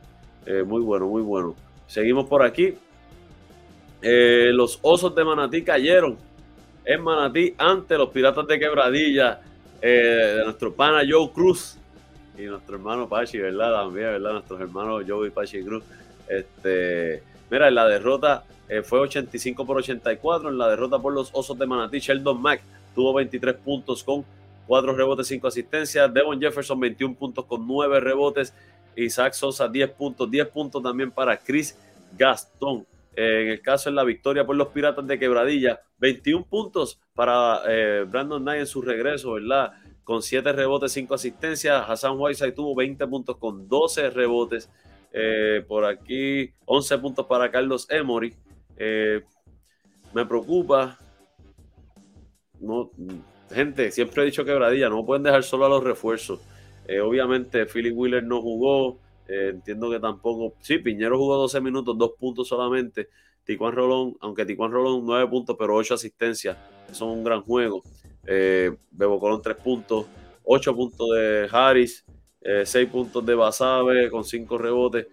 Eh, 0.45 0.65
muy 0.65 0.83
bueno, 0.83 1.07
muy 1.07 1.23
bueno. 1.23 1.55
Seguimos 1.87 2.27
por 2.27 2.43
aquí. 2.43 2.75
Eh, 4.03 4.51
los 4.53 4.81
osos 4.83 5.15
de 5.15 5.25
Manatí 5.25 5.63
cayeron 5.63 6.19
en 6.85 7.03
Manatí 7.03 7.55
ante 7.57 7.97
los 7.97 8.11
piratas 8.11 8.47
de 8.47 8.59
Quebradilla 8.59 9.41
de 9.81 10.43
nuestro 10.45 10.73
pana 10.73 11.03
Joe 11.09 11.31
Cruz 11.31 11.77
y 12.39 12.43
nuestro 12.43 12.77
hermano 12.77 13.07
Pachi, 13.07 13.39
¿verdad? 13.39 13.73
También, 13.73 14.07
¿verdad? 14.07 14.33
Nuestros 14.33 14.61
hermanos 14.61 15.05
Joe 15.07 15.29
y 15.29 15.31
Pachi 15.31 15.63
Cruz. 15.63 15.85
Este 16.27 17.23
Mira, 17.51 17.68
en 17.68 17.74
la 17.74 17.86
derrota 17.86 18.45
eh, 18.68 18.82
fue 18.82 19.01
85 19.01 19.66
por 19.66 19.78
84. 19.78 20.49
En 20.49 20.59
la 20.59 20.68
derrota 20.68 20.99
por 20.99 21.12
los 21.12 21.30
Osos 21.32 21.59
de 21.59 21.66
Manatí, 21.66 21.99
Sheldon 21.99 22.40
Mack 22.40 22.62
tuvo 22.95 23.14
23 23.14 23.55
puntos 23.57 24.03
con 24.03 24.24
4 24.66 24.95
rebotes, 24.95 25.26
5 25.26 25.47
asistencias. 25.47 26.12
Devon 26.12 26.40
Jefferson, 26.40 26.78
21 26.80 27.14
puntos 27.14 27.45
con 27.45 27.66
9 27.66 28.01
rebotes. 28.01 28.55
Isaac 28.97 29.34
Sosa, 29.34 29.68
10 29.68 29.90
puntos. 29.90 30.30
10 30.30 30.49
puntos 30.49 30.82
también 30.82 31.11
para 31.11 31.36
Chris 31.36 31.76
Gastón. 32.16 32.86
Eh, 33.16 33.42
en 33.42 33.49
el 33.51 33.61
caso 33.61 33.90
de 33.90 33.97
la 33.97 34.05
victoria 34.05 34.45
por 34.45 34.57
los 34.57 34.68
Piratas 34.68 35.07
de 35.07 35.18
Quebradilla, 35.18 35.80
21 35.99 36.47
puntos 36.47 36.99
para 37.14 37.62
eh, 37.68 38.05
Brandon 38.09 38.42
Knight 38.42 38.61
en 38.61 38.66
su 38.66 38.82
regreso, 38.82 39.34
¿verdad? 39.34 39.72
Con 40.03 40.22
7 40.22 40.53
rebotes, 40.53 40.92
5 40.92 41.14
asistencias. 41.14 41.84
Hassan 41.88 42.18
Whiteside 42.18 42.53
tuvo 42.53 42.74
20 42.74 43.07
puntos 43.07 43.36
con 43.36 43.68
12 43.68 44.11
rebotes. 44.11 44.68
Eh, 45.17 45.65
por 45.69 45.85
aquí, 45.85 46.53
11 46.67 46.99
puntos 46.99 47.27
para 47.27 47.49
Carlos 47.49 47.87
Emory. 47.89 48.35
Eh, 48.77 49.23
me 50.12 50.27
preocupa. 50.27 50.99
No, 52.59 52.91
gente, 53.49 53.93
siempre 53.93 54.23
he 54.23 54.27
dicho 54.27 54.45
quebradilla, 54.45 54.89
no 54.89 55.07
pueden 55.07 55.23
dejar 55.23 55.45
solo 55.45 55.67
a 55.67 55.69
los 55.69 55.85
refuerzos. 55.85 56.41
Eh, 56.89 57.01
obviamente, 57.01 57.65
Philip 57.67 57.97
Wheeler 57.97 58.25
no 58.25 58.43
jugó. 58.43 58.99
entiendo 59.29 59.89
que 59.89 60.01
tampoco. 60.01 60.57
Sí, 60.61 60.79
Piñero 60.79 61.17
jugó 61.17 61.37
12 61.37 61.61
minutos, 61.61 61.97
2 61.97 62.11
puntos 62.19 62.49
solamente. 62.49 63.09
Ticuan 63.45 63.73
Rolón, 63.73 64.17
aunque 64.21 64.45
Ticuan 64.45 64.73
Rolón 64.73 65.07
9 65.07 65.29
puntos, 65.31 65.57
pero 65.57 65.77
8 65.77 65.95
asistencias. 65.95 66.59
Es 66.91 67.01
un 67.01 67.23
gran 67.23 67.43
juego. 67.43 67.83
Bebo 68.25 69.21
Colón 69.21 69.41
3 69.43 69.57
puntos, 69.59 70.07
8 70.43 70.75
puntos 70.75 71.09
de 71.15 71.49
Harris, 71.51 72.05
6 72.45 72.74
eh, 72.74 72.86
puntos 72.86 73.24
de 73.24 73.34
Basabe 73.34 74.11
con 74.11 74.22
5 74.22 74.59
rebotes, 74.59 75.07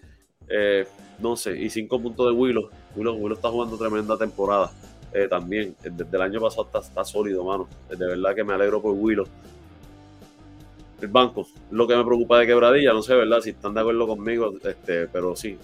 eh, 0.49 0.85
no 1.19 1.37
sé, 1.37 1.57
y 1.57 1.69
5 1.69 2.01
puntos 2.01 2.27
de 2.27 2.33
Willow. 2.33 2.69
Willow. 2.95 3.31
está 3.31 3.49
jugando 3.49 3.77
tremenda 3.77 4.17
temporada 4.17 4.71
eh, 5.13 5.27
también. 5.29 5.75
Desde 5.81 6.17
el 6.17 6.21
año 6.21 6.41
pasado 6.41 6.69
está, 6.73 7.05
sólido, 7.05 7.45
mano. 7.45 7.69
De 7.89 8.05
verdad 8.05 8.35
que 8.35 8.43
me 8.43 8.53
alegro 8.53 8.81
por 8.81 8.93
Willow. 8.93 9.25
El 11.01 11.07
banco, 11.07 11.47
lo 11.71 11.87
que 11.87 11.95
me 11.95 12.03
preocupa 12.03 12.37
de 12.37 12.45
quebradilla, 12.45 12.93
no 12.93 13.01
sé, 13.01 13.15
¿verdad? 13.15 13.39
Si 13.39 13.51
están 13.51 13.73
de 13.73 13.79
acuerdo 13.79 14.05
conmigo, 14.05 14.53
este, 14.63 15.07
pero 15.07 15.35
sí, 15.35 15.57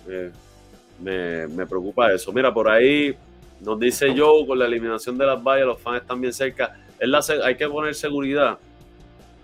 me, 1.00 1.48
me, 1.48 1.68
preocupa 1.68 2.12
eso. 2.12 2.32
Mira, 2.34 2.52
por 2.52 2.68
ahí 2.68 3.16
nos 3.62 3.80
dice 3.80 4.16
Joe, 4.18 4.48
con 4.48 4.58
la 4.58 4.66
eliminación 4.66 5.16
de 5.16 5.28
las 5.28 5.44
vallas, 5.44 5.68
los 5.68 5.80
fans 5.80 6.02
están 6.02 6.20
bien 6.20 6.34
cerca. 6.34 6.80
Es 6.98 7.08
la, 7.08 7.22
hay 7.46 7.56
que 7.56 7.68
poner 7.68 7.94
seguridad. 7.94 8.58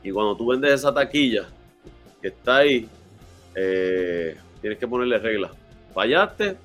Y 0.03 0.09
cuando 0.09 0.35
tú 0.35 0.47
vendes 0.47 0.71
esa 0.71 0.91
taquilla, 0.91 1.47
que 2.23 2.29
está 2.29 2.57
ahí, 2.59 2.87
eh, 3.53 4.37
tienes 4.61 4.79
que 4.79 4.87
ponerle 4.87 5.19
reglas. 5.19 5.51
Fallaste, 5.93 6.55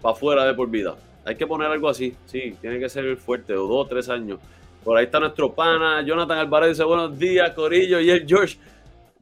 para 0.00 0.14
afuera 0.14 0.44
de 0.44 0.54
por 0.54 0.70
vida. 0.70 0.94
Hay 1.24 1.34
que 1.34 1.44
poner 1.44 1.68
algo 1.68 1.88
así, 1.88 2.14
sí, 2.26 2.56
tiene 2.60 2.78
que 2.78 2.88
ser 2.88 3.16
fuerte, 3.16 3.52
o 3.54 3.66
dos, 3.66 3.88
tres 3.88 4.08
años. 4.08 4.38
Por 4.84 4.96
ahí 4.96 5.06
está 5.06 5.18
nuestro 5.18 5.52
pana, 5.52 6.02
Jonathan 6.02 6.38
Alvarez 6.38 6.70
dice 6.70 6.84
buenos 6.84 7.18
días, 7.18 7.50
Corillo, 7.50 7.98
y 7.98 8.10
el 8.10 8.24
George. 8.24 8.58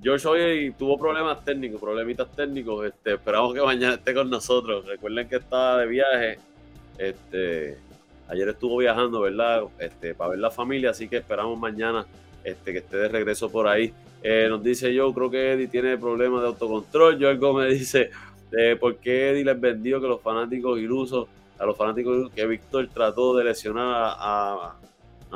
George 0.02 0.28
hoy 0.28 0.74
tuvo 0.78 0.98
problemas 0.98 1.42
técnicos, 1.46 1.80
problemitas 1.80 2.30
técnicos. 2.36 2.86
Este, 2.86 3.14
esperamos 3.14 3.54
que 3.54 3.62
mañana 3.62 3.94
esté 3.94 4.12
con 4.12 4.28
nosotros. 4.28 4.86
Recuerden 4.86 5.28
que 5.28 5.36
está 5.36 5.78
de 5.78 5.86
viaje. 5.86 6.38
Este, 6.98 7.78
ayer 8.28 8.48
estuvo 8.50 8.76
viajando, 8.78 9.22
¿verdad? 9.22 9.62
Este, 9.78 10.14
para 10.14 10.30
ver 10.30 10.40
la 10.40 10.50
familia, 10.50 10.90
así 10.90 11.08
que 11.08 11.18
esperamos 11.18 11.58
mañana 11.58 12.06
este, 12.44 12.72
que 12.72 12.78
esté 12.78 12.98
de 12.98 13.08
regreso 13.08 13.50
por 13.50 13.66
ahí. 13.66 13.94
Eh, 14.22 14.46
nos 14.48 14.62
dice 14.62 14.92
yo, 14.94 15.12
creo 15.14 15.30
que 15.30 15.52
Eddie 15.52 15.68
tiene 15.68 15.96
problemas 15.96 16.42
de 16.42 16.48
autocontrol. 16.48 17.18
Joel 17.20 17.38
Gómez 17.38 17.78
dice, 17.78 18.10
eh, 18.56 18.76
¿por 18.78 18.96
qué 18.96 19.30
Eddie 19.30 19.44
les 19.44 19.60
vendió 19.60 20.00
que 20.00 20.08
los 20.08 20.20
fanáticos 20.20 20.78
ilusos, 20.78 21.28
a 21.58 21.64
los 21.64 21.76
fanáticos 21.76 22.30
que 22.30 22.46
Víctor 22.46 22.88
trató 22.92 23.36
de 23.36 23.44
lesionar 23.44 24.14
a, 24.18 24.74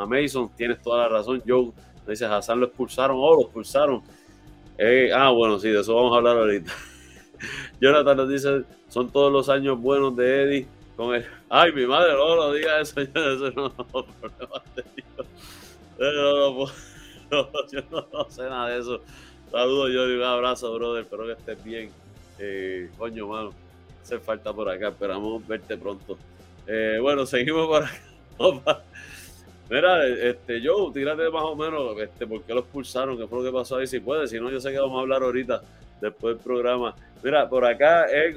Mason? 0.07 0.51
Tienes 0.57 0.83
toda 0.83 1.05
la 1.05 1.09
razón. 1.09 1.43
Joe 1.47 1.71
dice, 2.07 2.27
Hassan 2.27 2.61
lo 2.61 2.67
expulsaron, 2.67 3.17
oh, 3.19 3.35
lo 3.35 3.43
expulsaron. 3.43 4.03
Eh, 4.77 5.11
ah, 5.15 5.31
bueno, 5.31 5.59
sí, 5.59 5.69
de 5.69 5.81
eso 5.81 5.95
vamos 5.95 6.13
a 6.13 6.17
hablar 6.17 6.37
ahorita. 6.37 6.73
Jonathan 7.81 8.17
nos 8.17 8.29
dice, 8.29 8.65
son 8.89 9.11
todos 9.11 9.33
los 9.33 9.49
años 9.49 9.81
buenos 9.81 10.15
de 10.17 10.43
Eddie 10.43 10.67
con 10.97 11.15
el... 11.15 11.25
Ay, 11.49 11.73
mi 11.73 11.87
madre, 11.87 12.13
no, 12.13 12.37
no 12.37 12.53
diga 12.53 12.81
eso, 12.81 13.01
eso 13.01 13.51
no, 13.53 13.73
no, 13.77 14.07
problemas 14.21 14.63
no, 15.99 16.13
no, 16.13 16.59
no, 16.59 16.67
yo 17.73 17.81
no, 18.13 18.31
sé 18.31 18.43
nada 18.43 18.69
de 18.71 18.81
eso. 18.81 19.01
Saludos, 19.51 19.91
Johnny, 19.95 20.15
un 20.15 20.23
abrazo, 20.23 20.75
brother. 20.75 21.03
Espero 21.03 21.27
que 21.27 21.33
estés 21.33 21.65
bien. 21.65 21.91
Eh, 22.39 22.91
coño, 22.99 23.29
mano, 23.29 23.53
hace 24.03 24.19
falta 24.19 24.53
por 24.53 24.69
acá. 24.69 24.89
Esperamos 24.89 25.47
verte 25.47 25.77
pronto. 25.77 26.19
Eh, 26.67 26.99
bueno, 27.01 27.27
seguimos 27.27 27.67
por 27.67 27.85
acá. 27.85 28.83
Mira, 29.71 30.07
este, 30.07 30.61
yo, 30.61 30.91
tírate 30.93 31.31
más 31.31 31.43
o 31.43 31.57
menos, 31.57 31.99
este, 31.99 32.27
¿por 32.27 32.43
qué 32.43 32.53
lo 32.53 32.61
expulsaron? 32.61 33.17
¿Qué 33.17 33.27
fue 33.27 33.39
lo 33.39 33.45
que 33.45 33.57
pasó 33.57 33.77
ahí? 33.77 33.87
Si 33.87 33.99
puede, 33.99 34.29
si 34.29 34.39
no, 34.39 34.51
yo 34.51 34.61
sé 34.61 34.71
que 34.71 34.79
vamos 34.79 34.99
a 34.99 35.01
hablar 35.01 35.23
ahorita 35.23 35.63
después 36.01 36.37
del 36.37 36.45
programa. 36.45 36.95
Mira, 37.23 37.49
por 37.49 37.65
acá 37.65 38.05
es 38.05 38.37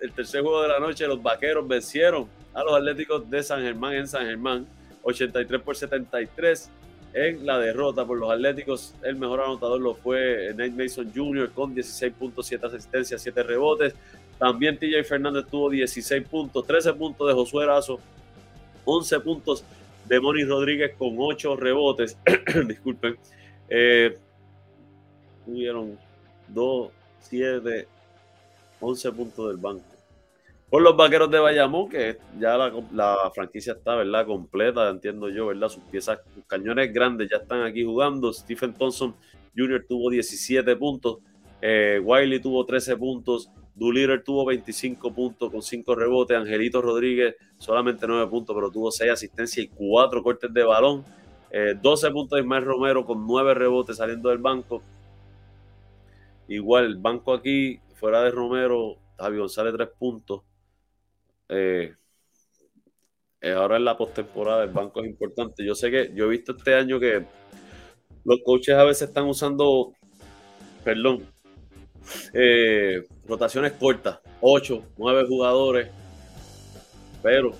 el, 0.00 0.12
tercer 0.14 0.42
juego 0.42 0.62
de 0.62 0.68
la 0.68 0.78
noche. 0.78 1.06
Los 1.08 1.20
vaqueros 1.20 1.66
vencieron 1.66 2.28
a 2.54 2.62
los 2.62 2.74
Atléticos 2.74 3.28
de 3.28 3.42
San 3.42 3.60
Germán 3.60 3.94
en 3.94 4.06
San 4.06 4.24
Germán, 4.24 4.66
83 5.02 5.60
por 5.60 5.74
73. 5.74 6.70
En 7.16 7.46
la 7.46 7.58
derrota 7.58 8.04
por 8.04 8.18
los 8.18 8.30
Atléticos, 8.30 8.94
el 9.02 9.16
mejor 9.16 9.40
anotador 9.40 9.80
lo 9.80 9.94
fue 9.94 10.50
Nate 10.50 10.72
Mason 10.72 11.10
Jr. 11.14 11.50
con 11.50 11.74
16.7 11.74 12.62
asistencias, 12.62 13.22
7 13.22 13.42
rebotes. 13.42 13.94
También 14.38 14.76
TJ 14.76 15.02
Fernández 15.02 15.46
tuvo 15.50 15.70
16 15.70 16.28
puntos, 16.28 16.66
13 16.66 16.92
puntos 16.92 17.26
de 17.26 17.32
Josué 17.32 17.64
Erazo, 17.64 17.98
11 18.84 19.20
puntos 19.20 19.64
de 20.04 20.20
Moni 20.20 20.44
Rodríguez 20.44 20.92
con 20.98 21.14
8 21.16 21.56
rebotes. 21.56 22.18
Disculpen. 22.68 23.16
Eh, 23.70 24.18
tuvieron 25.46 25.98
2, 26.48 26.90
7, 27.20 27.88
11 28.78 29.12
puntos 29.12 29.48
del 29.48 29.56
banco. 29.56 29.95
Por 30.68 30.82
los 30.82 30.96
vaqueros 30.96 31.30
de 31.30 31.38
Bayamón, 31.38 31.88
que 31.88 32.18
ya 32.40 32.56
la, 32.56 33.30
franquicia 33.32 33.74
está, 33.74 33.94
¿verdad? 33.94 34.26
Completa, 34.26 34.88
entiendo 34.90 35.28
yo, 35.28 35.46
¿verdad? 35.46 35.68
Sus 35.68 35.84
piezas, 35.84 36.18
sus 36.34 36.44
cañones 36.44 36.92
grandes 36.92 37.28
ya 37.30 37.36
están 37.36 37.62
aquí 37.62 37.84
jugando. 37.84 38.32
Stephen 38.32 38.74
Thompson 38.74 39.14
Jr. 39.56 39.84
tuvo 39.88 40.10
17 40.10 40.74
puntos. 40.74 41.18
Eh, 41.62 42.00
Wiley 42.02 42.40
tuvo 42.40 42.66
13 42.66 42.96
puntos. 42.96 43.48
Doolittle 43.76 44.20
tuvo 44.20 44.44
25 44.46 45.14
puntos 45.14 45.52
con 45.52 45.62
5 45.62 45.94
rebotes. 45.94 46.36
Angelito 46.36 46.82
Rodríguez 46.82 47.36
solamente 47.58 48.04
9 48.06 48.26
puntos, 48.28 48.56
pero 48.56 48.70
tuvo 48.70 48.90
6 48.90 49.12
asistencias 49.12 49.66
y 49.66 49.68
4 49.68 50.22
cortes 50.22 50.52
de 50.52 50.64
balón. 50.64 51.04
12 51.80 52.06
eh, 52.06 52.10
puntos 52.10 52.36
de 52.36 52.42
Ismael 52.42 52.64
Romero 52.64 53.06
con 53.06 53.24
9 53.24 53.54
rebotes 53.54 53.98
saliendo 53.98 54.30
del 54.30 54.38
banco. 54.38 54.82
Igual, 56.48 56.86
el 56.86 56.96
banco 56.96 57.32
aquí, 57.32 57.78
fuera 57.94 58.22
de 58.22 58.30
Romero, 58.30 58.96
Javi 59.16 59.38
González 59.38 59.72
3 59.74 59.88
puntos. 59.96 60.42
Eh, 61.48 61.94
eh, 63.40 63.52
ahora 63.52 63.76
en 63.76 63.84
la 63.84 63.96
postemporada 63.96 64.64
el 64.64 64.70
banco 64.70 65.00
es 65.02 65.06
importante. 65.06 65.64
Yo 65.64 65.74
sé 65.74 65.90
que 65.90 66.12
yo 66.14 66.24
he 66.24 66.28
visto 66.28 66.56
este 66.56 66.74
año 66.74 66.98
que 66.98 67.24
los 68.24 68.40
coaches 68.44 68.74
a 68.74 68.84
veces 68.84 69.08
están 69.08 69.26
usando, 69.26 69.92
perdón, 70.84 71.24
eh, 72.32 73.04
rotaciones 73.26 73.72
cortas, 73.72 74.20
8, 74.40 74.82
9 74.96 75.26
jugadores, 75.28 75.90
pero 77.22 77.52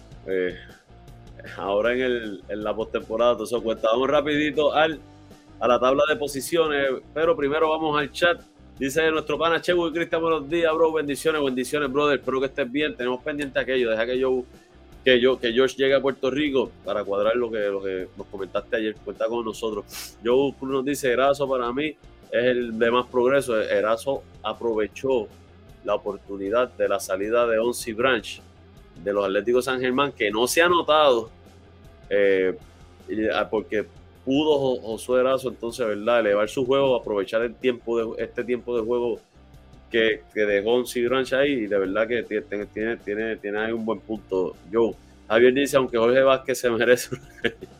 ahora 1.57 1.93
en, 1.93 2.01
el, 2.01 2.45
en 2.49 2.65
la 2.65 2.75
postemporada 2.75 3.35
todo 3.35 3.45
eso 3.45 3.63
cuenta. 3.63 3.89
Vamos 3.93 4.09
rapidito 4.09 4.73
al, 4.73 5.01
a 5.61 5.69
la 5.69 5.79
tabla 5.79 6.03
de 6.09 6.17
posiciones, 6.17 6.89
pero 7.15 7.37
primero 7.37 7.71
vamos 7.71 7.99
al 7.99 8.11
chat. 8.11 8.41
Dice 8.79 9.11
nuestro 9.11 9.39
pana 9.39 9.59
Chevo 9.59 9.89
y 9.89 9.93
Cristian, 9.93 10.21
buenos 10.21 10.51
días, 10.51 10.71
bro. 10.75 10.93
Bendiciones, 10.93 11.43
bendiciones, 11.43 11.91
brother. 11.91 12.19
Espero 12.19 12.41
que 12.41 12.47
estés 12.47 12.71
bien. 12.71 12.95
Tenemos 12.95 13.23
pendiente 13.23 13.59
aquello. 13.59 13.91
Deja 13.91 14.05
que 14.05 14.19
yo 14.19 14.45
que 15.03 15.19
yo 15.19 15.39
que 15.39 15.51
George 15.53 15.77
llegue 15.77 15.95
a 15.95 16.01
Puerto 16.03 16.31
Rico 16.31 16.71
para 16.85 17.03
cuadrar 17.03 17.37
lo 17.37 17.51
que, 17.51 17.61
lo 17.61 17.83
que 17.83 18.09
nos 18.19 18.27
comentaste 18.27 18.77
ayer. 18.77 18.95
Cuenta 18.97 19.29
con 19.29 19.47
nosotros. 19.47 20.19
Joe 20.23 20.55
nos 20.61 20.85
dice, 20.85 21.11
Erazo 21.11 21.49
para 21.49 21.73
mí 21.73 21.97
es 22.31 22.45
el 22.45 22.79
de 22.79 22.91
más 22.91 23.07
progreso. 23.07 23.59
Erazo 23.59 24.23
aprovechó 24.43 25.27
la 25.83 25.95
oportunidad 25.95 26.69
de 26.69 26.87
la 26.87 27.01
salida 27.01 27.47
de 27.47 27.59
Onsi 27.59 27.95
Branch 27.95 28.43
de 29.03 29.13
los 29.13 29.25
Atléticos 29.25 29.65
San 29.65 29.81
Germán, 29.81 30.13
que 30.13 30.31
no 30.31 30.47
se 30.47 30.61
ha 30.61 30.69
notado, 30.69 31.31
eh, 32.11 32.55
ah, 33.33 33.49
porque 33.49 33.87
pudo 34.27 34.81
Josué 34.81 35.21
Erazo 35.21 35.49
entonces, 35.49 35.87
¿verdad? 35.87 36.21
Elevar 36.21 36.49
su 36.49 36.67
juego, 36.67 36.97
aprovechar 36.97 37.43
el 37.43 37.55
tiempo 37.55 38.17
de 38.17 38.25
este 38.25 38.43
tiempo 38.43 38.77
de 38.77 38.85
juego 38.85 39.21
que, 39.91 40.23
que 40.35 40.41
dejó 40.41 40.75
un 40.75 40.85
Branch 41.09 41.33
ahí 41.33 41.53
y 41.53 41.67
de 41.69 41.79
verdad 41.79 42.09
que 42.09 42.25
tiene, 42.25 42.67
tiene, 42.67 42.97
tiene, 42.97 43.37
tiene 43.37 43.59
ahí 43.59 43.73
un 43.73 43.87
buen 43.87 44.01
punto. 44.01 44.57
Yo, 44.69 44.95
Javier 45.29 45.55
dice, 45.55 45.77
aunque 45.77 45.97
Jorge 45.97 46.23
Vázquez 46.23 46.59
se 46.59 46.71
merece, 46.71 47.17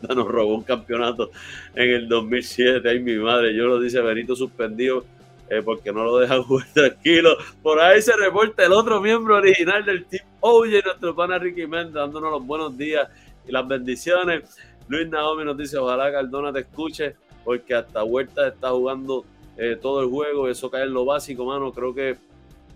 nos 0.09 0.29
robó 0.29 0.55
un 0.55 0.63
campeonato 0.63 1.33
en 1.75 1.91
el 1.91 2.09
2007, 2.09 2.89
ay 2.89 3.01
mi 3.01 3.17
madre, 3.17 3.53
yo 3.53 3.67
lo 3.67 3.81
dice 3.81 4.01
Benito 4.01 4.37
suspendido 4.37 5.05
eh, 5.51 5.63
porque 5.65 5.93
no 5.93 6.05
lo 6.05 6.19
deja 6.19 6.41
jugar 6.45 6.69
tranquilo. 6.73 7.37
Por 7.61 7.81
ahí 7.81 8.01
se 8.01 8.17
reporta 8.17 8.65
el 8.65 8.73
otro 8.73 9.01
miembro 9.01 9.37
original 9.37 9.85
del 9.85 10.05
Team 10.05 10.25
Oye, 10.41 10.81
nuestro 10.81 11.15
pana 11.17 11.41
Ricky 11.41 11.67
Méndez, 11.67 11.95
dándonos 11.95 12.31
los 12.31 12.47
buenos 12.47 12.79
días 12.79 13.09
y 13.49 13.51
las 13.51 13.67
bendiciones. 13.67 14.45
Luis 14.89 15.09
Naomi 15.09 15.45
nos 15.45 15.57
dice, 15.57 15.79
ojalá 15.79 16.13
Cardona 16.13 16.53
te 16.53 16.61
escuche, 16.61 17.17
porque 17.45 17.75
hasta 17.75 18.05
Huerta 18.05 18.49
está 18.49 18.71
jugando 18.71 19.25
eh, 19.57 19.77
todo 19.81 20.03
el 20.03 20.09
juego, 20.09 20.49
eso 20.49 20.71
cae 20.71 20.85
en 20.85 20.93
lo 20.93 21.05
básico, 21.05 21.45
mano, 21.45 21.73
creo 21.73 21.95
que 21.95 22.17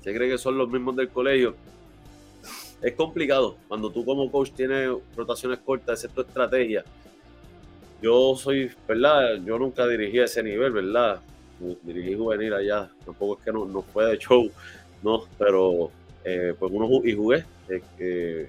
se 0.03 0.15
cree 0.15 0.31
que 0.31 0.39
son 0.39 0.57
los 0.57 0.69
mismos 0.69 0.97
del 0.97 1.09
colegio. 1.09 1.55
Es 2.83 2.95
complicado 2.95 3.57
cuando 3.69 3.91
tú 3.91 4.05
como 4.05 4.31
coach 4.31 4.53
tienes 4.53 4.91
rotaciones 5.15 5.59
cortas, 5.59 6.03
es 6.03 6.11
tu 6.11 6.23
estrategia. 6.23 6.83
Yo 8.01 8.35
soy, 8.35 8.71
¿verdad? 8.89 9.35
Yo 9.45 9.59
nunca 9.59 9.87
dirigí 9.87 10.19
a 10.19 10.25
ese 10.25 10.43
nivel, 10.43 10.73
¿verdad? 10.73 11.21
Dirigí 11.83 12.15
juvenil 12.15 12.55
allá, 12.55 12.91
tampoco 13.05 13.39
es 13.39 13.45
que 13.45 13.53
no, 13.53 13.67
no 13.67 13.83
fue 13.83 14.07
de 14.07 14.19
show, 14.19 14.51
¿no? 15.03 15.25
Pero 15.39 15.91
eh, 16.25 16.55
pues 16.59 16.73
uno 16.73 16.89
y 17.05 17.15
jugué, 17.15 17.45
eh, 17.99 18.49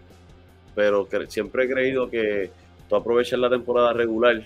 pero 0.74 1.08
siempre 1.28 1.66
he 1.66 1.70
creído 1.70 2.10
que 2.10 2.50
tú 2.92 2.98
aprovechas 2.98 3.40
la 3.40 3.50
temporada 3.50 3.94
regular 3.94 4.44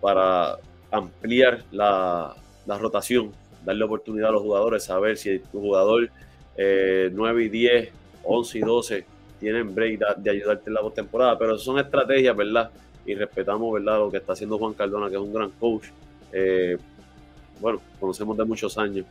para 0.00 0.58
ampliar 0.92 1.64
la, 1.72 2.36
rotación, 2.68 3.32
darle 3.64 3.84
oportunidad 3.84 4.28
a 4.28 4.32
los 4.32 4.42
jugadores, 4.42 4.84
saber 4.84 5.16
si 5.16 5.40
tu 5.40 5.60
jugador 5.60 6.08
9 6.56 7.10
eh, 7.42 7.44
y 7.44 7.48
10, 7.48 7.92
11 8.22 8.58
y 8.58 8.60
12 8.60 9.04
tienen 9.40 9.74
break 9.74 9.98
de, 10.18 10.30
ayudarte 10.30 10.70
en 10.70 10.74
la 10.74 10.82
postemporada, 10.82 11.36
pero 11.36 11.58
son 11.58 11.80
estrategias, 11.80 12.36
¿verdad? 12.36 12.70
Y 13.04 13.16
respetamos, 13.16 13.72
¿verdad? 13.72 13.98
Lo 13.98 14.10
que 14.12 14.18
está 14.18 14.34
haciendo 14.34 14.56
Juan 14.56 14.74
Cardona, 14.74 15.08
que 15.08 15.16
es 15.16 15.20
un 15.20 15.32
gran 15.32 15.50
coach. 15.50 15.86
Eh, 16.32 16.78
bueno, 17.58 17.80
conocemos 17.98 18.36
de 18.36 18.44
muchos 18.44 18.78
años. 18.78 19.04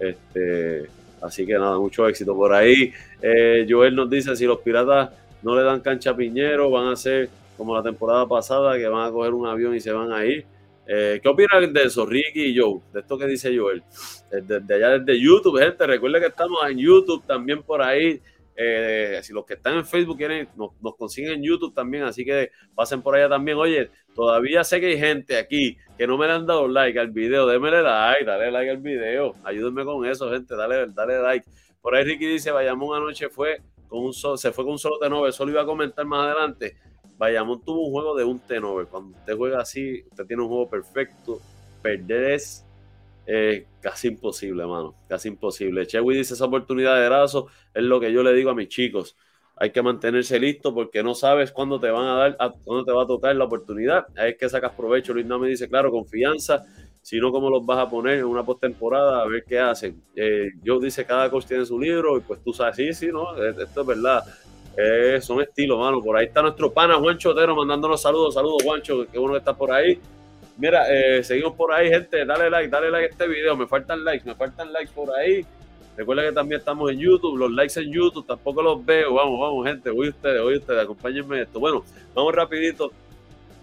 Este, 0.00 0.88
así 1.22 1.46
que 1.46 1.52
nada, 1.52 1.78
mucho 1.78 2.08
éxito 2.08 2.34
por 2.34 2.52
ahí. 2.52 2.92
Eh, 3.22 3.64
Joel 3.68 3.94
nos 3.94 4.10
dice, 4.10 4.34
si 4.34 4.44
los 4.44 4.58
piratas 4.58 5.10
no 5.44 5.54
le 5.54 5.62
dan 5.62 5.78
cancha 5.78 6.10
a 6.10 6.16
Piñero, 6.16 6.68
van 6.68 6.88
a 6.88 6.96
ser 6.96 7.28
como 7.56 7.74
la 7.74 7.82
temporada 7.82 8.26
pasada, 8.28 8.76
que 8.76 8.88
van 8.88 9.06
a 9.06 9.12
coger 9.12 9.32
un 9.32 9.46
avión 9.46 9.74
y 9.74 9.80
se 9.80 9.92
van 9.92 10.12
a 10.12 10.24
ir. 10.24 10.46
Eh, 10.86 11.18
¿Qué 11.22 11.28
opinan 11.28 11.72
de 11.72 11.82
eso, 11.84 12.04
Ricky 12.04 12.44
y 12.44 12.58
Joe? 12.58 12.80
De 12.92 13.00
esto 13.00 13.16
que 13.16 13.26
dice 13.26 13.56
Joel. 13.56 13.82
Desde 14.30 14.74
allá 14.74 14.98
desde 14.98 15.20
YouTube, 15.20 15.58
gente, 15.58 15.86
recuerden 15.86 16.20
que 16.20 16.28
estamos 16.28 16.58
en 16.68 16.78
YouTube 16.78 17.24
también 17.26 17.62
por 17.62 17.80
ahí. 17.82 18.20
Eh, 18.56 19.18
si 19.22 19.32
los 19.32 19.44
que 19.44 19.54
están 19.54 19.74
en 19.74 19.84
Facebook 19.84 20.16
quieren, 20.16 20.48
nos, 20.56 20.94
consiguen 20.96 21.32
en 21.32 21.42
YouTube 21.42 21.74
también, 21.74 22.04
así 22.04 22.24
que 22.24 22.50
pasen 22.74 23.02
por 23.02 23.16
allá 23.16 23.28
también. 23.28 23.56
Oye, 23.56 23.90
todavía 24.14 24.62
sé 24.62 24.80
que 24.80 24.86
hay 24.86 24.98
gente 24.98 25.36
aquí 25.36 25.76
que 25.98 26.06
no 26.06 26.16
me 26.18 26.26
le 26.26 26.34
han 26.34 26.46
dado 26.46 26.68
like 26.68 26.98
al 26.98 27.10
video. 27.10 27.46
Démele 27.46 27.82
like, 27.82 28.24
dale 28.24 28.50
like 28.50 28.70
al 28.70 28.78
video. 28.78 29.34
Ayúdenme 29.44 29.84
con 29.84 30.06
eso, 30.06 30.30
gente. 30.30 30.54
Dale, 30.54 30.86
dale 30.88 31.20
like. 31.20 31.46
Por 31.80 31.94
ahí 31.94 32.04
Ricky 32.04 32.26
dice, 32.26 32.50
vayamos 32.50 32.96
anoche 32.96 33.28
fue 33.28 33.60
con 33.88 34.04
un 34.04 34.14
se 34.14 34.52
fue 34.52 34.64
con 34.64 34.72
un 34.72 34.78
solo 34.78 34.98
T9. 35.00 35.28
Eso 35.28 35.44
lo 35.44 35.52
iba 35.52 35.62
a 35.62 35.66
comentar 35.66 36.04
más 36.04 36.26
adelante. 36.26 36.76
Bayamón 37.16 37.62
tuvo 37.62 37.86
un 37.86 37.92
juego 37.92 38.16
de 38.16 38.24
un 38.24 38.40
T9. 38.40 38.86
Cuando 38.86 39.16
usted 39.16 39.36
juega 39.36 39.60
así, 39.60 40.04
usted 40.10 40.26
tiene 40.26 40.42
un 40.42 40.48
juego 40.48 40.68
perfecto. 40.68 41.40
Perder 41.82 42.32
es 42.32 42.64
eh, 43.26 43.66
casi 43.80 44.08
imposible, 44.08 44.66
mano. 44.66 44.94
Casi 45.08 45.28
imposible. 45.28 45.86
Chewy 45.86 46.16
dice 46.16 46.34
esa 46.34 46.44
oportunidad 46.44 47.00
de 47.00 47.06
brazo 47.06 47.46
es 47.72 47.82
lo 47.82 48.00
que 48.00 48.12
yo 48.12 48.22
le 48.22 48.32
digo 48.34 48.50
a 48.50 48.54
mis 48.54 48.68
chicos. 48.68 49.16
Hay 49.56 49.70
que 49.70 49.82
mantenerse 49.82 50.38
listo 50.40 50.74
porque 50.74 51.02
no 51.02 51.14
sabes 51.14 51.52
cuándo 51.52 51.78
te 51.78 51.88
van 51.88 52.06
a 52.06 52.14
dar, 52.14 52.36
cuándo 52.64 52.84
te 52.84 52.92
va 52.92 53.04
a 53.04 53.06
tocar 53.06 53.36
la 53.36 53.44
oportunidad. 53.44 54.06
Ahí 54.16 54.30
es 54.30 54.36
que 54.36 54.48
sacas 54.48 54.72
provecho. 54.72 55.14
Luis 55.14 55.26
me 55.26 55.48
dice, 55.48 55.68
claro, 55.68 55.92
confianza. 55.92 56.64
Si 57.00 57.20
no, 57.20 57.30
¿cómo 57.30 57.50
los 57.50 57.64
vas 57.64 57.78
a 57.78 57.88
poner 57.88 58.18
en 58.18 58.24
una 58.24 58.44
postemporada 58.44 59.22
a 59.22 59.26
ver 59.26 59.44
qué 59.46 59.58
hacen? 59.58 60.02
Eh, 60.16 60.48
yo 60.62 60.80
dice, 60.80 61.04
cada 61.04 61.30
coach 61.30 61.44
tiene 61.44 61.64
su 61.66 61.78
libro 61.78 62.16
y 62.16 62.20
pues 62.20 62.42
tú 62.42 62.52
sabes, 62.52 62.76
sí, 62.76 62.92
sí, 62.94 63.08
¿no? 63.08 63.36
Esto 63.36 63.82
es 63.82 63.86
verdad 63.86 64.24
eh, 64.76 65.20
son 65.20 65.40
estilos, 65.40 65.78
mano. 65.78 66.02
Por 66.02 66.16
ahí 66.16 66.26
está 66.26 66.42
nuestro 66.42 66.72
pana 66.72 66.96
Juancho 66.96 67.30
Otero 67.30 67.54
mandándonos 67.54 68.00
saludos. 68.00 68.34
Saludos, 68.34 68.62
Juancho. 68.64 69.06
Qué 69.10 69.18
bueno 69.18 69.34
que 69.34 69.38
estás 69.38 69.56
por 69.56 69.72
ahí. 69.72 69.98
Mira, 70.56 70.86
eh, 70.88 71.22
seguimos 71.22 71.54
por 71.54 71.72
ahí, 71.72 71.88
gente. 71.88 72.24
Dale 72.24 72.50
like, 72.50 72.68
dale 72.68 72.90
like 72.90 73.06
a 73.06 73.10
este 73.10 73.28
video. 73.28 73.56
Me 73.56 73.66
faltan 73.66 74.04
likes, 74.04 74.24
me 74.24 74.34
faltan 74.34 74.72
likes 74.72 74.92
por 74.92 75.14
ahí. 75.16 75.44
Recuerda 75.96 76.24
que 76.24 76.32
también 76.32 76.58
estamos 76.58 76.90
en 76.90 76.98
YouTube. 76.98 77.36
Los 77.36 77.52
likes 77.52 77.80
en 77.80 77.92
YouTube 77.92 78.26
tampoco 78.26 78.62
los 78.62 78.84
veo. 78.84 79.14
Vamos, 79.14 79.40
vamos, 79.40 79.66
gente. 79.66 79.90
Hoy 79.90 80.08
ustedes, 80.08 80.40
hoy 80.40 80.56
ustedes. 80.56 80.82
Acompáñenme 80.82 81.42
esto. 81.42 81.60
Bueno, 81.60 81.84
vamos 82.14 82.34
rapidito. 82.34 82.92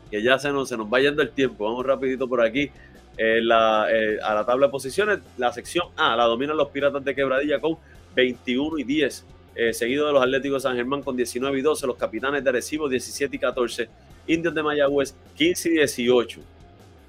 Que 0.09 0.21
ya 0.21 0.37
se 0.39 0.51
nos, 0.51 0.69
se 0.69 0.77
nos 0.77 0.87
va 0.87 0.99
yendo 0.99 1.21
el 1.21 1.31
tiempo. 1.31 1.65
Vamos 1.65 1.85
rapidito 1.85 2.27
por 2.27 2.41
aquí. 2.41 2.71
Eh, 3.17 3.41
la, 3.41 3.83
a 3.83 4.33
la 4.33 4.45
tabla 4.45 4.67
de 4.67 4.71
posiciones, 4.71 5.19
la 5.37 5.51
sección 5.51 5.87
A 5.97 6.15
la 6.15 6.23
dominan 6.23 6.55
los 6.55 6.69
Piratas 6.69 7.03
de 7.03 7.13
Quebradilla 7.13 7.59
con 7.59 7.77
21 8.15 8.79
y 8.79 8.83
10 8.83 9.25
eh, 9.55 9.73
seguido 9.73 10.07
de 10.07 10.13
los 10.13 10.21
Atléticos 10.23 10.63
de 10.63 10.69
San 10.69 10.77
Germán 10.77 11.01
con 11.01 11.15
19 11.15 11.59
y 11.59 11.61
12, 11.61 11.87
los 11.87 11.97
Capitanes 11.97 12.43
de 12.43 12.49
Arecibo 12.49 12.87
17 12.87 13.35
y 13.35 13.39
14, 13.39 13.89
Indios 14.27 14.53
de 14.53 14.63
Mayagüez 14.63 15.15
15 15.35 15.69
y 15.69 15.71
18. 15.73 16.39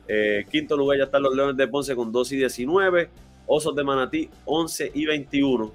Eh, 0.09 0.45
quinto 0.51 0.77
lugar 0.77 0.99
ya 0.99 1.05
están 1.05 1.23
los 1.23 1.35
Leones 1.35 1.57
de 1.57 1.69
Ponce 1.69 1.95
con 1.95 2.11
2 2.11 2.33
y 2.33 2.37
19, 2.39 3.09
Osos 3.47 3.75
de 3.75 3.85
Manatí 3.85 4.29
11 4.45 4.91
y 4.95 5.07
21. 5.07 5.73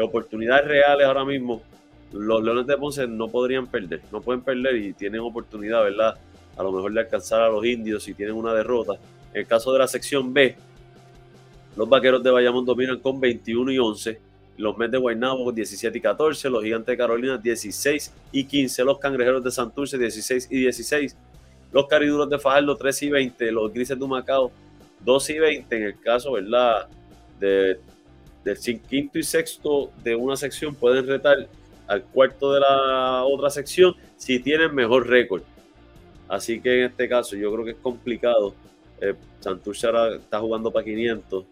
oportunidades 0.00 0.66
reales 0.66 1.06
ahora 1.06 1.24
mismo. 1.24 1.62
Los 2.12 2.42
Leones 2.42 2.66
de 2.66 2.76
Ponce 2.76 3.06
no 3.06 3.28
podrían 3.28 3.66
perder, 3.66 4.00
no 4.12 4.20
pueden 4.20 4.42
perder 4.42 4.76
y 4.76 4.92
tienen 4.92 5.20
oportunidad, 5.20 5.82
¿verdad? 5.82 6.16
A 6.56 6.62
lo 6.62 6.72
mejor 6.72 6.92
de 6.92 7.00
alcanzar 7.00 7.42
a 7.42 7.48
los 7.48 7.64
indios 7.64 8.04
si 8.04 8.14
tienen 8.14 8.34
una 8.34 8.54
derrota. 8.54 8.94
En 9.34 9.40
el 9.40 9.46
caso 9.46 9.72
de 9.72 9.80
la 9.80 9.88
sección 9.88 10.32
B, 10.32 10.56
los 11.76 11.88
vaqueros 11.88 12.22
de 12.22 12.30
Bayamón 12.30 12.64
dominan 12.64 12.98
con 13.00 13.20
21 13.20 13.72
y 13.72 13.78
11. 13.78 14.27
Los 14.58 14.76
Mets 14.76 14.92
de 14.92 14.98
Guaynabo 14.98 15.50
17 15.52 15.96
y 15.96 16.00
14. 16.00 16.50
Los 16.50 16.62
Gigantes 16.62 16.88
de 16.88 16.96
Carolina 16.96 17.38
16 17.38 18.12
y 18.32 18.44
15. 18.44 18.84
Los 18.84 18.98
Cangrejeros 18.98 19.42
de 19.42 19.50
Santurce 19.50 19.96
16 19.96 20.48
y 20.50 20.58
16. 20.58 21.16
Los 21.72 21.86
Cariduros 21.86 22.28
de 22.28 22.38
Fajardo 22.38 22.76
3 22.76 23.02
y 23.04 23.10
20. 23.10 23.52
Los 23.52 23.72
Grises 23.72 23.98
de 23.98 24.04
Humacao 24.04 24.50
2 25.04 25.30
y 25.30 25.38
20. 25.38 25.76
En 25.76 25.82
el 25.84 26.00
caso, 26.00 26.32
¿verdad? 26.32 26.88
De, 27.38 27.78
del 28.44 28.58
quinto 28.82 29.18
y 29.18 29.22
sexto 29.22 29.92
de 30.02 30.16
una 30.16 30.36
sección 30.36 30.74
pueden 30.74 31.06
retar 31.06 31.48
al 31.86 32.02
cuarto 32.02 32.52
de 32.52 32.60
la 32.60 33.24
otra 33.24 33.50
sección 33.50 33.94
si 34.16 34.40
tienen 34.40 34.74
mejor 34.74 35.08
récord. 35.08 35.42
Así 36.28 36.60
que 36.60 36.80
en 36.80 36.90
este 36.90 37.08
caso 37.08 37.36
yo 37.36 37.52
creo 37.52 37.64
que 37.64 37.70
es 37.72 37.76
complicado. 37.78 38.54
Eh, 39.00 39.14
Santurce 39.38 39.86
ahora 39.86 40.16
está 40.16 40.40
jugando 40.40 40.72
para 40.72 40.84
500 40.84 41.44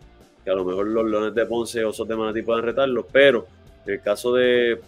que 0.46 0.52
a 0.52 0.54
lo 0.54 0.64
mejor 0.64 0.86
los 0.86 1.04
Leones 1.04 1.34
de 1.34 1.44
Ponce 1.44 1.84
o 1.84 1.88
Osos 1.88 2.06
de 2.06 2.14
Manatí 2.14 2.40
puedan 2.42 2.62
retarlo, 2.62 3.04
pero 3.10 3.48
en 3.84 3.94
el 3.94 4.00
caso 4.00 4.32
de, 4.32 4.80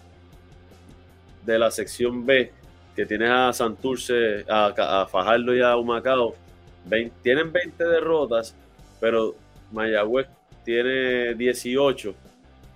de 1.44 1.58
la 1.58 1.68
sección 1.72 2.24
B, 2.24 2.52
que 2.94 3.04
tienes 3.04 3.28
a 3.28 3.52
Santurce, 3.52 4.44
a, 4.48 5.04
Fajardo 5.10 5.52
y 5.56 5.60
a 5.60 5.76
Humacao, 5.76 6.36
tienen 7.24 7.50
20 7.50 7.84
derrotas, 7.84 8.54
pero 9.00 9.34
Mayagüez 9.72 10.28
tiene 10.64 11.34
18. 11.34 12.14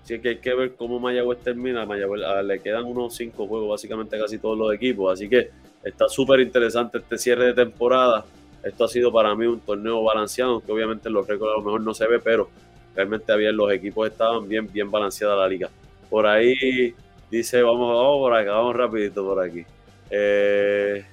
Así 0.02 0.18
que 0.18 0.30
hay 0.30 0.38
que 0.38 0.52
ver 0.52 0.74
cómo 0.74 0.98
Mayagüez 0.98 1.38
termina. 1.38 1.86
Mayagüez, 1.86 2.22
le 2.44 2.60
quedan 2.60 2.84
unos 2.84 3.14
5 3.14 3.46
juegos, 3.46 3.68
básicamente 3.68 4.18
casi 4.18 4.38
todos 4.38 4.58
los 4.58 4.74
equipos. 4.74 5.12
Así 5.12 5.28
que 5.28 5.50
está 5.84 6.08
súper 6.08 6.40
interesante 6.40 6.98
este 6.98 7.16
cierre 7.16 7.46
de 7.46 7.54
temporada. 7.54 8.24
Esto 8.64 8.86
ha 8.86 8.88
sido 8.88 9.12
para 9.12 9.36
mí 9.36 9.46
un 9.46 9.60
torneo 9.60 10.02
balanceado, 10.02 10.60
que 10.60 10.72
obviamente 10.72 11.08
en 11.08 11.14
los 11.14 11.28
récords 11.28 11.52
a 11.54 11.58
lo 11.58 11.64
mejor 11.64 11.80
no 11.82 11.94
se 11.94 12.08
ve, 12.08 12.18
pero 12.18 12.50
realmente 12.94 13.32
había, 13.32 13.52
los 13.52 13.72
equipos 13.72 14.10
estaban 14.10 14.48
bien, 14.48 14.70
bien 14.72 14.90
balanceada 14.90 15.36
la 15.36 15.48
liga. 15.48 15.70
Por 16.10 16.26
ahí 16.26 16.94
dice, 17.30 17.62
vamos, 17.62 17.94
vamos 17.94 18.18
por 18.18 18.34
acá, 18.34 18.52
vamos 18.52 18.76
rapidito 18.76 19.24
por 19.24 19.42
aquí. 19.42 19.64
Eh, 20.10 21.04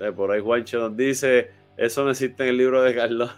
eh, 0.00 0.12
por 0.12 0.30
ahí 0.30 0.40
Juancho 0.40 0.78
nos 0.80 0.96
dice, 0.96 1.50
eso 1.76 2.04
no 2.04 2.10
existe 2.10 2.42
en 2.42 2.50
el 2.50 2.56
libro 2.56 2.82
de 2.82 2.94
Carlos. 2.94 3.30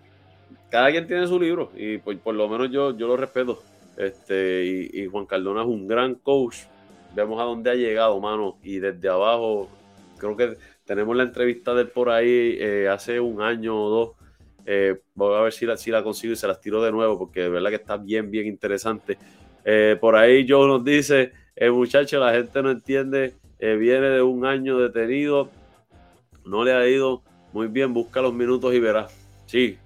Cada 0.70 0.90
quien 0.90 1.06
tiene 1.06 1.26
su 1.26 1.38
libro 1.38 1.70
y 1.76 1.98
por, 1.98 2.34
lo 2.34 2.48
menos 2.48 2.70
yo, 2.70 2.96
yo 2.96 3.06
lo 3.06 3.16
respeto. 3.16 3.62
Este, 3.96 4.64
y, 4.92 5.06
Juan 5.06 5.26
Cardona 5.26 5.62
es 5.62 5.66
un 5.66 5.88
gran 5.88 6.14
coach. 6.14 6.56
Vemos 7.14 7.40
a 7.40 7.44
dónde 7.44 7.70
ha 7.70 7.74
llegado, 7.74 8.20
mano. 8.20 8.58
Y 8.62 8.78
desde 8.78 9.08
abajo, 9.08 9.68
creo 10.18 10.36
que 10.36 10.56
tenemos 10.84 11.16
la 11.16 11.24
entrevista 11.24 11.74
de 11.74 11.82
él 11.82 11.88
por 11.88 12.10
ahí 12.10 12.56
eh, 12.60 12.88
hace 12.88 13.18
un 13.18 13.42
año 13.42 13.76
o 13.76 13.88
dos 13.90 14.17
eh, 14.70 15.00
voy 15.14 15.34
a 15.34 15.40
ver 15.40 15.52
si 15.54 15.64
la, 15.64 15.78
si 15.78 15.90
la 15.90 16.02
consigo 16.02 16.34
y 16.34 16.36
se 16.36 16.46
las 16.46 16.60
tiro 16.60 16.82
de 16.82 16.92
nuevo 16.92 17.18
porque 17.18 17.40
de 17.40 17.48
verdad 17.48 17.70
que 17.70 17.76
está 17.76 17.96
bien, 17.96 18.30
bien 18.30 18.46
interesante. 18.46 19.16
Eh, 19.64 19.96
por 19.98 20.14
ahí 20.14 20.46
Joe 20.46 20.68
nos 20.68 20.84
dice, 20.84 21.32
el 21.56 21.72
muchacho, 21.72 22.20
la 22.20 22.34
gente 22.34 22.62
no 22.62 22.70
entiende, 22.70 23.32
eh, 23.58 23.76
viene 23.76 24.10
de 24.10 24.20
un 24.20 24.44
año 24.44 24.78
detenido, 24.78 25.48
no 26.44 26.64
le 26.64 26.74
ha 26.74 26.86
ido 26.86 27.22
muy 27.54 27.68
bien, 27.68 27.94
busca 27.94 28.20
los 28.20 28.34
minutos 28.34 28.74
y 28.74 28.78
verá. 28.78 29.08
Sí, 29.46 29.78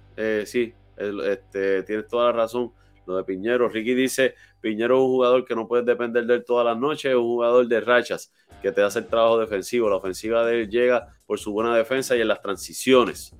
sí, 0.43 0.73
este, 0.97 1.83
tienes 1.83 2.09
toda 2.09 2.25
la 2.25 2.31
razón. 2.33 2.73
Lo 3.05 3.15
de 3.15 3.23
Piñero, 3.23 3.69
Ricky 3.69 3.93
dice, 3.93 4.35
Piñero 4.59 4.97
es 4.97 5.01
un 5.01 5.07
jugador 5.07 5.45
que 5.45 5.55
no 5.55 5.65
puedes 5.65 5.85
depender 5.85 6.25
de 6.25 6.35
él 6.35 6.43
todas 6.45 6.65
las 6.65 6.77
noches, 6.77 7.05
es 7.05 7.15
un 7.15 7.23
jugador 7.23 7.65
de 7.69 7.79
rachas 7.79 8.33
que 8.61 8.73
te 8.73 8.81
hace 8.81 8.99
el 8.99 9.07
trabajo 9.07 9.39
defensivo. 9.39 9.89
La 9.89 9.95
ofensiva 9.95 10.45
de 10.45 10.61
él 10.61 10.69
llega 10.69 11.15
por 11.25 11.39
su 11.39 11.53
buena 11.53 11.73
defensa 11.73 12.17
y 12.17 12.21
en 12.21 12.27
las 12.27 12.41
transiciones. 12.41 13.33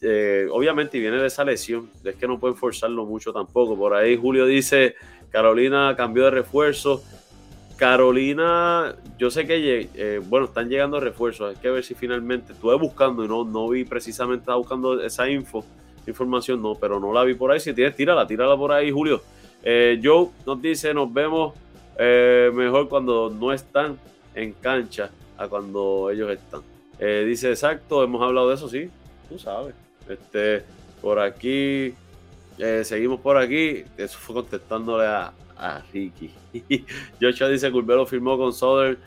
Eh, 0.00 0.48
obviamente, 0.50 0.98
viene 0.98 1.18
de 1.18 1.26
esa 1.26 1.44
lesión, 1.44 1.90
es 2.02 2.16
que 2.16 2.26
no 2.26 2.38
pueden 2.38 2.56
forzarlo 2.56 3.04
mucho 3.04 3.32
tampoco. 3.32 3.76
Por 3.76 3.94
ahí 3.94 4.16
Julio 4.16 4.46
dice, 4.46 4.94
Carolina 5.30 5.94
cambió 5.96 6.24
de 6.24 6.30
refuerzo. 6.30 7.02
Carolina, 7.76 8.96
yo 9.18 9.30
sé 9.30 9.46
que, 9.46 9.90
eh, 9.94 10.20
bueno, 10.24 10.46
están 10.46 10.70
llegando 10.70 10.98
refuerzos, 10.98 11.54
hay 11.54 11.60
que 11.60 11.68
ver 11.68 11.84
si 11.84 11.94
finalmente, 11.94 12.54
estuve 12.54 12.74
buscando 12.76 13.22
y 13.22 13.28
no, 13.28 13.44
no 13.44 13.68
vi 13.68 13.84
precisamente, 13.84 14.40
estaba 14.40 14.56
buscando 14.56 15.02
esa 15.02 15.28
info, 15.28 15.62
información, 16.06 16.62
no, 16.62 16.74
pero 16.74 16.98
no 16.98 17.12
la 17.12 17.22
vi 17.24 17.34
por 17.34 17.50
ahí. 17.50 17.60
Si 17.60 17.74
tienes, 17.74 17.94
tírala, 17.94 18.26
tírala 18.26 18.56
por 18.56 18.72
ahí, 18.72 18.90
Julio. 18.90 19.20
Eh, 19.62 20.00
Joe 20.02 20.28
nos 20.46 20.62
dice, 20.62 20.94
nos 20.94 21.12
vemos 21.12 21.54
mejor 21.98 22.88
cuando 22.90 23.30
no 23.30 23.52
están 23.52 23.98
en 24.34 24.52
cancha 24.52 25.10
a 25.38 25.48
cuando 25.48 26.10
ellos 26.10 26.30
están. 26.30 26.60
dice, 26.98 27.50
exacto, 27.50 28.02
hemos 28.04 28.22
hablado 28.22 28.48
de 28.48 28.54
eso, 28.54 28.68
sí, 28.68 28.90
tú 29.28 29.38
sabes. 29.38 29.74
Este, 30.08 30.64
por 31.00 31.18
aquí, 31.18 31.94
eh, 32.58 32.82
seguimos 32.84 33.20
por 33.20 33.36
aquí. 33.36 33.84
Eso 33.96 34.18
fue 34.18 34.34
contestándole 34.36 35.06
a, 35.06 35.32
a 35.56 35.82
Ricky. 35.92 36.30
Joshua 37.20 37.48
dice: 37.48 37.70
Curbelo 37.70 38.06
firmó 38.06 38.36
con 38.38 38.52
Southern 38.52 38.98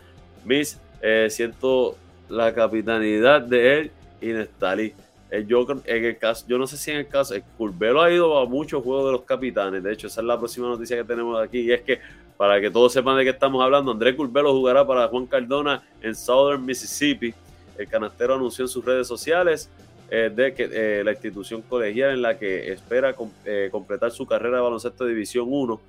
Miss. 0.46 0.80
Eh, 1.02 1.28
siento 1.30 1.96
la 2.28 2.54
capitanidad 2.54 3.42
de 3.42 3.80
él 3.80 3.92
y 4.22 4.28
Nestali. 4.28 4.94
Eh, 5.32 5.46
yo, 5.48 5.66
en 5.86 6.06
el 6.06 6.18
caso, 6.18 6.46
yo 6.48 6.58
no 6.58 6.66
sé 6.66 6.76
si 6.78 6.92
en 6.92 6.98
el 6.98 7.08
caso, 7.08 7.36
el 7.36 7.44
Curbelo 7.58 8.02
ha 8.02 8.12
ido 8.12 8.38
a 8.38 8.46
muchos 8.46 8.84
juegos 8.84 9.06
de 9.06 9.12
los 9.12 9.22
capitanes. 9.22 9.84
De 9.84 9.94
hecho, 9.94 10.08
esa 10.08 10.22
es 10.22 10.28
la 10.28 10.38
próxima 10.38 10.68
noticia 10.68 10.98
que 10.98 11.04
tenemos 11.04 11.40
aquí. 11.40 11.60
Y 11.60 11.72
es 11.72 11.82
que, 11.82 12.00
para 12.36 12.60
que 12.60 12.70
todos 12.72 12.94
sepan 12.94 13.18
de 13.18 13.24
qué 13.24 13.30
estamos 13.32 13.64
hablando, 13.64 13.92
Andrés 13.92 14.16
Curbelo 14.16 14.52
jugará 14.54 14.86
para 14.86 15.08
Juan 15.08 15.28
Cardona 15.28 15.84
en 16.02 16.16
Southern 16.16 16.66
Mississippi. 16.66 17.34
El 17.78 17.88
canastero 17.88 18.36
anunció 18.36 18.66
en 18.66 18.70
sus 18.70 18.84
redes 18.84 19.08
sociales 19.08 19.70
eh, 20.12 20.32
de 20.36 20.56
que 20.56 20.70
eh, 20.72 21.04
la 21.04 21.12
institución 21.12 21.62
colegial 21.62 22.12
en 22.12 22.24
la 22.24 22.36
que 22.40 22.72
espera 22.72 23.14
eh, 23.46 23.70
completar 23.72 24.10
su 24.12 24.26
carrera 24.26 24.58
de 24.58 24.64
baloncesto 24.64 25.06
de 25.06 25.12
División 25.12 25.46
1 25.50 25.80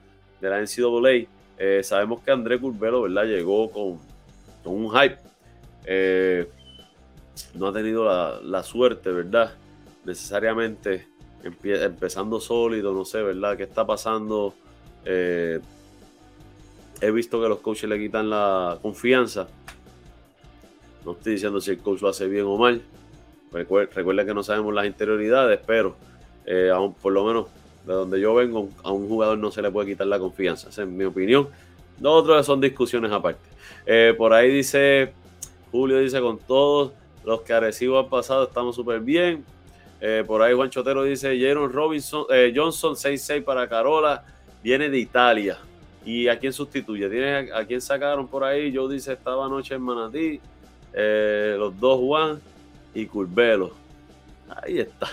de 0.42 0.50
la 0.50 0.60
NCAA. 0.60 1.82
sabemos 1.82 2.20
que 2.22 2.30
André 2.30 2.58
Curbelo, 2.58 3.02
¿verdad? 3.02 3.24
Llegó 3.24 3.70
con, 3.70 3.98
un 4.64 4.90
hype. 4.90 5.16
no 7.54 7.68
ha 7.68 7.72
tenido 7.72 8.04
la, 8.42 8.62
suerte, 8.62 9.10
¿verdad? 9.10 9.54
Necesariamente 10.04 11.06
empezando 11.42 12.40
sólido, 12.40 12.92
no 12.92 13.06
sé, 13.06 13.22
¿verdad? 13.22 13.56
¿Qué 13.56 13.62
está 13.62 13.86
pasando? 13.86 14.54
he 15.04 15.60
visto 17.10 17.40
que 17.40 17.48
los 17.48 17.60
coaches 17.60 17.88
le 17.88 17.98
quitan 17.98 18.28
la 18.28 18.78
confianza. 18.82 19.48
No 21.06 21.12
estoy 21.12 21.32
diciendo 21.32 21.58
si 21.62 21.70
el 21.70 21.78
coach 21.78 22.02
lo 22.02 22.08
hace 22.10 22.28
bien 22.28 22.44
o 22.44 22.58
mal. 22.58 22.82
Recuerda 23.52 24.24
que 24.24 24.34
no 24.34 24.42
sabemos 24.42 24.72
las 24.72 24.86
interioridades, 24.86 25.60
pero 25.66 25.96
eh, 26.46 26.70
aún, 26.72 26.94
por 26.94 27.12
lo 27.12 27.24
menos 27.24 27.46
de 27.84 27.92
donde 27.92 28.20
yo 28.20 28.34
vengo, 28.34 28.68
a 28.82 28.92
un 28.92 29.08
jugador 29.08 29.38
no 29.38 29.50
se 29.50 29.62
le 29.62 29.70
puede 29.70 29.88
quitar 29.88 30.06
la 30.06 30.18
confianza. 30.18 30.68
Esa 30.68 30.82
es 30.82 30.88
mi 30.88 31.04
opinión. 31.04 31.48
Los 32.00 32.22
otros 32.22 32.46
son 32.46 32.60
discusiones 32.60 33.10
aparte. 33.10 33.40
Eh, 33.86 34.14
por 34.16 34.32
ahí 34.32 34.50
dice, 34.50 35.12
Julio 35.72 35.98
dice, 35.98 36.20
con 36.20 36.38
todos 36.38 36.92
los 37.24 37.42
que 37.42 37.52
Arecibo 37.52 37.98
han 37.98 38.08
pasado 38.08 38.44
estamos 38.44 38.76
súper 38.76 39.00
bien. 39.00 39.44
Eh, 40.00 40.24
por 40.26 40.42
ahí 40.42 40.54
Juan 40.54 40.70
Chotero 40.70 41.02
dice, 41.02 41.38
Jaron 41.38 41.72
Robinson, 41.72 42.26
Johnson 42.54 42.94
6-6 42.94 43.42
para 43.42 43.68
Carola, 43.68 44.24
viene 44.62 44.88
de 44.88 44.98
Italia. 44.98 45.58
¿Y 46.04 46.28
a 46.28 46.38
quién 46.38 46.52
sustituye? 46.52 47.10
¿Tiene 47.10 47.52
a, 47.52 47.66
quién 47.66 47.80
sacaron 47.80 48.26
por 48.28 48.44
ahí? 48.44 48.72
Yo 48.72 48.88
dice, 48.88 49.12
estaba 49.12 49.44
anoche 49.46 49.74
en 49.74 49.82
Manatí. 49.82 50.40
los 50.92 51.78
dos 51.78 51.98
Juan 52.00 52.40
y 52.94 53.06
Curvelo. 53.06 53.72
Ahí 54.48 54.80
está. 54.80 55.08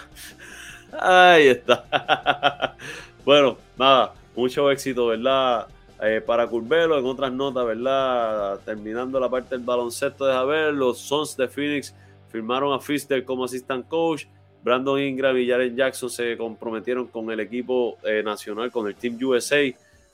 Ahí 0.99 1.47
está. 1.47 2.75
bueno, 3.25 3.57
nada, 3.77 4.13
mucho 4.35 4.69
éxito, 4.71 5.07
¿verdad? 5.07 5.67
Eh, 6.01 6.21
para 6.25 6.47
Curvelo, 6.47 6.97
en 6.97 7.05
otras 7.05 7.31
notas, 7.31 7.65
¿verdad? 7.65 8.59
Terminando 8.65 9.19
la 9.19 9.29
parte 9.29 9.55
del 9.55 9.65
baloncesto, 9.65 10.25
de 10.25 10.45
ver, 10.45 10.73
los 10.73 10.99
Sons 10.99 11.35
de 11.35 11.47
Phoenix 11.47 11.93
firmaron 12.29 12.73
a 12.73 12.79
Fister 12.79 13.23
como 13.23 13.45
assistant 13.45 13.87
coach. 13.87 14.25
Brandon 14.63 14.99
Ingram 14.99 15.37
y 15.37 15.47
Jaren 15.47 15.75
Jackson 15.75 16.09
se 16.09 16.35
comprometieron 16.35 17.07
con 17.07 17.31
el 17.31 17.39
equipo 17.39 17.97
eh, 18.03 18.21
nacional, 18.23 18.71
con 18.71 18.87
el 18.87 18.95
Team 18.95 19.17
USA. 19.21 19.61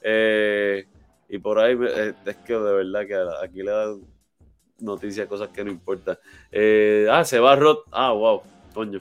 Eh, 0.01 0.85
y 1.29 1.37
por 1.39 1.59
ahí 1.59 1.77
es 2.25 2.35
que 2.37 2.53
de 2.53 2.73
verdad 2.73 3.07
que 3.07 3.45
aquí 3.45 3.63
le 3.63 3.71
dan 3.71 4.12
noticias, 4.83 5.27
cosas 5.27 5.49
que 5.49 5.63
no 5.63 5.71
importan. 5.71 6.17
Eh, 6.51 7.07
ah, 7.09 7.23
se 7.23 7.39
va 7.39 7.55
Rod. 7.55 7.79
Ah, 7.91 8.11
wow, 8.11 8.41
coño. 8.73 8.99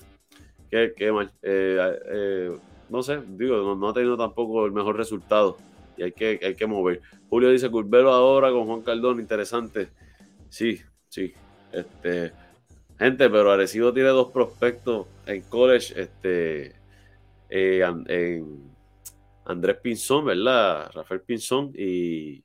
Qué, 0.71 0.95
qué 0.97 1.13
mal. 1.13 1.31
Eh, 1.43 2.01
eh, 2.11 2.59
no 2.89 3.03
sé, 3.03 3.21
digo, 3.27 3.75
no, 3.75 3.89
ha 3.89 3.93
tenido 3.93 4.17
tampoco 4.17 4.65
el 4.65 4.73
mejor 4.73 4.97
resultado. 4.97 5.59
Y 5.97 6.05
hay 6.05 6.13
que, 6.13 6.41
hay 6.43 6.55
que 6.55 6.67
mover. 6.67 7.01
Julio 7.29 7.51
dice 7.51 7.71
Curvelo 7.71 8.13
ahora 8.13 8.51
con 8.51 8.67
Juan 8.67 8.83
Cardón, 8.83 9.21
interesante. 9.21 9.89
Sí, 10.49 10.81
sí. 11.09 11.35
Este, 11.73 12.33
gente, 12.99 13.29
pero 13.29 13.51
Arecibo 13.51 13.93
tiene 13.93 14.11
dos 14.11 14.31
prospectos 14.31 15.07
en 15.27 15.43
college. 15.43 16.01
Este, 16.01 16.75
eh, 17.51 18.43
Andrés 19.45 19.77
Pinzón, 19.83 20.27
¿verdad? 20.27 20.91
Rafael 20.95 21.21
Pinzón 21.21 21.73
y, 21.75 22.45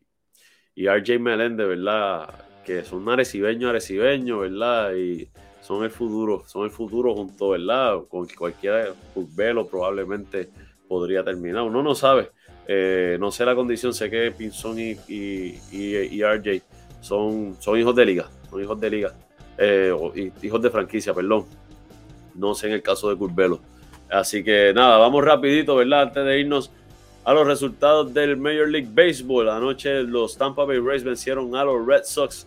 y 0.76 0.88
RJ 0.88 1.20
Meléndez, 1.20 1.68
¿verdad? 1.68 2.47
Que 2.68 2.84
son 2.84 3.08
arecibeños, 3.08 3.70
arecibeños, 3.70 4.42
¿verdad? 4.42 4.94
Y 4.94 5.30
son 5.62 5.86
el 5.86 5.90
futuro, 5.90 6.44
son 6.48 6.66
el 6.66 6.70
futuro 6.70 7.16
junto, 7.16 7.50
¿verdad? 7.50 7.98
Con 8.10 8.28
cualquiera 8.28 8.94
velo 9.16 9.66
probablemente 9.68 10.50
podría 10.86 11.24
terminar. 11.24 11.64
Uno 11.64 11.82
no 11.82 11.96
sabe, 11.96 12.30
eh, 12.68 13.16
no 13.22 13.32
sé 13.32 13.46
la 13.46 13.56
condición, 13.56 13.94
sé 13.94 14.10
que 14.10 14.32
Pinzón 14.32 14.78
y, 14.80 14.98
y, 15.08 16.22
RJ 16.22 16.62
son, 17.00 17.56
son 17.62 17.80
hijos 17.80 17.96
de 17.96 18.06
liga, 18.06 18.30
son 18.50 18.62
hijos 18.62 18.78
de 18.82 18.90
liga, 18.90 19.14
eh, 19.58 19.94
hijos 20.44 20.62
de 20.62 20.70
franquicia, 20.70 21.14
perdón. 21.14 21.46
No 22.36 22.54
sé 22.54 22.68
en 22.68 22.74
el 22.74 22.82
caso 22.82 23.10
de 23.10 23.16
Curvelo. 23.16 23.62
Así 24.10 24.44
que 24.44 24.74
nada, 24.76 24.98
vamos 24.98 25.24
rapidito, 25.24 25.78
¿verdad? 25.78 26.02
Antes 26.02 26.26
de 26.26 26.40
irnos 26.42 26.70
a 27.24 27.34
los 27.34 27.48
resultados 27.48 28.14
del 28.14 28.36
Major 28.36 28.68
League 28.68 28.90
Baseball. 28.92 29.50
Anoche 29.50 30.04
los 30.04 30.38
Tampa 30.38 30.66
Bay 30.66 30.80
Rays 30.80 31.06
vencieron 31.06 31.56
a 31.56 31.64
los 31.64 31.86
Red 31.86 32.04
Sox 32.04 32.46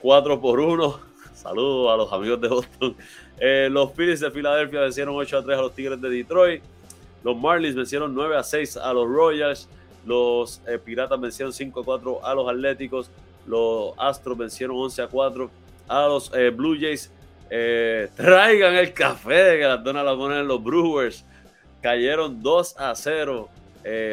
4 0.00 0.34
eh, 0.34 0.38
por 0.38 0.60
1. 0.60 1.00
Saludos 1.34 1.92
a 1.92 1.96
los 1.96 2.12
amigos 2.12 2.40
de 2.40 2.48
Boston. 2.48 2.96
Eh, 3.38 3.68
los 3.70 3.92
Phillies 3.92 4.20
de 4.20 4.30
Filadelfia 4.30 4.80
vencieron 4.80 5.14
8 5.14 5.38
a 5.38 5.42
3 5.42 5.58
a 5.58 5.62
los 5.62 5.74
Tigres 5.74 6.00
de 6.00 6.10
Detroit. 6.10 6.62
Los 7.22 7.36
Marlins 7.36 7.74
vencieron 7.74 8.14
9 8.14 8.36
a 8.36 8.42
6 8.42 8.76
a 8.76 8.92
los 8.92 9.08
Royals. 9.08 9.68
Los 10.04 10.60
eh, 10.66 10.78
Piratas 10.78 11.18
vencieron 11.18 11.52
5 11.52 11.80
a 11.80 11.84
4 11.84 12.26
a 12.26 12.34
los 12.34 12.48
Atléticos. 12.48 13.10
Los 13.46 13.94
Astros 13.96 14.36
vencieron 14.36 14.76
11 14.76 15.02
a 15.02 15.06
4 15.06 15.50
a 15.88 16.06
los 16.08 16.30
Blue 16.54 16.76
Jays. 16.78 17.10
traigan 17.48 18.74
el 18.74 18.92
café 18.92 19.34
de 19.34 19.58
que 19.58 19.64
las 19.64 19.82
donas 19.82 20.04
la 20.04 20.14
ponen 20.14 20.38
en 20.38 20.48
los 20.48 20.62
Brewers. 20.62 21.24
Cayeron 21.82 22.42
2 22.42 22.76
a 22.78 22.94
0 22.94 23.48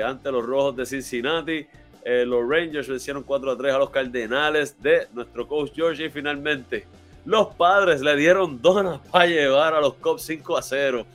ante 0.06 0.32
los 0.32 0.46
Rojos 0.46 0.76
de 0.76 0.86
Cincinnati. 0.86 1.66
Los 2.06 2.48
Rangers 2.48 2.88
vencieron 2.88 3.24
4 3.24 3.52
a 3.52 3.58
3 3.58 3.74
a 3.74 3.78
los 3.78 3.90
Cardenales 3.90 4.82
de 4.82 5.08
nuestro 5.14 5.48
coach 5.48 5.72
George. 5.74 6.06
Y 6.06 6.10
finalmente, 6.10 6.86
los 7.26 7.54
padres 7.56 8.02
le 8.02 8.16
dieron 8.16 8.62
donas 8.62 9.00
para 9.12 9.28
llevar 9.28 9.74
a 9.74 9.82
los 9.82 9.96
Cubs 9.96 10.24
5 10.24 10.58
a 10.58 10.62
0. 10.62 11.06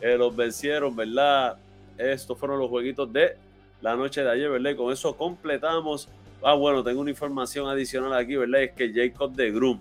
Eh, 0.00 0.16
los 0.16 0.34
vencieron, 0.34 0.94
¿verdad? 0.94 1.56
Estos 1.96 2.38
fueron 2.38 2.60
los 2.60 2.68
jueguitos 2.68 3.12
de 3.12 3.36
la 3.80 3.96
noche 3.96 4.22
de 4.22 4.30
ayer, 4.30 4.50
¿verdad? 4.50 4.76
con 4.76 4.92
eso 4.92 5.16
completamos. 5.16 6.08
Ah, 6.42 6.54
bueno, 6.54 6.84
tengo 6.84 7.00
una 7.00 7.10
información 7.10 7.68
adicional 7.68 8.12
aquí, 8.12 8.36
¿verdad? 8.36 8.62
Es 8.62 8.72
que 8.72 8.92
Jacob 8.92 9.32
de 9.32 9.50
Groom 9.50 9.80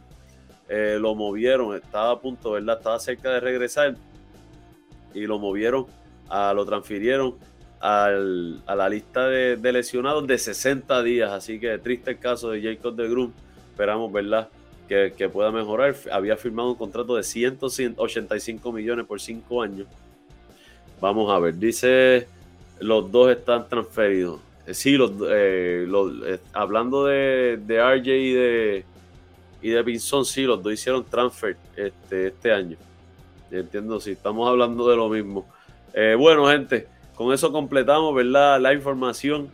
eh, 0.67 0.97
lo 0.99 1.13
movieron, 1.13 1.75
estaba 1.75 2.11
a 2.11 2.19
punto, 2.19 2.51
¿verdad? 2.51 2.77
Estaba 2.77 2.99
cerca 2.99 3.31
de 3.31 3.39
regresar 3.39 3.95
y 5.13 5.27
lo 5.27 5.37
movieron, 5.37 5.85
a, 6.29 6.53
lo 6.53 6.65
transfirieron 6.65 7.35
a 7.79 8.09
la 8.75 8.89
lista 8.89 9.27
de, 9.27 9.71
lesionados 9.71 10.25
de 10.27 10.37
60 10.37 11.03
días. 11.03 11.31
Así 11.31 11.59
que 11.59 11.77
triste 11.77 12.11
el 12.11 12.19
caso 12.19 12.51
de 12.51 12.61
Jacob 12.61 12.95
de 12.95 13.09
Groom. 13.09 13.31
Esperamos, 13.71 14.11
¿verdad? 14.11 14.49
que, 14.87 15.29
pueda 15.31 15.51
mejorar. 15.51 15.95
Había 16.11 16.37
firmado 16.37 16.69
un 16.69 16.75
contrato 16.75 17.15
de 17.15 17.23
185 17.23 18.71
millones 18.71 19.05
por 19.05 19.19
5 19.19 19.61
años. 19.61 19.87
Vamos 20.99 21.31
a 21.31 21.39
ver, 21.39 21.57
dice, 21.57 22.27
los 22.79 23.11
dos 23.11 23.29
están 23.31 23.67
transferidos. 23.67 24.39
Eh, 24.65 24.73
sí, 24.73 24.97
los, 24.97 25.11
eh, 25.29 25.87
eh, 25.87 26.39
hablando 26.53 27.05
de, 27.05 27.59
de, 27.65 27.79
RJ 27.79 28.07
y 28.09 28.33
de, 28.33 28.85
y 29.61 29.69
de 29.69 29.83
Pinson, 29.83 30.25
sí, 30.25 30.43
los 30.43 30.61
dos 30.63 30.73
hicieron 30.73 31.03
transfer 31.03 31.55
este, 31.75 32.27
este 32.27 32.51
año. 32.51 32.77
Entiendo, 33.51 33.99
si 33.99 34.11
estamos 34.11 34.49
hablando 34.49 34.89
de 34.89 34.95
lo 34.95 35.07
mismo. 35.07 35.47
bueno, 36.17 36.47
gente, 36.47 36.87
con 37.17 37.33
eso 37.33 37.51
completamos, 37.51 38.13
¿verdad? 38.13 38.61
La 38.61 38.73
información 38.73 39.49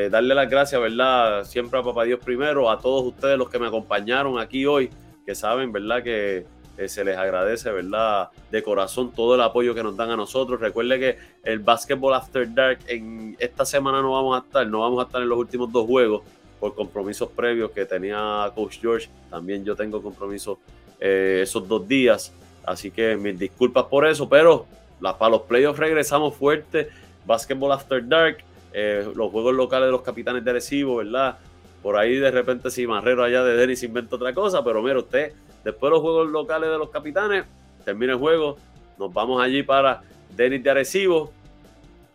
darle 0.09 0.33
las 0.33 0.49
gracias, 0.49 0.79
¿verdad? 0.79 1.43
Siempre 1.43 1.79
a 1.79 1.83
Papá 1.83 2.05
Dios 2.05 2.19
primero, 2.23 2.69
a 2.69 2.79
todos 2.79 3.03
ustedes 3.03 3.37
los 3.37 3.49
que 3.49 3.59
me 3.59 3.67
acompañaron 3.67 4.39
aquí 4.39 4.65
hoy, 4.65 4.89
que 5.25 5.35
saben, 5.35 5.71
¿verdad? 5.71 6.03
Que 6.03 6.45
eh, 6.77 6.89
se 6.89 7.05
les 7.05 7.17
agradece, 7.17 7.71
¿verdad? 7.71 8.29
De 8.51 8.61
corazón 8.61 9.11
todo 9.11 9.35
el 9.35 9.41
apoyo 9.41 9.73
que 9.73 9.83
nos 9.83 9.95
dan 9.95 10.11
a 10.11 10.17
nosotros. 10.17 10.59
Recuerde 10.59 10.99
que 10.99 11.17
el 11.43 11.59
Basketball 11.59 12.13
After 12.13 12.53
Dark 12.53 12.79
en 12.87 13.37
esta 13.39 13.65
semana 13.65 14.01
no 14.01 14.11
vamos 14.11 14.37
a 14.37 14.45
estar, 14.45 14.67
no 14.67 14.81
vamos 14.81 15.01
a 15.01 15.07
estar 15.07 15.21
en 15.21 15.29
los 15.29 15.37
últimos 15.37 15.71
dos 15.71 15.85
juegos 15.85 16.23
por 16.65 16.73
compromisos 16.73 17.29
previos 17.29 17.69
que 17.69 17.85
tenía 17.85 18.51
Coach 18.55 18.79
George. 18.81 19.07
También 19.29 19.63
yo 19.63 19.75
tengo 19.75 20.01
compromisos 20.01 20.57
eh, 20.99 21.41
esos 21.43 21.67
dos 21.67 21.87
días. 21.87 22.33
Así 22.65 22.89
que 22.89 23.15
mis 23.15 23.37
disculpas 23.37 23.83
por 23.83 24.07
eso, 24.07 24.27
pero 24.27 24.65
la, 24.99 25.15
para 25.15 25.29
los 25.29 25.41
playoffs 25.43 25.77
regresamos 25.77 26.33
fuerte. 26.33 26.89
Basketball 27.23 27.71
After 27.71 28.07
Dark, 28.07 28.37
eh, 28.73 29.07
los 29.15 29.31
juegos 29.31 29.53
locales 29.53 29.89
de 29.89 29.91
los 29.91 30.01
capitanes 30.01 30.43
de 30.43 30.53
Recibo, 30.53 30.95
¿verdad? 30.95 31.37
Por 31.83 31.97
ahí 31.97 32.15
de 32.15 32.31
repente 32.31 32.71
si 32.71 32.87
Marrero 32.87 33.23
allá 33.23 33.43
de 33.43 33.55
Denis 33.55 33.83
inventa 33.83 34.15
otra 34.15 34.33
cosa, 34.33 34.63
pero 34.63 34.81
mira, 34.81 34.97
usted 34.97 35.33
Después 35.63 35.89
de 35.89 35.95
los 35.95 36.01
juegos 36.01 36.29
locales 36.29 36.69
de 36.69 36.77
los 36.79 36.89
capitanes, 36.89 37.45
termina 37.83 38.13
el 38.13 38.19
juego, 38.19 38.57
nos 38.99 39.13
vamos 39.13 39.41
allí 39.41 39.61
para 39.61 40.01
Denis 40.35 40.63
de 40.63 40.69
Arecibo 40.71 41.31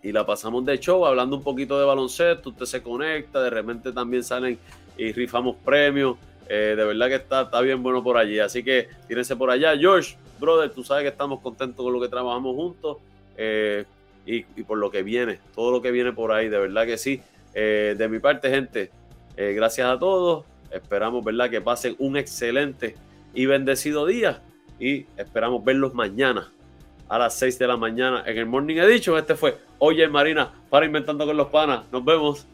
y 0.03 0.12
la 0.12 0.24
pasamos 0.24 0.64
de 0.64 0.78
show 0.78 1.05
hablando 1.05 1.36
un 1.36 1.42
poquito 1.42 1.78
de 1.78 1.84
baloncesto, 1.84 2.51
usted 2.51 2.64
se 2.66 2.82
conecta, 2.82 3.42
de 3.42 3.51
repente 3.51 3.92
también 3.92 4.24
salen 4.24 4.59
y 4.96 5.12
rifamos 5.12 5.57
premios. 5.57 6.16
Eh, 6.48 6.74
de 6.76 6.84
verdad 6.84 7.09
que 7.09 7.14
está, 7.14 7.42
está 7.42 7.61
bien 7.61 7.82
bueno 7.82 8.03
por 8.03 8.16
allí. 8.16 8.38
Así 8.38 8.62
que 8.62 8.88
tírense 9.07 9.36
por 9.36 9.51
allá. 9.51 9.76
George, 9.78 10.16
brother, 10.40 10.70
tú 10.70 10.82
sabes 10.82 11.03
que 11.03 11.09
estamos 11.09 11.40
contentos 11.40 11.84
con 11.84 11.92
lo 11.92 12.01
que 12.01 12.09
trabajamos 12.09 12.57
juntos 12.57 12.96
eh, 13.36 13.84
y, 14.26 14.42
por 14.62 14.78
lo 14.78 14.90
que 14.90 15.03
viene, 15.03 15.38
todo 15.55 15.70
lo 15.70 15.82
que 15.82 15.90
viene 15.90 16.12
por 16.12 16.32
ahí, 16.32 16.48
de 16.48 16.59
verdad 16.59 16.86
que 16.86 16.98
sí. 16.98 17.20
Eh, 17.55 17.94
de 17.96 18.09
mi 18.09 18.18
parte, 18.20 18.51
gente, 18.51 18.90
gracias 19.36 19.88
a 19.88 19.98
todos. 19.98 20.44
Esperamos, 20.70 21.24
¿verdad? 21.24 21.51
Que 21.51 21.61
pasen 21.61 21.96
un 21.98 22.16
excelente 22.16 22.94
y 23.34 23.46
bendecido 23.46 24.07
día. 24.07 24.42
Y 24.78 25.07
esperamos 25.16 25.64
verlos 25.64 25.94
mañana 25.94 26.51
a 27.11 27.18
las 27.18 27.34
6 27.34 27.58
de 27.58 27.66
la 27.66 27.76
mañana 27.76 28.22
en 28.24 28.38
el 28.38 28.46
Morning 28.46 28.76
Edition. 28.76 29.18
Este 29.18 29.34
fue 29.34 29.58
Oye 29.78 30.06
Marina 30.08 30.52
para 30.70 30.86
Inventando 30.86 31.26
con 31.26 31.36
los 31.36 31.48
Panas. 31.48 31.82
Nos 31.90 32.04
vemos. 32.04 32.46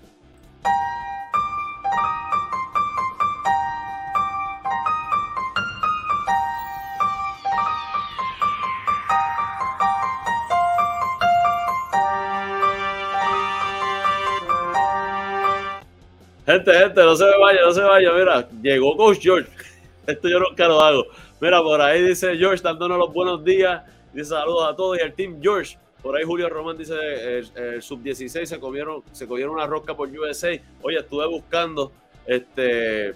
Gente, 16.47 16.73
gente, 16.73 17.03
no 17.03 17.17
se 17.17 17.25
me 17.25 17.39
vaya, 17.39 17.61
no 17.63 17.73
se 17.73 17.83
vaya. 17.83 18.13
Mira, 18.13 18.49
llegó 18.63 18.97
Coach 18.97 19.19
George. 19.21 19.51
Esto 20.07 20.29
yo 20.29 20.41
nunca 20.41 20.67
lo 20.67 20.81
hago. 20.81 21.05
Mira, 21.41 21.61
por 21.61 21.83
ahí 21.83 22.03
dice 22.03 22.39
George 22.39 22.63
dándonos 22.63 22.99
los 22.99 23.13
buenos 23.13 23.45
días. 23.45 23.83
Dice 24.17 24.31
saludos 24.31 24.67
a 24.67 24.75
todos 24.75 24.99
y 24.99 25.03
al 25.03 25.13
team 25.13 25.39
George. 25.43 25.77
Por 26.03 26.17
ahí 26.17 26.25
Julio 26.25 26.49
Román 26.49 26.79
dice 26.79 26.95
el, 27.37 27.83
sub-16 27.83 28.47
se 28.47 28.59
comieron, 28.59 29.03
se 29.13 29.27
cogieron 29.27 29.57
una 29.57 29.67
rosca 29.67 29.95
por 29.95 30.09
USA. 30.09 30.59
Oye, 30.81 30.99
estuve 30.99 31.27
buscando, 31.27 31.93
este, 32.25 33.13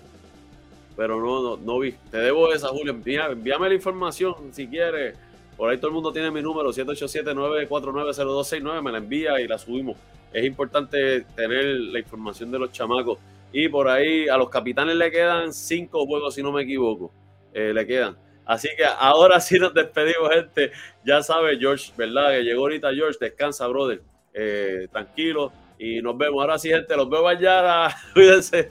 pero 0.94 1.18
no, 1.18 1.42
no, 1.42 1.56
no 1.56 1.78
vi. 1.78 1.92
Te 2.10 2.18
debo 2.18 2.52
esa, 2.52 2.68
Julio. 2.68 2.92
envíame 2.92 3.70
la 3.70 3.74
información 3.74 4.52
si 4.52 4.68
quieres. 4.68 5.16
Por 5.56 5.70
ahí 5.70 5.78
todo 5.78 5.86
el 5.86 5.94
mundo 5.94 6.12
tiene 6.12 6.30
mi 6.30 6.42
número, 6.42 6.70
787-949-0269. 6.70 8.82
Me 8.82 8.92
la 8.92 8.98
envía 8.98 9.40
y 9.40 9.48
la 9.48 9.56
subimos. 9.56 9.96
Es 10.34 10.44
importante 10.44 11.22
tener 11.34 11.64
la 11.64 11.98
información 11.98 12.50
de 12.50 12.58
los 12.58 12.72
chamacos. 12.72 13.18
Y 13.54 13.70
por 13.70 13.88
ahí 13.88 14.28
a 14.28 14.36
los 14.36 14.50
capitanes 14.50 14.96
le 14.96 15.10
quedan 15.10 15.54
cinco 15.54 16.04
juegos, 16.04 16.34
si 16.34 16.42
no 16.42 16.52
me 16.52 16.64
equivoco. 16.64 17.10
Eh, 17.54 17.72
le 17.72 17.86
quedan. 17.86 18.18
Así 18.50 18.68
que 18.76 18.84
ahora 18.84 19.38
sí 19.38 19.60
nos 19.60 19.72
despedimos, 19.72 20.28
gente. 20.34 20.72
Ya 21.04 21.22
sabe, 21.22 21.56
George, 21.56 21.92
¿verdad? 21.96 22.30
Que 22.32 22.42
llegó 22.42 22.62
ahorita 22.62 22.92
George. 22.92 23.16
Descansa, 23.20 23.64
brother. 23.68 24.02
Eh, 24.34 24.88
tranquilo. 24.90 25.52
Y 25.78 26.02
nos 26.02 26.18
vemos. 26.18 26.40
Ahora 26.40 26.58
sí, 26.58 26.68
gente. 26.68 26.96
Los 26.96 27.08
veo 27.08 27.22
mañana. 27.22 27.94
Cuídense. 28.12 28.66